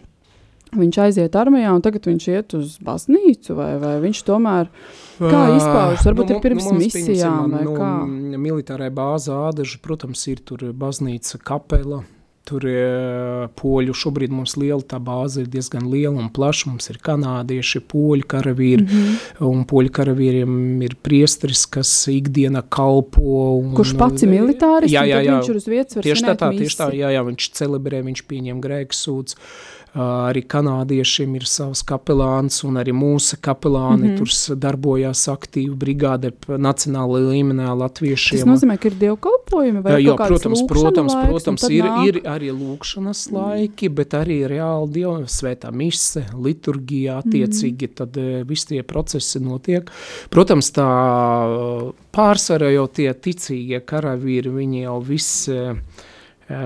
viņš 0.76 1.02
aiziet 1.06 1.38
armijā 1.38 1.74
un 1.74 1.82
tagad 1.82 2.06
viņš 2.06 2.30
iet 2.30 2.58
uz 2.58 2.78
baznīcu, 2.86 3.58
vai, 3.58 3.70
vai 3.82 3.94
viņš 4.06 4.24
tomēr, 4.30 4.70
kā 5.18 5.44
izpaužas, 5.56 6.06
varbūt 6.06 6.34
ir 6.34 6.42
pirms 6.44 6.70
mums, 6.70 6.84
misijām, 6.86 7.54
vai 7.54 7.64
nu, 7.66 7.78
kā? 7.78 7.92
Militārai 8.36 8.92
bāze 8.94 9.34
ādaži, 9.34 9.80
protams, 9.82 10.26
ir 10.30 10.42
tur 10.46 10.68
baznīca 10.70 11.42
kapela, 11.42 12.04
tur 12.46 12.66
ir 12.70 13.48
poļu, 13.58 13.94
šobrīd 13.96 14.32
mums 14.34 14.56
liela 14.60 14.82
tā 14.86 15.00
bāze 15.02 15.42
ir 15.42 15.50
diezgan 15.52 15.88
liela 15.90 16.14
un 16.22 16.30
plaša, 16.32 16.70
mums 16.70 16.90
ir 16.92 17.00
kanādieši, 17.04 17.82
poļu 17.90 18.28
karavīri, 18.30 18.84
mm. 18.86 18.90
-hmm. 18.96 19.46
un 19.50 19.64
poļu 19.68 19.92
karavīriem 19.98 20.82
ir 20.86 20.96
priestris, 21.02 21.66
kas 21.66 21.92
ikdiena 22.12 22.62
kalpo. 22.62 23.58
Un, 23.60 23.72
Kurš 23.76 23.96
pats 23.98 24.26
ir 24.26 24.32
militārists, 24.32 24.94
Jā, 24.94 25.04
jā, 25.08 25.22
jā. 25.26 25.38
viņš 25.38 25.50
ir 25.52 25.62
uz 25.62 25.70
vietas, 25.70 26.02
Tieši 26.06 26.28
tā, 26.28 26.36
tā, 26.38 26.52
tieši 26.54 26.78
tā, 26.78 26.90
jā, 26.94 27.10
jā, 27.14 27.24
viņš 27.26 27.50
celebrē, 27.58 28.04
viņš 28.06 28.26
pieņem 28.30 28.62
grēksūdz. 28.62 29.36
Uh, 29.36 29.75
arī 29.96 30.42
kanādiešiem 30.46 31.34
ir 31.38 31.44
savs 31.48 31.82
kapelāns, 31.88 32.62
un 32.64 32.74
arī 32.76 32.92
mūsu 32.92 33.36
kapelāni 33.40 33.96
mm 33.96 34.06
Mhm. 34.06 34.16
-hmm. 34.16 34.18
tur 34.48 34.56
darbojās 34.56 35.22
aktīvi 35.28 35.74
brigāde 35.74 36.30
nacionālā 36.48 37.18
līmenī 37.32 37.66
Tas 37.66 37.78
latviešiem. 37.78 38.44
nozīmē, 38.46 38.78
ka 38.78 38.88
ir 38.88 38.94
dievkalpojumi 38.94 39.82
vai 39.82 40.02
Jā, 40.02 40.16
protams, 40.16 40.62
protams, 40.68 41.14
laiks, 41.14 41.28
protams 41.28 41.62
ir, 41.70 41.84
nāk- 41.84 42.06
ir 42.08 42.14
arī 42.24 42.50
lūkšanas 42.52 43.30
laiki, 43.32 43.88
bet 43.88 44.10
arī 44.14 44.46
reāli 44.48 44.90
dieva 44.92 45.20
svētā 45.26 45.72
mise, 45.72 46.24
liturgija 46.34 47.22
attiecīgi, 47.22 47.88
tad 47.94 48.16
eh, 48.16 48.44
visi 48.44 48.66
tie 48.66 48.82
procesi 48.82 49.40
notiek. 49.40 49.90
Protams, 50.30 50.70
tā 50.72 50.86
eh, 50.86 51.92
pārsvarā 52.12 52.72
jau 52.74 52.86
tie 52.88 53.12
ticīgie 53.14 53.80
karavīri, 53.80 54.50
viņi 54.50 54.82
jau 54.82 55.00
viss, 55.02 55.48
eh, 55.48 55.74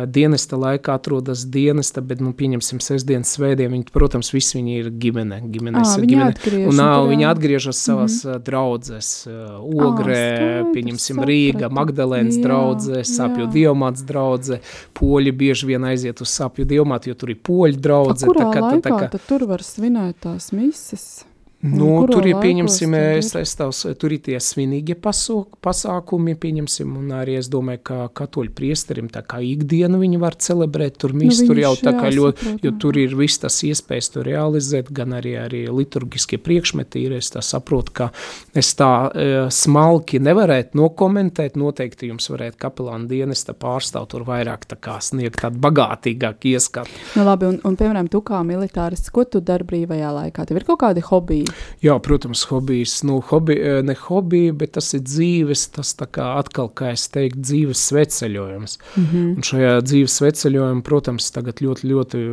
dienesta 0.07 0.57
laikā 0.61 0.95
atrodas 0.95 1.47
dienesta, 1.49 2.01
bet, 2.05 2.21
nu, 2.21 2.33
pieņemsim, 2.37 2.81
sestdienas 2.85 3.33
svētdien, 3.37 3.71
viņi, 3.73 3.87
protams, 3.93 4.29
visi 4.35 4.59
viņi 4.59 4.75
ir 4.81 4.91
ģimene, 4.91 5.39
ģimenes, 5.53 5.95
viņi 5.97 6.11
ģimene. 6.13 6.35
atgriež, 6.35 6.67
Un 6.69 6.75
nā, 6.77 6.89
viņi 7.09 7.25
atgriežas 7.31 7.81
savās 7.81 8.19
mm 8.25 8.31
-hmm. 8.31 8.43
draudzes, 8.45 9.27
Ogrē, 9.61 10.37
skaidrs, 10.37 10.75
pieņemsim, 10.75 11.17
Rīga, 11.25 11.61
sapratu. 11.69 11.75
Magdalēnas 11.81 12.37
Jā, 12.37 12.43
draudze, 12.43 13.05
Sapju 13.05 13.47
jā. 13.47 13.53
dievmāts 13.53 14.05
draudze, 14.05 14.61
poļi 14.95 15.33
bieži 15.33 15.67
vien 15.67 15.85
aiziet 15.85 16.21
uz 16.21 16.29
Sapju 16.29 16.65
dievmātu, 16.65 17.09
jo 17.09 17.15
tur 17.15 17.31
ir 17.31 17.37
poļu 17.37 17.77
A, 17.77 17.81
draudze. 17.81 18.27
kurā 18.27 18.41
tā 18.45 18.53
kā- 18.53 18.61
laikā 18.61 18.81
tā 18.83 18.91
kā- 19.01 19.11
tad 19.11 19.21
tur 19.29 19.47
var 19.47 19.59
svinēt 19.61 20.15
tās 20.21 20.53
mises? 20.53 21.25
Nu, 21.61 21.87
kuro 22.01 22.15
tur 22.15 22.25
ir, 22.25 22.39
pieņemsim, 22.41 22.95
es, 22.97 23.35
es 23.37 23.51
tavs, 23.53 23.83
tur 24.01 24.15
ir 24.17 24.23
tie 24.25 24.39
svinīgie 24.41 24.95
pasok, 24.97 25.59
pasākumi, 25.61 26.33
pieņemsim, 26.41 26.95
un 26.97 27.11
arī 27.13 27.35
es 27.37 27.51
domāju, 27.53 27.83
ka 27.85 27.97
katoļu 28.17 28.55
priesterim 28.57 29.11
tā 29.13 29.21
kā 29.29 29.43
ikdienu 29.45 30.01
viņi 30.01 30.21
var 30.23 30.39
celebrēt, 30.41 30.97
tur 31.03 31.13
mis, 31.13 31.43
tur 31.45 31.61
jau 31.61 31.75
Nu, 31.77 31.83
tā 31.85 31.93
kā 31.95 32.09
ļoti, 32.13 32.55
jo 32.65 32.73
tur 32.81 32.97
ir 32.97 33.13
viss 33.17 33.43
tas 33.43 33.59
iespējas 33.69 34.09
to 34.15 34.25
realizēt, 34.25 34.89
gan 34.97 35.13
arī, 35.19 35.35
arī 35.37 35.61
liturgiskie 35.69 36.41
priekšmeti 36.41 37.05
ir, 37.05 37.15
es 37.21 37.29
tā 37.35 37.43
saprotu, 37.45 37.93
ka 38.01 38.09
es 38.57 38.73
tā 38.81 38.91
e, 39.13 39.29
smalki 39.53 40.21
nevarētu 40.21 40.81
nokomentēt, 40.81 41.61
noteikti 41.61 42.09
jums 42.09 42.33
varētu 42.33 42.57
kapelāna 42.61 43.05
dienesta 43.11 43.53
pārstāv 43.53 44.09
tur 44.11 44.25
vairāk 44.29 44.65
tā 44.73 44.81
kā 44.81 44.97
sniegt 45.05 45.43
tādu 45.45 45.61
bagātīgāku 45.69 46.55
ieskatu. 46.55 46.99
Nu, 47.21 47.29
labi, 47.29 47.53
un, 47.53 47.61
un, 47.69 47.77
piemēram, 47.77 48.09
tu 48.13 48.25
kā 48.25 48.41
militārists, 48.49 49.13
ko 49.13 49.29
tu 49.29 49.45
dari 49.45 49.69
brīvajā 49.69 50.17
laikā? 50.23 50.49
Tev 50.49 50.61
ir 50.61 50.69
kaut 50.73 50.83
kādi 50.87 51.05
hobiji? 51.05 51.50
Jā, 51.85 51.97
protams, 52.03 52.45
hobijs, 52.51 53.01
nu, 53.09 53.21
hobi, 53.31 53.57
eh, 53.59 53.83
ne 53.83 53.95
hobija, 53.95 54.53
bet 54.53 54.73
tas 54.79 54.93
ir 54.95 55.05
dzīves, 55.07 55.67
tas 55.77 55.95
tā 55.99 56.07
kā 56.07 56.33
atkal, 56.39 56.69
kā 56.69 56.93
es 56.93 57.09
teiktu, 57.09 57.41
dzīves 57.41 57.85
sveceļojums. 57.91 58.79
Mm. 58.97 59.07
-hmm. 59.13 59.29
Un 59.37 59.43
šajā 59.51 59.77
dzīves 59.83 60.19
sveceļojumā, 60.21 60.83
protams, 60.83 61.31
tagad 61.31 61.61
ļoti, 61.65 61.93
ļoti 61.93 62.25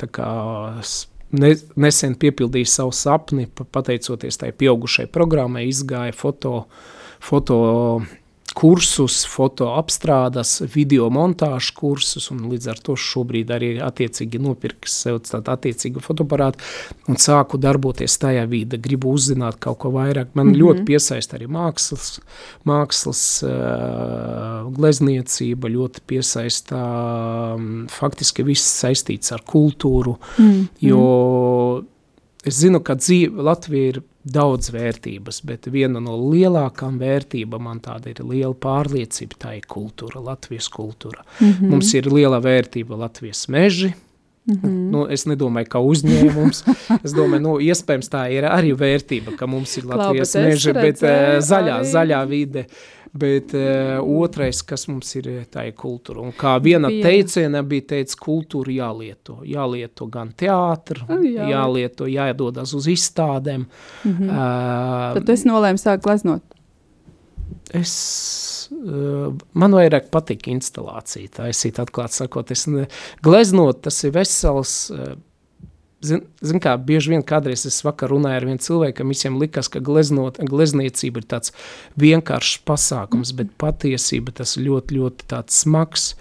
tā 0.00 0.10
kā 0.12 0.30
ne, 1.30 1.54
nesen 1.76 2.14
piepildīju 2.14 2.66
savu 2.66 2.92
sapni, 2.92 3.46
pa- 3.46 3.64
pateicoties 3.64 4.36
tai 4.40 4.52
pieaugušai 4.52 5.06
programmai, 5.12 5.66
izgāja 5.68 6.14
foto, 6.14 6.66
foto 7.20 7.58
kursus, 8.58 9.20
foto 9.28 9.68
apstrādes, 9.78 10.56
video 10.74 11.06
montāžu 11.14 11.74
kursus, 11.78 12.26
un 12.34 12.48
līdz 12.50 12.70
ar 12.72 12.80
to 12.82 12.96
šobrīd 12.98 13.52
arī 13.54 13.68
attiecīgi 13.84 14.40
nopirku 14.42 14.90
sev 14.90 15.20
tādu 15.28 15.52
attiecīgu 15.54 16.02
fotoaparātu 16.02 16.64
un 17.08 17.20
sāku 17.22 17.60
darboties 17.62 18.18
tajā 18.18 18.42
vidē, 18.50 18.80
gribu 18.82 19.12
uzzināt 19.14 19.60
kaut 19.62 19.78
ko 19.84 19.92
vairāk. 19.94 20.34
Man 20.34 20.48
mm 20.48 20.52
-hmm. 20.52 20.60
ļoti 20.62 20.84
piesaista 20.90 21.38
arī 21.38 21.46
mākslas, 21.46 22.18
mākslas 22.66 23.22
uh, 23.46 24.66
glezniecība, 24.74 25.68
ļoti 25.68 26.00
piesaista 26.06 26.82
um, 27.54 27.86
faktiski 27.88 28.42
viss 28.42 28.82
saistīts 28.82 29.32
ar 29.32 29.42
kultūru, 29.46 30.16
Mm. 30.38 30.68
jo 30.80 31.84
es 32.44 32.54
zinu, 32.54 32.80
ka 32.80 32.94
dzīve 32.94 33.42
Latvija 33.42 33.88
ir 33.88 34.02
daudz 34.32 34.72
vērtības, 34.74 35.40
bet 35.48 35.68
viena 35.72 36.00
no 36.00 36.16
lielākām 36.32 36.98
vērtībām 37.00 37.64
man 37.68 37.80
tāda 37.84 38.12
ir 38.12 38.22
liela 38.24 38.54
pārliecība, 38.54 39.38
tā 39.38 39.54
ir 39.58 39.68
kultūra, 39.68 40.22
Latvijas 40.24 40.68
kultūra. 40.68 41.24
Mm 41.40 41.52
-hmm. 41.52 41.70
Mums 41.70 41.94
ir 41.94 42.12
liela 42.12 42.40
vērtība 42.40 42.98
Latvijas 42.98 43.48
meži, 43.48 43.92
Mm 44.48 44.54
-hmm. 44.62 44.90
nu, 44.90 45.06
es 45.10 45.26
nedomāju, 45.26 45.68
ka 45.68 45.78
uzņēmums. 45.78 46.62
Es 47.04 47.12
domāju, 47.12 47.40
nu, 47.40 47.58
iespējams, 47.60 48.08
tā 48.08 48.22
ir 48.32 48.44
arī 48.48 48.72
vērtība, 48.72 49.36
ka 49.36 49.46
mums 49.46 49.76
ir 49.76 49.84
Latvijas 49.84 50.34
meži, 50.34 50.72
bet 50.72 51.02
redzēju 51.02 51.36
uh, 51.36 51.44
zaļā, 51.44 51.74
arī- 51.80 51.90
zaļā 51.92 52.28
vide. 52.28 52.64
Bet 53.12 53.54
uh, 53.56 53.98
otrais, 54.20 54.60
kas 54.66 54.84
mums 54.90 55.14
ir, 55.16 55.28
eh, 55.32 55.46
tā 55.48 55.64
ir 55.68 55.74
kultūra. 55.78 56.20
Un 56.22 56.34
kā 56.36 56.56
viena 56.62 56.90
Viena. 56.92 57.08
teiciena 57.08 57.62
bija 57.66 57.86
teica, 57.94 58.18
kultūra 58.20 58.74
jālieto. 58.74 59.38
Jālieto 59.48 60.08
gan 60.12 60.32
teātri, 60.36 61.04
Ah, 61.08 61.22
jā. 61.24 61.48
Jālieto, 61.54 62.08
jādodas 62.10 62.74
uz 62.74 62.86
izstādēm. 62.86 63.66
Mm 64.04 64.12
-hmm. 64.12 64.28
uh, 64.28 65.14
Tad 65.14 65.26
tu 65.26 65.32
esi 65.32 65.48
nolēmis 65.48 65.84
sākt 65.86 66.02
gleznot. 66.04 66.42
Es, 67.74 68.68
uh, 68.72 69.34
man 69.52 69.72
vairāk 69.72 70.10
patīk 70.10 70.48
instalācija, 70.48 71.24
it 71.24 71.78
atklāt 71.78 72.10
sakot, 72.10 72.50
es 72.50 72.66
ne, 72.66 72.86
gleznot, 73.22 73.82
tas 73.82 74.04
ir 74.04 74.10
vesels, 74.10 74.90
uh, 74.90 75.14
zin, 76.04 76.24
zin 76.44 76.60
kā, 76.62 76.74
bieži 76.80 77.12
vien 77.14 77.24
kādreiz 77.26 77.64
es 77.68 77.80
vakar 77.86 78.12
runāju 78.12 78.40
ar 78.40 78.46
vienu 78.48 78.64
cilvēkam, 78.64 79.12
visiem 79.14 79.38
likas, 79.40 79.70
ka 79.72 79.82
gleznot, 79.84 80.40
glezniecība 80.50 81.22
ir 81.22 81.28
tāds 81.30 81.54
vienkāršs 82.00 82.60
pasākums, 82.68 83.34
bet 83.38 83.54
patiesība 83.60 84.34
tas 84.40 84.56
ļoti, 84.60 84.98
ļoti 85.00 85.28
tāds 85.30 85.62
smags, 85.64 86.12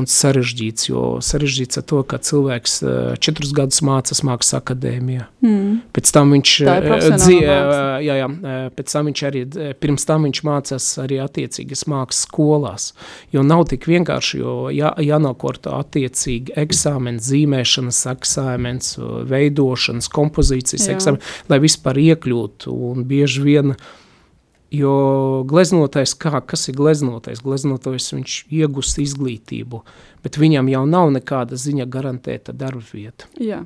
un 0.00 0.06
sarežģīts, 0.08 0.88
jo 0.88 1.02
sarežģīts 1.24 1.80
ar 1.80 1.84
to, 1.90 2.02
ka 2.08 2.18
cilvēks 2.22 2.74
uh, 2.82 2.92
četrus 3.22 3.52
gadus 3.56 3.82
mācās 3.84 4.22
mākslas 4.24 4.56
akadēmijā. 4.60 5.26
Mm. 5.44 5.80
Pēc 5.92 6.12
tam 6.14 6.32
viņš, 6.32 6.52
eh, 6.64 6.88
māksla. 6.88 7.36
eh, 7.42 8.06
jā, 8.06 8.16
jā, 8.22 8.28
eh, 8.30 8.70
pēc 8.76 8.92
tam 8.96 9.10
viņš 9.10 9.22
arī, 9.28 9.42
eh, 9.56 9.72
pirms 9.78 10.06
tam 10.08 10.24
viņš 10.28 10.42
mācās 10.48 10.86
arī 11.02 11.20
attiecīgas 11.22 11.84
mākslas 11.90 12.24
skolās, 12.26 12.92
jo 13.32 13.42
nav 13.42 13.66
tik 13.68 13.84
vienkārši, 13.90 14.38
jo 14.40 14.54
jā, 14.72 14.92
jānokorto 15.02 15.74
attiecīgi 15.76 16.54
eksāmens, 16.56 17.28
zīmēšanas 17.28 18.02
eksāmens, 18.14 18.94
eh, 18.98 19.24
veidošanas, 19.32 20.08
kompozīcijas 20.08 20.88
eksāmens, 20.94 21.22
lai 21.48 21.58
vispār 21.58 22.00
iekļūtu, 22.00 22.72
un 22.92 23.04
bieži 23.04 23.42
vien, 23.42 23.76
jo 24.72 24.94
gleznotais, 25.48 26.14
kā, 26.18 26.40
kas 26.46 26.68
ir 26.70 26.76
gleznotais? 26.78 27.42
Gleznotais, 27.44 28.08
viņš 28.14 28.36
iegūst 28.52 29.00
izglītību, 29.02 29.82
bet 30.24 30.38
viņam 30.40 30.70
jau 30.72 30.82
nav 30.88 31.12
nekāda 31.14 31.58
ziņa 31.60 31.86
garantēta 31.92 32.54
darba 32.56 32.84
vieta. 32.92 33.28
Jā, 33.40 33.62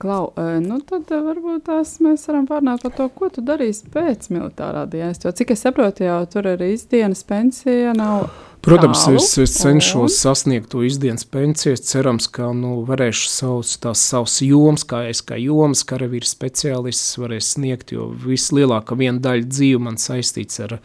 Klau, 0.00 0.32
eh, 0.36 0.58
nu 0.64 0.80
tad 0.80 1.10
eh, 1.12 1.22
varbūt 1.24 1.66
tās 1.68 1.98
mēs 2.04 2.26
varam 2.30 2.48
pārnāt 2.48 2.84
par 2.86 2.96
to, 2.96 3.08
ko 3.12 3.30
tu 3.34 3.44
darīsi 3.44 3.90
pēc 3.92 4.30
militārā 4.32 4.86
dienesta. 4.90 5.28
Jo, 5.28 5.36
cik 5.36 5.54
es 5.54 5.64
saprotu, 5.66 6.06
jau 6.08 6.20
tur 6.32 6.50
arī 6.56 6.72
izdienas 6.76 7.24
pensija 7.28 7.96
nav. 7.96 8.30
Protams, 8.64 9.04
tālu, 9.06 9.20
es, 9.20 9.30
es 9.38 9.54
cenšos 9.60 10.10
un? 10.10 10.14
sasniegt 10.14 10.70
to 10.72 10.82
izdienas 10.86 11.26
pensiju. 11.28 11.78
Cerams, 11.78 12.26
ka 12.32 12.50
nu, 12.56 12.80
varēšu 12.88 13.30
savus, 13.30 13.76
tās 13.82 14.02
savas 14.10 14.40
jomas, 14.44 14.84
kā 14.88 15.04
es 15.10 15.22
kā 15.24 15.38
jomas 15.40 15.84
karavīrs 15.88 16.34
speciālists, 16.34 17.18
varēšu 17.22 17.48
sniegt, 17.54 17.94
jo 17.94 18.10
vislielākā 18.24 18.98
viena 18.98 19.22
daļa 19.24 19.46
dzīve 19.46 19.84
man 19.86 20.00
saistīts 20.02 20.60
ar, 20.66 20.78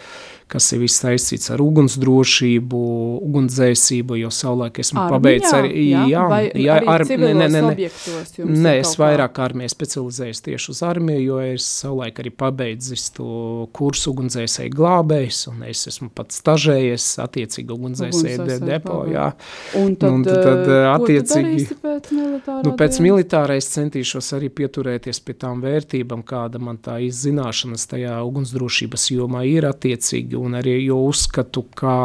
kas 0.54 0.68
ir 0.76 0.84
viss 0.84 1.00
saistīts 1.02 1.50
ar 1.54 1.62
ugunsdrošību, 1.64 2.80
ugunsdzēsību, 3.26 4.18
jo 4.22 4.30
savulaik 4.34 4.78
esmu 4.84 5.00
Armijā, 5.02 5.14
pabeidzis 5.16 5.54
arī, 5.58 5.72
jā? 6.12 6.24
Vai 6.30 6.42
arī 6.52 6.88
ar- 6.94 7.06
civilos 7.10 7.58
objektos 7.72 8.36
jums 8.38 8.60
Nē, 8.64 8.74
es 8.84 8.92
vairāk 9.02 9.40
armijā 9.44 9.72
specializējos 9.74 10.42
tieši 10.46 10.70
uz 10.76 10.82
armiju, 10.86 11.24
jo 11.26 11.40
es 11.54 11.66
savulaik 11.82 12.22
arī 12.24 12.32
pabeidzis 12.44 13.08
to 13.18 13.28
kursu 13.74 14.14
ugunsdzēsēju 14.14 14.74
glābējs, 14.78 15.42
un 15.52 15.64
es 15.70 15.88
esmu 15.90 16.10
pat 16.16 16.30
stažējies 16.36 17.08
attiecīgi 17.26 17.74
ugunsdzēsēju 17.74 18.48
de, 18.48 18.60
depo, 18.68 19.00
jā. 19.10 19.32
Un 19.82 19.96
tad, 19.96 20.12
Un 20.14 20.24
tad, 20.24 20.44
tad, 20.44 20.62
eh, 20.68 20.86
ko 20.86 21.08
tu 21.08 21.14
attiecīgi- 21.14 21.68
pēc 21.82 22.12
militārā 22.14 22.64
Nu, 22.64 22.72
pēc 22.78 22.98
dienesta? 23.00 23.04
militārais 23.08 23.70
centīšos 23.74 24.30
arī 24.38 24.50
pieturēties 24.54 25.20
pie 25.26 25.34
tām 25.34 25.62
vērtībām, 25.64 26.24
kāda 26.24 26.60
man 26.62 26.78
tā 26.78 27.00
izzināšanas 27.10 27.88
tajā 27.90 28.20
ugunsdrošības 28.28 29.08
jomā 29.18 29.42
ir 29.50 29.64
attiecīgi, 29.64 30.36
un 30.44 30.60
arī 30.60 30.78
jo 30.86 31.00
uzskatu, 31.08 31.66
ka 31.78 31.96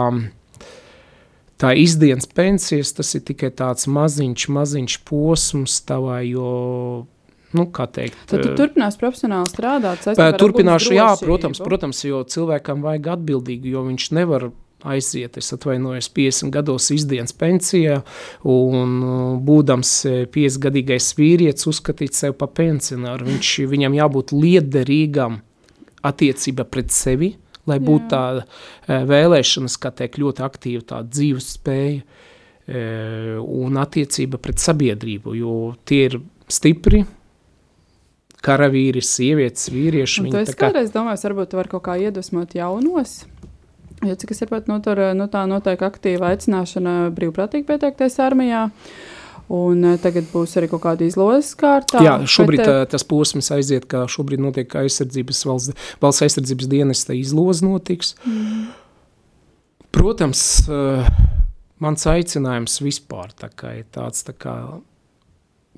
tā 1.59 1.75
izdienas 1.79 2.29
pensijas, 2.31 2.95
tas 2.97 3.11
ir 3.19 3.25
tikai 3.29 3.51
tāds 3.59 3.89
maziņš, 3.91 4.49
maziņš 4.55 4.99
posms 5.09 5.81
tavā, 5.89 6.21
jo, 6.29 6.53
nu, 7.57 7.67
teikt, 7.67 8.21
Tad 8.31 8.45
tu 8.45 8.53
eh, 8.53 8.55
turpinās 8.59 9.01
profesionāli 9.01 9.51
strādāt. 9.51 10.07
Turpināšu, 10.39 10.95
jā, 10.97 11.11
protams, 11.23 11.61
protams, 11.65 12.05
jo 12.07 12.23
cilvēkam 12.23 12.85
vajag 12.87 13.13
atbildīgi, 13.19 13.75
jo 13.75 13.85
viņš 13.91 14.11
nevar 14.21 14.51
aiziet, 14.87 15.35
es 15.41 15.51
atvainojos 15.53 16.07
50 16.15 16.53
gados 16.55 16.87
izdienas 16.95 17.35
pensijā, 17.35 17.99
un 18.47 18.95
uh, 19.03 19.17
būdams 19.43 19.95
eh, 20.07 20.21
50 20.31 20.63
gadīgais 20.69 21.11
vīrietis 21.19 21.67
uzskatīt 21.71 22.15
sev 22.15 22.37
pa 22.39 22.47
pensionāru, 22.47 23.27
viņš, 23.33 23.53
viņam 23.73 23.99
jābūt 23.99 24.35
liederīgam 24.37 25.41
attiecība 26.07 26.69
pret 26.71 26.95
sevi, 26.95 27.33
lai 27.69 27.79
būtu 27.85 28.09
tāda 28.13 28.45
eh, 28.45 29.05
vēlēšanas, 29.09 29.77
kā 29.83 29.93
teikt, 30.01 30.19
ļoti 30.23 30.45
aktīva 30.47 30.87
tāda 30.95 31.13
dzīves 31.15 31.53
spēja 31.59 32.01
eh, 32.01 33.37
un 33.39 33.79
attiecība 33.81 34.41
pret 34.43 34.61
sabiedrību, 34.65 35.37
jo 35.39 35.55
tie 35.89 36.05
ir 36.09 36.19
stipri, 36.49 37.05
karavīri, 38.45 39.03
sievietes, 39.03 39.69
vīrieši. 39.75 40.23
Un 40.23 40.29
viņi 40.29 40.37
tā 40.37 40.45
esi 40.47 40.55
kā- 40.57 40.69
kādreiz 40.69 40.93
domājis, 40.95 41.25
varbūt 41.27 41.51
tu 41.53 41.59
vari 41.59 41.73
kaut 41.73 41.85
kā 41.89 41.97
iedvesmot 42.01 42.55
jaunos? 42.55 43.21
Jo 44.07 44.15
cik 44.15 44.31
es 44.31 44.39
saprotu, 44.39 44.71
nu, 44.71 44.79
tur 44.79 45.01
nu, 45.19 45.27
tā 45.27 45.43
notiek 45.51 45.81
aktīva 45.83 46.29
aicināšana 46.31 47.11
brīvprātīgi 47.17 47.67
pieteikties 47.67 48.21
armijā. 48.23 48.69
Un 49.49 49.85
uh, 49.85 49.97
tagad 50.01 50.27
būs 50.29 50.59
arī 50.61 50.69
kaut 50.69 50.83
kāda 50.85 51.07
izlozes 51.09 51.55
kārta. 51.57 52.03
Jā, 52.05 52.19
šobrīd 52.29 52.61
bet, 52.61 52.91
tas 52.93 53.07
posms 53.09 53.49
aiziet, 53.55 53.87
ka 53.89 54.05
šobrīd 54.11 54.43
notiek 54.45 54.75
aizsardzības 54.83 55.41
valsts, 55.49 55.89
valsts 56.03 56.27
aizsardzības 56.27 56.69
dienesta 56.69 57.17
izloze 57.17 57.65
notiks. 57.65 58.13
Mm. 58.29 58.69
Protams, 59.95 60.43
eh, 60.69 61.09
mans 61.81 62.05
aicinājums 62.07 62.77
vispār 62.85 63.33
tā 63.33 63.49
kā 63.49 63.73
ir 63.81 63.89
tāds 63.95 64.27
tā 64.27 64.37
kā 64.37 64.55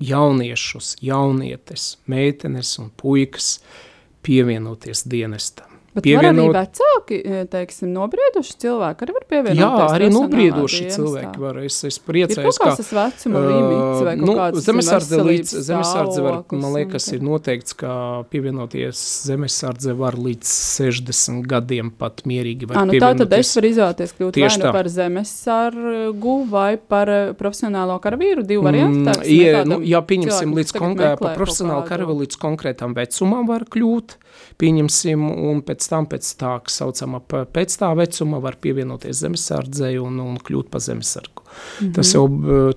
jauniešus, 0.01 0.97
jaunietes, 1.01 1.95
meitenes 2.11 2.75
un 2.81 2.91
puikas 2.97 3.59
pievienoties 4.25 5.05
dienestam. 5.07 5.70
Bet 5.91 6.05
Pievienot... 6.05 6.53
arī 6.53 6.53
vecāki, 6.55 7.17
e, 7.19 7.39
teiksim, 7.51 7.89
nobrieduši 7.91 8.53
cilvēki 8.63 9.03
arī 9.03 9.15
var 9.17 9.23
pievienoties. 9.27 9.81
Jā, 9.81 9.87
arī 9.97 10.07
nobrieduši 10.13 10.85
cilvēki 10.93 11.41
var. 11.43 11.57
Es, 11.67 11.79
es 11.89 11.97
priecājos, 11.99 12.59
ka 12.63 12.69
tas 12.79 12.91
vecuma 12.95 13.41
limits 13.43 14.05
vai 14.07 14.13
nu, 14.21 14.35
zemesardze 14.63 15.19
līdz, 15.27 15.51
zemesardze 15.67 16.23
var, 16.23 16.37
man 16.55 16.77
liekas, 16.77 17.09
ir 17.11 17.25
noteikts, 17.27 17.75
ka 17.81 17.95
pievienoties 18.31 19.01
zemesardze 19.27 19.97
var 19.99 20.15
līdz 20.15 20.53
60 20.79 21.43
gadiem 21.51 21.91
pat 21.91 22.23
mierīgi 22.23 22.71
var 22.71 22.79
à, 22.79 22.85
nu, 22.87 22.95
tā 22.95 23.11
tad 23.19 23.35
es 23.35 23.51
varu 23.59 23.73
izvēlēties 23.73 24.15
kļūt 24.15 24.41
vai 24.45 24.53
nu 24.63 24.73
par 24.77 24.91
zemesargu 24.95 26.37
vai 26.55 26.69
par 26.79 27.13
profesionālo 27.35 27.99
karavīru, 27.99 28.47
divu 28.47 28.63
variantu. 28.69 29.11
Mm, 29.11 29.27
ja, 29.27 29.67
nu, 29.67 29.81
jā, 29.83 29.99
pieņemsim 30.07 30.55
līdz 30.55 30.75
konkrētam, 30.79 31.25
par 31.25 31.35
profesionālu 31.35 31.83
karavīru 31.91 32.23
līdz 32.23 32.39
konkrētam 32.47 32.95
vecumam 32.95 33.51
var 33.51 33.67
kļūt, 33.67 34.15
pieņemsim, 34.61 35.25
un 35.51 35.61
pēc 35.65 35.87
tam, 35.91 36.07
pēc 36.11 36.29
tā 36.39 36.53
saucamā 36.71 37.21
pēc 37.53 37.77
tā 37.81 37.91
vecuma, 37.97 38.41
var 38.43 38.59
pievienoties 38.61 39.23
zemesardzei 39.23 39.97
un, 40.01 40.19
un 40.23 40.37
kļūt 40.41 40.71
par 40.71 40.81
zemesargu. 40.81 41.41
Mm 41.41 41.87
-hmm. 41.87 41.93
Tas 41.95 42.13
jau 42.13 42.27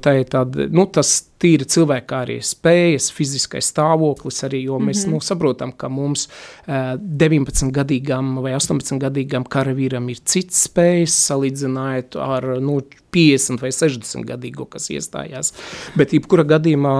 tā 0.02 0.18
ir 0.20 0.26
tāda, 0.30 0.68
nu, 0.70 0.86
tas 0.86 1.28
tīri 1.44 1.66
cilvēka 1.68 2.22
arī 2.24 2.38
spējas, 2.42 3.10
fiziskais 3.12 3.68
stāvoklis 3.72 4.44
arī, 4.46 4.62
jo 4.64 4.78
mēs 4.78 5.04
mm 5.04 5.10
-hmm. 5.10 5.14
nu, 5.14 5.20
saprotam, 5.20 5.72
ka 5.72 5.88
mums 5.88 6.28
uh, 6.28 6.96
19 6.98 7.70
gadīgam 7.70 8.42
vai 8.42 8.54
18 8.54 8.98
gadīgam 8.98 9.44
karavīram 9.44 10.08
ir 10.10 10.18
cits 10.24 10.68
spējas 10.68 11.14
salīdzinājot 11.28 12.16
ar 12.16 12.60
nu, 12.60 12.80
50 13.14 13.60
vai 13.62 13.70
60 13.72 14.24
gadīgo, 14.24 14.64
kas 14.64 14.90
iestājās. 14.90 15.52
Bet 15.94 16.12
jebkura 16.12 16.44
gadījumā 16.44 16.94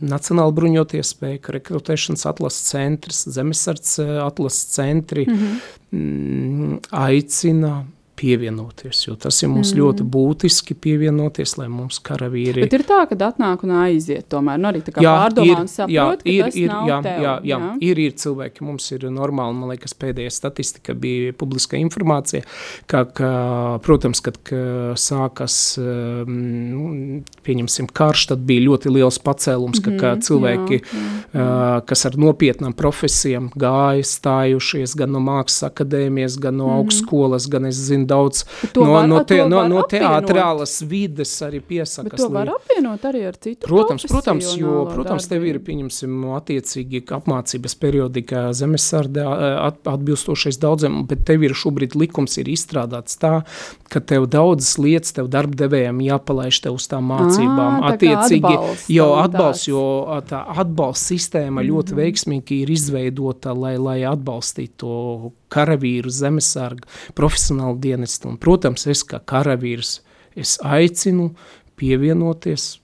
Nacionāla 0.00 0.52
bruņotie 0.52 1.00
spēka, 1.06 1.54
rekrutēšanas 1.56 2.26
atlases 2.28 2.68
centrs, 2.68 3.22
zemesardze 3.32 4.04
atlases 4.20 4.66
centri 4.74 5.24
mm 5.24 5.38
-hmm. 5.40 6.78
aicina 6.90 7.86
pievienoties, 8.16 9.02
jo 9.06 9.14
tas 9.20 9.38
ir 9.42 9.50
mums 9.52 9.72
mm. 9.74 9.80
ļoti 9.80 10.06
būtiski 10.16 10.76
pievienoties, 10.80 11.56
lai 11.60 11.68
mums 11.72 11.98
karavīri. 12.04 12.64
Bet 12.64 12.76
ir 12.78 12.84
tā, 12.88 13.02
ka 13.10 13.18
atnāk 13.28 13.64
un 13.66 13.74
aiziet 13.82 14.28
tomēr, 14.32 14.60
nu 14.60 14.70
arī 14.70 14.82
tā 14.86 14.94
kā 14.96 15.04
jā, 15.04 15.12
pārdomā 15.20 15.58
un 15.60 15.70
saprot, 15.70 15.92
jā, 15.92 16.06
ir, 16.24 16.50
ir, 16.64 16.72
jā, 16.88 16.98
tev, 17.04 17.20
jā, 17.26 17.34
jā, 17.44 17.52
jā, 17.52 17.60
ir, 17.90 18.00
ir 18.06 18.16
cilvēki, 18.22 18.64
mums 18.66 18.88
ir 18.96 19.06
normāli, 19.12 19.58
man 19.60 19.72
liekas, 19.74 19.96
pēdējā 20.00 20.32
statistika 20.32 20.96
bija 20.96 21.34
publiska 21.36 21.80
informācija, 21.80 22.46
ka, 22.90 23.04
ka 23.16 23.30
protams, 23.84 24.22
kad 24.24 24.40
ka 24.46 24.62
sākas, 25.00 25.58
um, 25.80 27.20
pieņemsim, 27.46 27.90
karš, 27.96 28.28
tad 28.32 28.44
bija 28.48 28.64
ļoti 28.66 28.92
liels 28.96 29.20
pacēlums, 29.22 29.82
ka, 29.84 29.94
ka 30.00 30.14
cilvēki, 30.24 30.80
jā, 30.80 30.86
jā. 30.96 31.04
Uh, 31.36 31.64
kas 31.86 32.06
ar 32.08 32.16
nopietnām 32.20 32.72
profesijām 32.76 33.50
gāja, 33.58 34.06
stājušies 34.06 34.96
gan 34.98 35.12
no 35.12 35.20
mākslas 35.24 35.68
akadēmijas, 35.70 36.38
gan 36.40 36.56
no 36.56 36.70
-hmm. 36.70 36.80
augstskolas, 36.80 37.48
gan 37.52 37.66
es 37.68 37.80
zinu, 37.88 38.05
daudz 38.06 38.44
no, 38.74 38.86
var, 38.92 39.08
no, 39.10 39.22
te, 39.28 39.40
no, 39.48 39.62
no 39.68 39.82
teātrālas 39.88 40.78
vides 40.88 41.32
arī 41.46 41.60
piesakas. 41.60 42.10
Bet 42.10 42.22
to 42.22 42.30
var 42.34 42.52
apvienot 42.56 43.06
arī 43.08 43.26
ar 43.30 43.38
citu 43.38 43.66
Protams, 43.66 44.06
protams, 44.10 44.52
jo, 44.58 44.84
protams, 44.92 45.28
tev 45.30 45.44
ir, 45.48 45.58
pieņemsim, 45.64 46.14
attiecīgi 46.36 47.02
apmācības 47.16 47.76
periodika 47.80 48.46
zemesardē 48.56 49.24
atbilstošais 49.90 50.60
daudziem, 50.62 51.02
bet 51.10 51.24
tev 51.28 51.44
ir 51.46 51.56
šobrīd 51.56 51.96
likums 51.98 52.38
ir 52.40 52.50
izstrādāts 52.52 53.18
tā, 53.20 53.40
ka 53.92 54.02
tev 54.02 54.28
daudzas 54.30 54.76
lietas 54.82 55.14
tev 55.16 55.30
darbdevējiem 55.32 56.02
jāpalaiž 56.06 56.60
tev 56.64 56.78
uz 56.78 56.88
tām 56.90 57.10
mācībām. 57.10 57.80
À, 57.80 57.94
attiecīgi, 57.94 58.52
atbalsts, 58.52 58.90
jau 58.92 59.08
atbalsts, 59.20 59.70
jo 59.70 59.84
tā 60.28 60.42
atbalsts 60.62 61.12
sistēma 61.12 61.50
mm 61.50 61.58
-hmm. 61.58 61.70
ļoti 61.72 61.92
mhm. 61.92 62.00
veiksmīgi 62.02 62.60
ir 62.62 62.70
izveidota, 62.70 63.54
lai, 63.54 63.76
lai 63.78 63.98
atbalstītu 64.06 65.32
karavīru, 65.52 66.12
zemesargu, 66.12 66.88
profesionālu 67.18 67.78
dienestu. 67.82 68.32
Un, 68.32 68.40
protams, 68.42 68.86
es 68.90 69.04
kā 69.06 69.20
karavīrs, 69.22 70.00
es 70.36 70.56
aicinu 70.64 71.32
pievienoties 71.76 72.76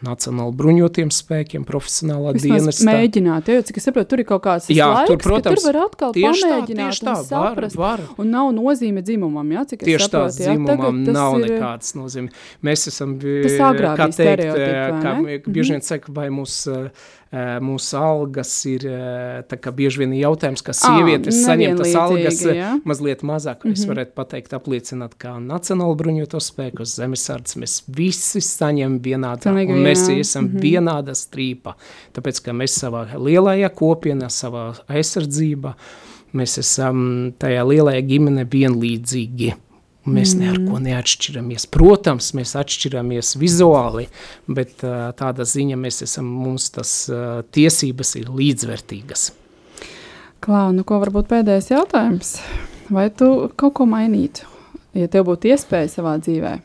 Nacionāla 0.00 0.54
bruņotiem 0.56 1.10
spēkiem, 1.12 1.64
profesionālā 1.68 2.32
dienestā. 2.38 2.86
Mēģināt, 2.88 3.50
jo, 3.52 3.64
cik 3.68 3.80
es 3.82 3.84
saprotu, 3.84 4.08
tur 4.14 4.22
ir 4.22 4.26
kaut 4.30 4.42
kāds 4.46 4.70
jā, 4.72 4.86
laiks, 4.88 5.10
tur, 5.10 5.18
protams, 5.20 5.44
ka 5.44 5.60
tur 5.60 5.66
var 5.66 5.78
atkal 5.82 6.14
pamēģināt 6.16 7.02
tā, 7.04 7.16
un 7.18 7.26
saprast, 7.28 7.76
var, 7.76 8.00
var. 8.06 8.14
un 8.24 8.32
nav 8.32 8.48
nozīme 8.56 9.04
dzimumam, 9.04 9.52
jā, 9.58 9.66
cik 9.74 9.84
tieši 9.84 9.98
es 9.98 10.06
saprotu. 10.06 10.38
Tieši 10.38 10.48
tā, 10.48 10.54
dzimumam 10.56 11.02
nav 11.04 11.36
ir, 11.36 11.44
nekādas 11.52 11.92
nozīme. 11.98 12.32
Mēs 12.64 12.88
esam, 12.88 13.18
agrāk 13.20 14.00
kā 14.00 14.08
teikt, 14.16 14.46
kā, 15.04 15.14
bieži 15.52 15.76
vien 15.76 15.84
saka, 15.84 16.16
vai 16.16 16.30
mūs 16.32 16.56
uh, 16.72 17.10
mūsu 17.62 17.94
algas 17.94 18.50
ir 18.66 18.82
bieži 19.76 20.00
vien 20.02 20.14
jautājums, 20.18 20.64
ka 20.66 20.74
sievietes 20.74 21.36
à, 21.36 21.44
saņem 21.46 21.76
tas 21.78 21.94
algas 21.94 22.40
ja? 22.42 22.72
mazliet 22.84 23.22
mazāk. 23.22 23.62
Mm 23.62 23.70
-hmm. 23.70 23.72
Es 23.72 23.84
mhm. 23.86 23.90
varētu 23.92 24.14
pateikt, 24.14 24.52
apliecināt, 24.52 25.14
ka 25.18 25.36
Nacionāla 25.38 25.94
bruņoto 25.94 26.40
spēku 26.40 26.84
zemesardzes 26.84 27.56
mēs 27.56 27.82
visi 27.86 28.40
saņem 28.40 28.98
vienādā, 29.00 29.50
Sanīgi, 29.50 29.72
un 29.72 29.78
mēs 29.78 30.08
jā. 30.08 30.18
esam 30.18 30.44
mm 30.44 30.50
-hmm. 30.50 30.60
vienāda 30.60 31.14
strīpa. 31.14 31.74
Tāpēc, 32.12 32.42
ka 32.44 32.52
mēs 32.52 32.78
savā 32.82 33.06
lielajā 33.14 33.68
kopienā, 33.68 34.26
savā 34.28 34.74
aizsardzībā, 34.88 35.74
mēs 36.32 36.58
esam 36.58 37.32
tajā 37.38 37.66
lielajā 37.66 38.02
ģimene 38.06 38.44
vienlīdzīgi. 38.44 39.69
Mēs 40.08 40.32
mm. 40.32 40.56
neko 40.62 40.78
neatšķiramies. 40.80 41.66
Protams, 41.74 42.30
mēs 42.38 42.54
atšķiramies 42.56 43.34
vizuāli, 43.40 44.06
bet 44.48 44.80
tāda 44.80 45.44
ziņa 45.44 45.76
mēs 45.76 46.00
esam, 46.06 46.30
mums 46.40 46.70
tas 46.72 46.94
tiesības 47.52 48.14
ir 48.22 48.32
līdzvērtīgas. 48.32 49.26
Klau, 50.40 50.70
nu 50.72 50.86
ko 50.88 51.02
varbūt 51.02 51.28
pēdējais 51.28 51.68
jautājums? 51.74 52.32
Vai 52.88 53.10
tu 53.12 53.50
kaut 53.60 53.76
ko 53.76 53.84
mainītu, 53.86 54.48
ja 54.96 55.10
tev 55.12 55.28
būtu 55.28 55.52
iespēja 55.52 55.92
savā 55.92 56.16
dzīvē? 56.22 56.56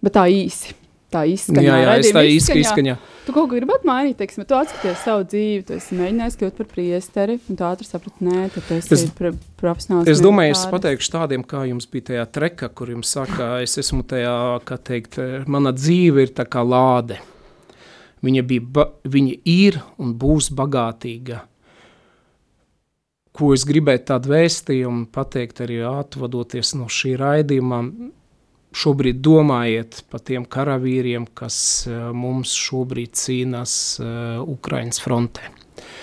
Bet 0.00 0.16
tā 0.16 0.24
īsi 0.32 0.77
tā 1.12 1.22
izskaņā. 1.28 1.64
Jā, 1.64 1.78
jā 1.84 1.94
es 2.02 2.10
tā 2.14 2.22
īsti 2.28 2.56
izskaņā. 2.62 2.96
Tu 3.26 3.34
kaut 3.36 3.48
ko 3.48 3.56
gribētu 3.58 3.88
mainīt, 3.88 4.16
teiksim, 4.20 4.44
tu 4.48 4.56
atskaties 4.56 5.02
savu 5.04 5.24
dzīvi, 5.28 5.64
tu 5.68 5.76
esi 5.76 5.96
mēģinājis 5.98 6.38
kļūt 6.40 6.60
par 6.60 6.68
priesteri, 6.70 7.36
un 7.48 7.58
tu 7.58 7.66
ātri 7.68 7.88
saprati, 7.88 8.24
nē, 8.24 8.46
tad 8.54 8.64
tu 8.68 8.76
esi 8.76 8.94
es, 8.96 9.04
pr 9.16 9.34
profesionāls. 9.60 10.08
Es 10.08 10.22
domāju, 10.24 10.54
es 10.56 10.64
pateikšu 10.72 11.12
tādiem, 11.12 11.44
kā 11.48 11.64
jums 11.68 11.88
bija 11.92 12.08
tajā 12.12 12.24
treka, 12.38 12.70
kur 12.72 12.92
jums 12.94 13.12
saka, 13.16 13.50
es 13.64 13.76
esmu 13.80 14.04
tajā, 14.08 14.36
kā 14.68 14.80
teikt, 14.90 15.20
mana 15.48 15.74
dzīve 15.76 16.24
ir 16.24 16.32
tā 16.36 16.48
kā 16.48 16.64
lāde. 16.64 17.20
Viņa, 18.24 18.42
bija, 18.48 18.88
viņa 19.06 19.36
ir 19.48 19.78
un 20.00 20.16
būs 20.18 20.50
bagātīga. 20.56 21.44
Ko 23.38 23.52
es 23.54 23.62
gribēju 23.68 24.06
tādu 24.08 24.32
vēstījumu 24.32 25.04
pateikt 25.14 25.60
arī 25.62 25.82
atvadoties 25.86 26.72
no 26.74 26.88
šī 26.90 27.12
raidījuma, 27.20 27.84
šobrīd 28.76 29.20
domājiet 29.24 30.02
par 30.10 30.22
tiem 30.26 30.44
karavīriem, 30.48 31.28
kas 31.38 31.58
uh, 31.88 32.10
mums 32.16 32.52
šobrīd 32.58 33.14
cīnās 33.18 33.72
uh, 34.02 34.42
Ukraiņas 34.44 35.00
frontē. 35.04 35.48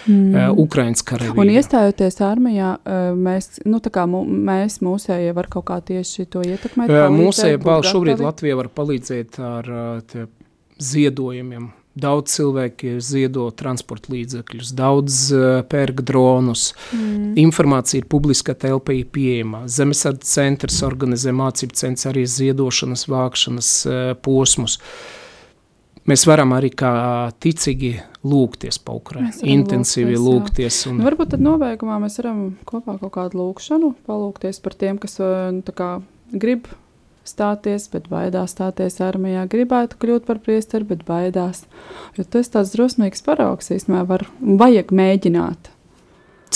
Mm. 0.05 0.33
Uh, 0.33 0.59
Ukraiņas 0.65 1.05
karavīri. 1.05 1.41
Un 1.41 1.53
iestājoties 1.59 2.19
armijā, 2.23 2.75
mēs, 3.17 3.59
nu, 3.67 3.81
kā, 3.81 4.05
mēs 4.07 4.79
mūsējie 4.85 5.33
var 5.35 5.49
kaut 5.51 5.67
kā 5.69 5.79
tieši 5.85 6.27
to 6.31 6.45
ietekmēt? 6.45 6.93
Mūsējie 7.13 7.59
šobrīd 7.89 8.21
Latvija 8.23 8.59
var 8.61 8.69
palīdzēt 8.77 9.41
ar 9.43 9.73
ziedojumiem 10.79 11.71
Daudz 11.95 12.33
cilvēki 12.35 12.97
ziedo 12.99 13.45
transporta 13.55 14.11
līdzekļus, 14.11 14.71
daudz 14.75 15.19
uh, 15.31 15.43
pērk 15.71 16.01
dronus. 16.03 16.73
Mm. 16.91 17.35
Informācija 17.39 18.01
ir 18.01 18.09
publiskā 18.11 18.51
telpā 18.59 18.97
pieejama. 19.15 19.63
Zemesardzes 19.71 20.33
centrs 20.35 20.81
organizē 20.83 21.31
mācību 21.35 21.77
centrs 21.79 22.09
arī 22.11 22.25
ziedošanas, 22.27 23.07
vākšanas 23.11 23.71
uh, 23.87 24.01
posmus. 24.27 24.75
Mēs 26.05 26.27
varam 26.29 26.51
arī 26.53 26.69
kā 26.75 26.91
ticīgi 27.41 27.95
lūgties 28.27 28.77
pa 28.83 28.93
Ukrainu, 28.99 29.31
intensīvi 29.41 30.13
lūgties. 30.13 30.27
lūgties 30.27 30.81
un... 30.91 30.99
nu, 30.99 31.07
varbūt 31.07 31.31
tad 31.33 31.41
nobeigumā 31.41 31.97
mēs 32.03 32.19
varam 32.21 32.43
kopā 32.67 32.99
kaut 33.01 33.13
kādu 33.15 33.39
lūgšanu 33.39 33.95
palūgties 34.05 34.61
par 34.61 34.75
tiem, 34.77 34.99
kas 35.01 35.17
nu, 35.23 35.63
kā, 35.73 35.95
grib 36.35 36.69
stāties, 37.29 37.87
bet 37.91 38.09
baidās 38.11 38.55
stāties 38.55 38.99
armijā. 39.03 39.45
Gribētu 39.51 39.99
kļūt 40.01 40.27
par 40.27 40.39
priesteri, 40.43 40.87
bet 40.87 41.05
baidās. 41.07 41.63
Jo 42.17 42.25
tas 42.27 42.51
tāds 42.53 42.73
drosmīgs 42.75 43.25
paraugs, 43.25 43.71
īstenībā, 43.75 44.05
var, 44.09 44.27
vajag 44.39 44.93
mēģināt. 44.95 45.71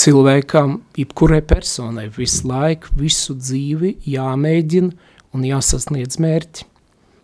Cilvēkam, 0.00 0.78
jebkurai 0.96 1.42
personai, 1.44 2.06
visu 2.14 2.48
laiku, 2.48 2.94
visu 2.96 3.34
dzīvi 3.36 3.96
jāmēģina 4.08 5.08
un 5.36 5.46
jāsasniedz 5.46 6.20
mērķi. 6.22 6.66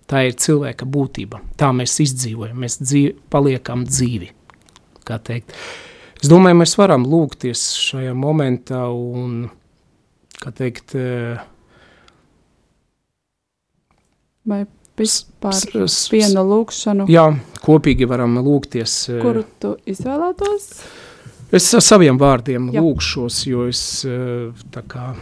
Tā 0.06 0.22
ir 0.28 0.36
cilvēka 0.38 0.86
būtība. 0.86 1.40
Tā 1.58 1.72
mēs 1.74 1.96
izdzīvojam, 2.04 2.58
mēs 2.62 2.78
dzīvi, 2.82 3.16
paliekam 3.32 3.82
dzīvi. 3.88 4.30
Kā 5.06 5.18
teikt. 5.22 5.54
Es 6.20 6.30
domāju, 6.30 6.60
mēs 6.60 6.76
varam 6.78 7.06
lūgties 7.06 7.64
šajā 7.80 8.14
momentā 8.16 8.84
un, 8.92 9.48
kā 10.38 10.52
teikt, 10.54 10.94
uh, 10.98 11.42
Vai 14.46 14.62
vispār 14.96 15.56
vienu 16.12 16.44
lūkšanu, 16.46 17.06
Jā, 17.10 17.26
kopīgi 17.64 18.06
varam 18.08 18.38
lūgties. 18.40 18.94
eh, 19.12 19.20
kuru 19.22 19.44
tu 19.60 19.74
izvēlētos? 19.86 20.68
Es 21.52 21.66
ar 21.74 21.82
saviem 21.84 22.18
vārdiem 22.18 22.70
Jā. 22.74 22.82
Lūgšos, 22.82 23.40
jo 23.46 23.66
es 23.68 24.04
eh, 24.04 24.52
tā 24.74 24.82
kā 24.86 25.14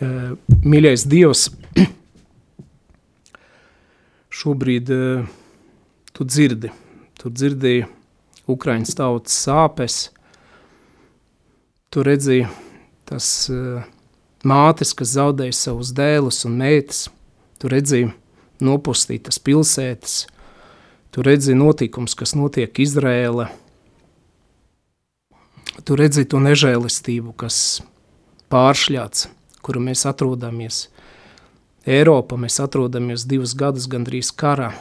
eh, 0.00 0.32
mīļais 0.64 1.06
Dievs, 1.08 1.50
šobrīd 4.40 4.90
tu 6.12 6.24
dzirdi, 6.24 6.70
tu 7.20 7.30
dzirdi 7.30 7.74
Ukraiņas 8.50 8.96
tautas 8.98 9.36
sāpes, 9.46 9.98
tu 11.90 12.02
redzi 12.06 12.46
tas 13.04 13.50
mātes, 14.46 14.94
kas 14.96 15.12
zaudēja 15.16 15.54
savus 15.56 15.92
dēlus 15.94 16.44
un 16.48 16.56
meitas, 16.62 17.08
tu 17.60 17.68
redzi 17.70 18.06
nopustītas 18.64 19.40
pilsētas, 19.42 20.24
tu 21.10 21.24
redzi 21.26 21.56
notikums, 21.58 22.14
kas 22.18 22.36
notiek 22.38 22.80
Izrēlē, 22.82 23.48
tu 25.84 25.96
redzi 25.98 26.26
to 26.28 26.40
nežēlistību, 26.42 27.34
kas 27.40 27.80
pāršļāts, 28.52 29.28
kuru 29.64 29.82
mēs 29.84 30.06
atrodamies. 30.08 30.88
Eiropā 31.88 32.36
mēs 32.36 32.60
atrodamies 32.60 33.24
divus 33.28 33.54
gadus 33.56 33.88
gandrīz 33.90 34.32
karā. 34.36 34.74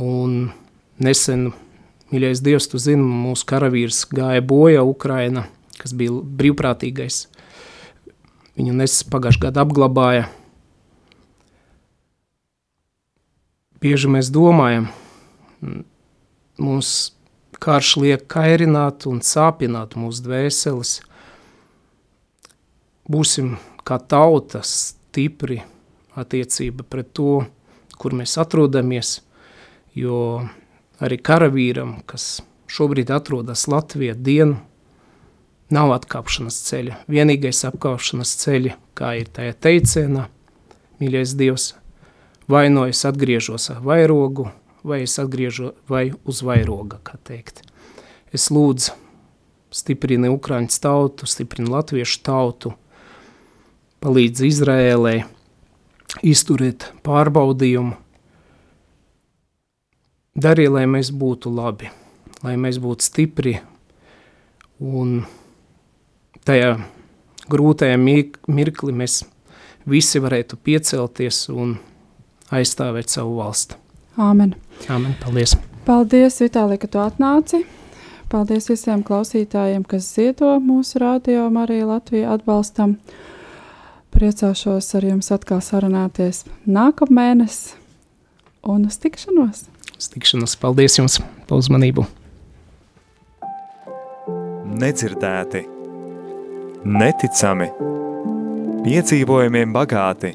Un 0.00 0.48
nesen, 0.98 1.50
mīļais 2.10 2.40
Dievs, 2.42 2.68
tu 2.70 2.80
zini, 2.82 3.04
mūsu 3.04 3.46
karavīrs 3.50 4.04
gāja 4.10 4.42
bojā 4.42 4.82
Ukraina, 4.86 5.46
kas 5.78 5.92
bija 5.94 6.22
brīvprātīgais. 6.24 7.26
Viņu 8.54 8.74
nes 8.78 8.96
pagājušajā 9.10 9.48
gadā 9.48 9.64
apglabāja. 9.66 10.28
Bieži 13.84 14.08
mēs 14.08 14.30
domājam, 14.32 14.86
m, 15.60 15.82
mums 16.56 17.12
karš 17.60 17.90
liek 18.00 18.22
kairināt 18.32 19.04
un 19.10 19.18
sāpināt 19.20 19.92
mūsu 20.00 20.24
dvēseles. 20.24 20.94
Būsim 23.12 23.58
kā 23.84 23.98
tauta 24.00 24.62
stipri 24.64 25.60
attiecība 26.16 26.86
pret 26.88 27.12
to, 27.12 27.44
kur 28.00 28.16
mēs 28.16 28.38
atrodamies, 28.40 29.18
jo 29.92 30.46
arī 31.04 31.20
karavīram, 31.20 31.98
kas 32.08 32.40
šobrīd 32.72 33.12
atrodas 33.12 33.68
Latvijā 33.68 34.16
dienu, 34.16 34.56
nav 35.68 35.92
atkāpšanas 36.00 36.64
ceļa. 36.70 37.02
Vienīgais 37.12 37.66
apkāpšanas 37.68 38.36
ceļa, 38.46 38.78
kā 38.96 39.16
ir 39.20 39.28
tajā 39.28 39.60
teicienā, 39.68 40.28
mīļais 41.04 41.36
Dievs, 41.36 41.74
vai 42.48 42.68
no 42.70 42.86
es 42.88 43.04
atgriežos 43.04 43.70
ar 43.72 43.80
vairogu, 43.84 44.48
vai 44.84 45.02
es 45.04 45.18
atgriežos 45.18 45.74
vai 45.88 46.10
uz 46.24 46.42
vairoga, 46.44 47.00
kā 47.02 47.16
teikt. 47.24 47.62
Es 48.34 48.50
lūdzu, 48.52 48.92
stiprini 49.74 50.30
Ukraiņas 50.32 50.80
tautu, 50.82 51.26
stiprini 51.26 51.70
latviešu 51.70 52.20
tautu, 52.26 52.74
palīdz 54.04 54.44
Izrēlē 54.44 55.14
izturēt 56.22 56.90
pārbaudījumu. 57.06 57.96
Dari, 60.34 60.66
lai 60.66 60.84
mēs 60.90 61.12
būtu 61.14 61.50
labi, 61.54 61.88
lai 62.42 62.56
mēs 62.58 62.80
būtu 62.82 63.06
stipri 63.06 63.54
un 64.82 65.22
tajā 66.44 66.74
grūtajā 67.48 67.96
mir- 68.00 68.38
mirkli 68.50 68.92
mēs 68.92 69.22
visi 69.86 70.18
varētu 70.18 70.58
piecelties 70.58 71.48
un 71.54 71.78
aizstāvēt 72.54 73.12
savu 73.12 73.38
valsti. 73.40 73.78
Āmen. 74.20 74.54
Amen, 74.92 75.16
paldies! 75.22 75.56
Paldies, 75.84 76.38
Vitālija, 76.40 76.80
ka 76.84 76.88
tu 76.88 77.02
atnāci. 77.02 77.64
Paldies 78.32 78.70
visiem 78.70 79.04
klausītājiem, 79.04 79.84
kas 79.86 80.08
ziedo 80.16 80.54
mūsu 80.64 81.02
radio 81.02 81.46
Mariju 81.52 81.90
Latviju 81.90 82.30
atbalstam. 82.34 82.96
Priecāšos 84.14 84.90
ar 84.96 85.08
jums 85.10 85.30
atkal 85.34 85.60
sarunāties 85.64 86.44
nākamēnes 86.64 87.62
un 88.64 88.88
uz 88.88 89.00
tikšanos! 89.02 89.66
Uz 89.94 90.12
tikšanos, 90.14 90.58
paldies 90.62 90.98
jums 91.02 91.20
par 91.48 91.60
uzmanību! 91.60 92.06
nedzirdēti, 94.74 95.62
neticami, 96.84 97.68
piedzīvojumiem 98.84 99.74
bagāti, 99.74 100.34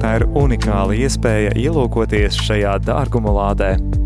tā 0.00 0.16
ir 0.20 0.28
unikāla 0.38 0.96
iespēja 0.96 1.56
ielūkoties 1.58 2.40
šajā 2.46 2.78
dārguma 2.86 3.34
lādē– 3.40 3.74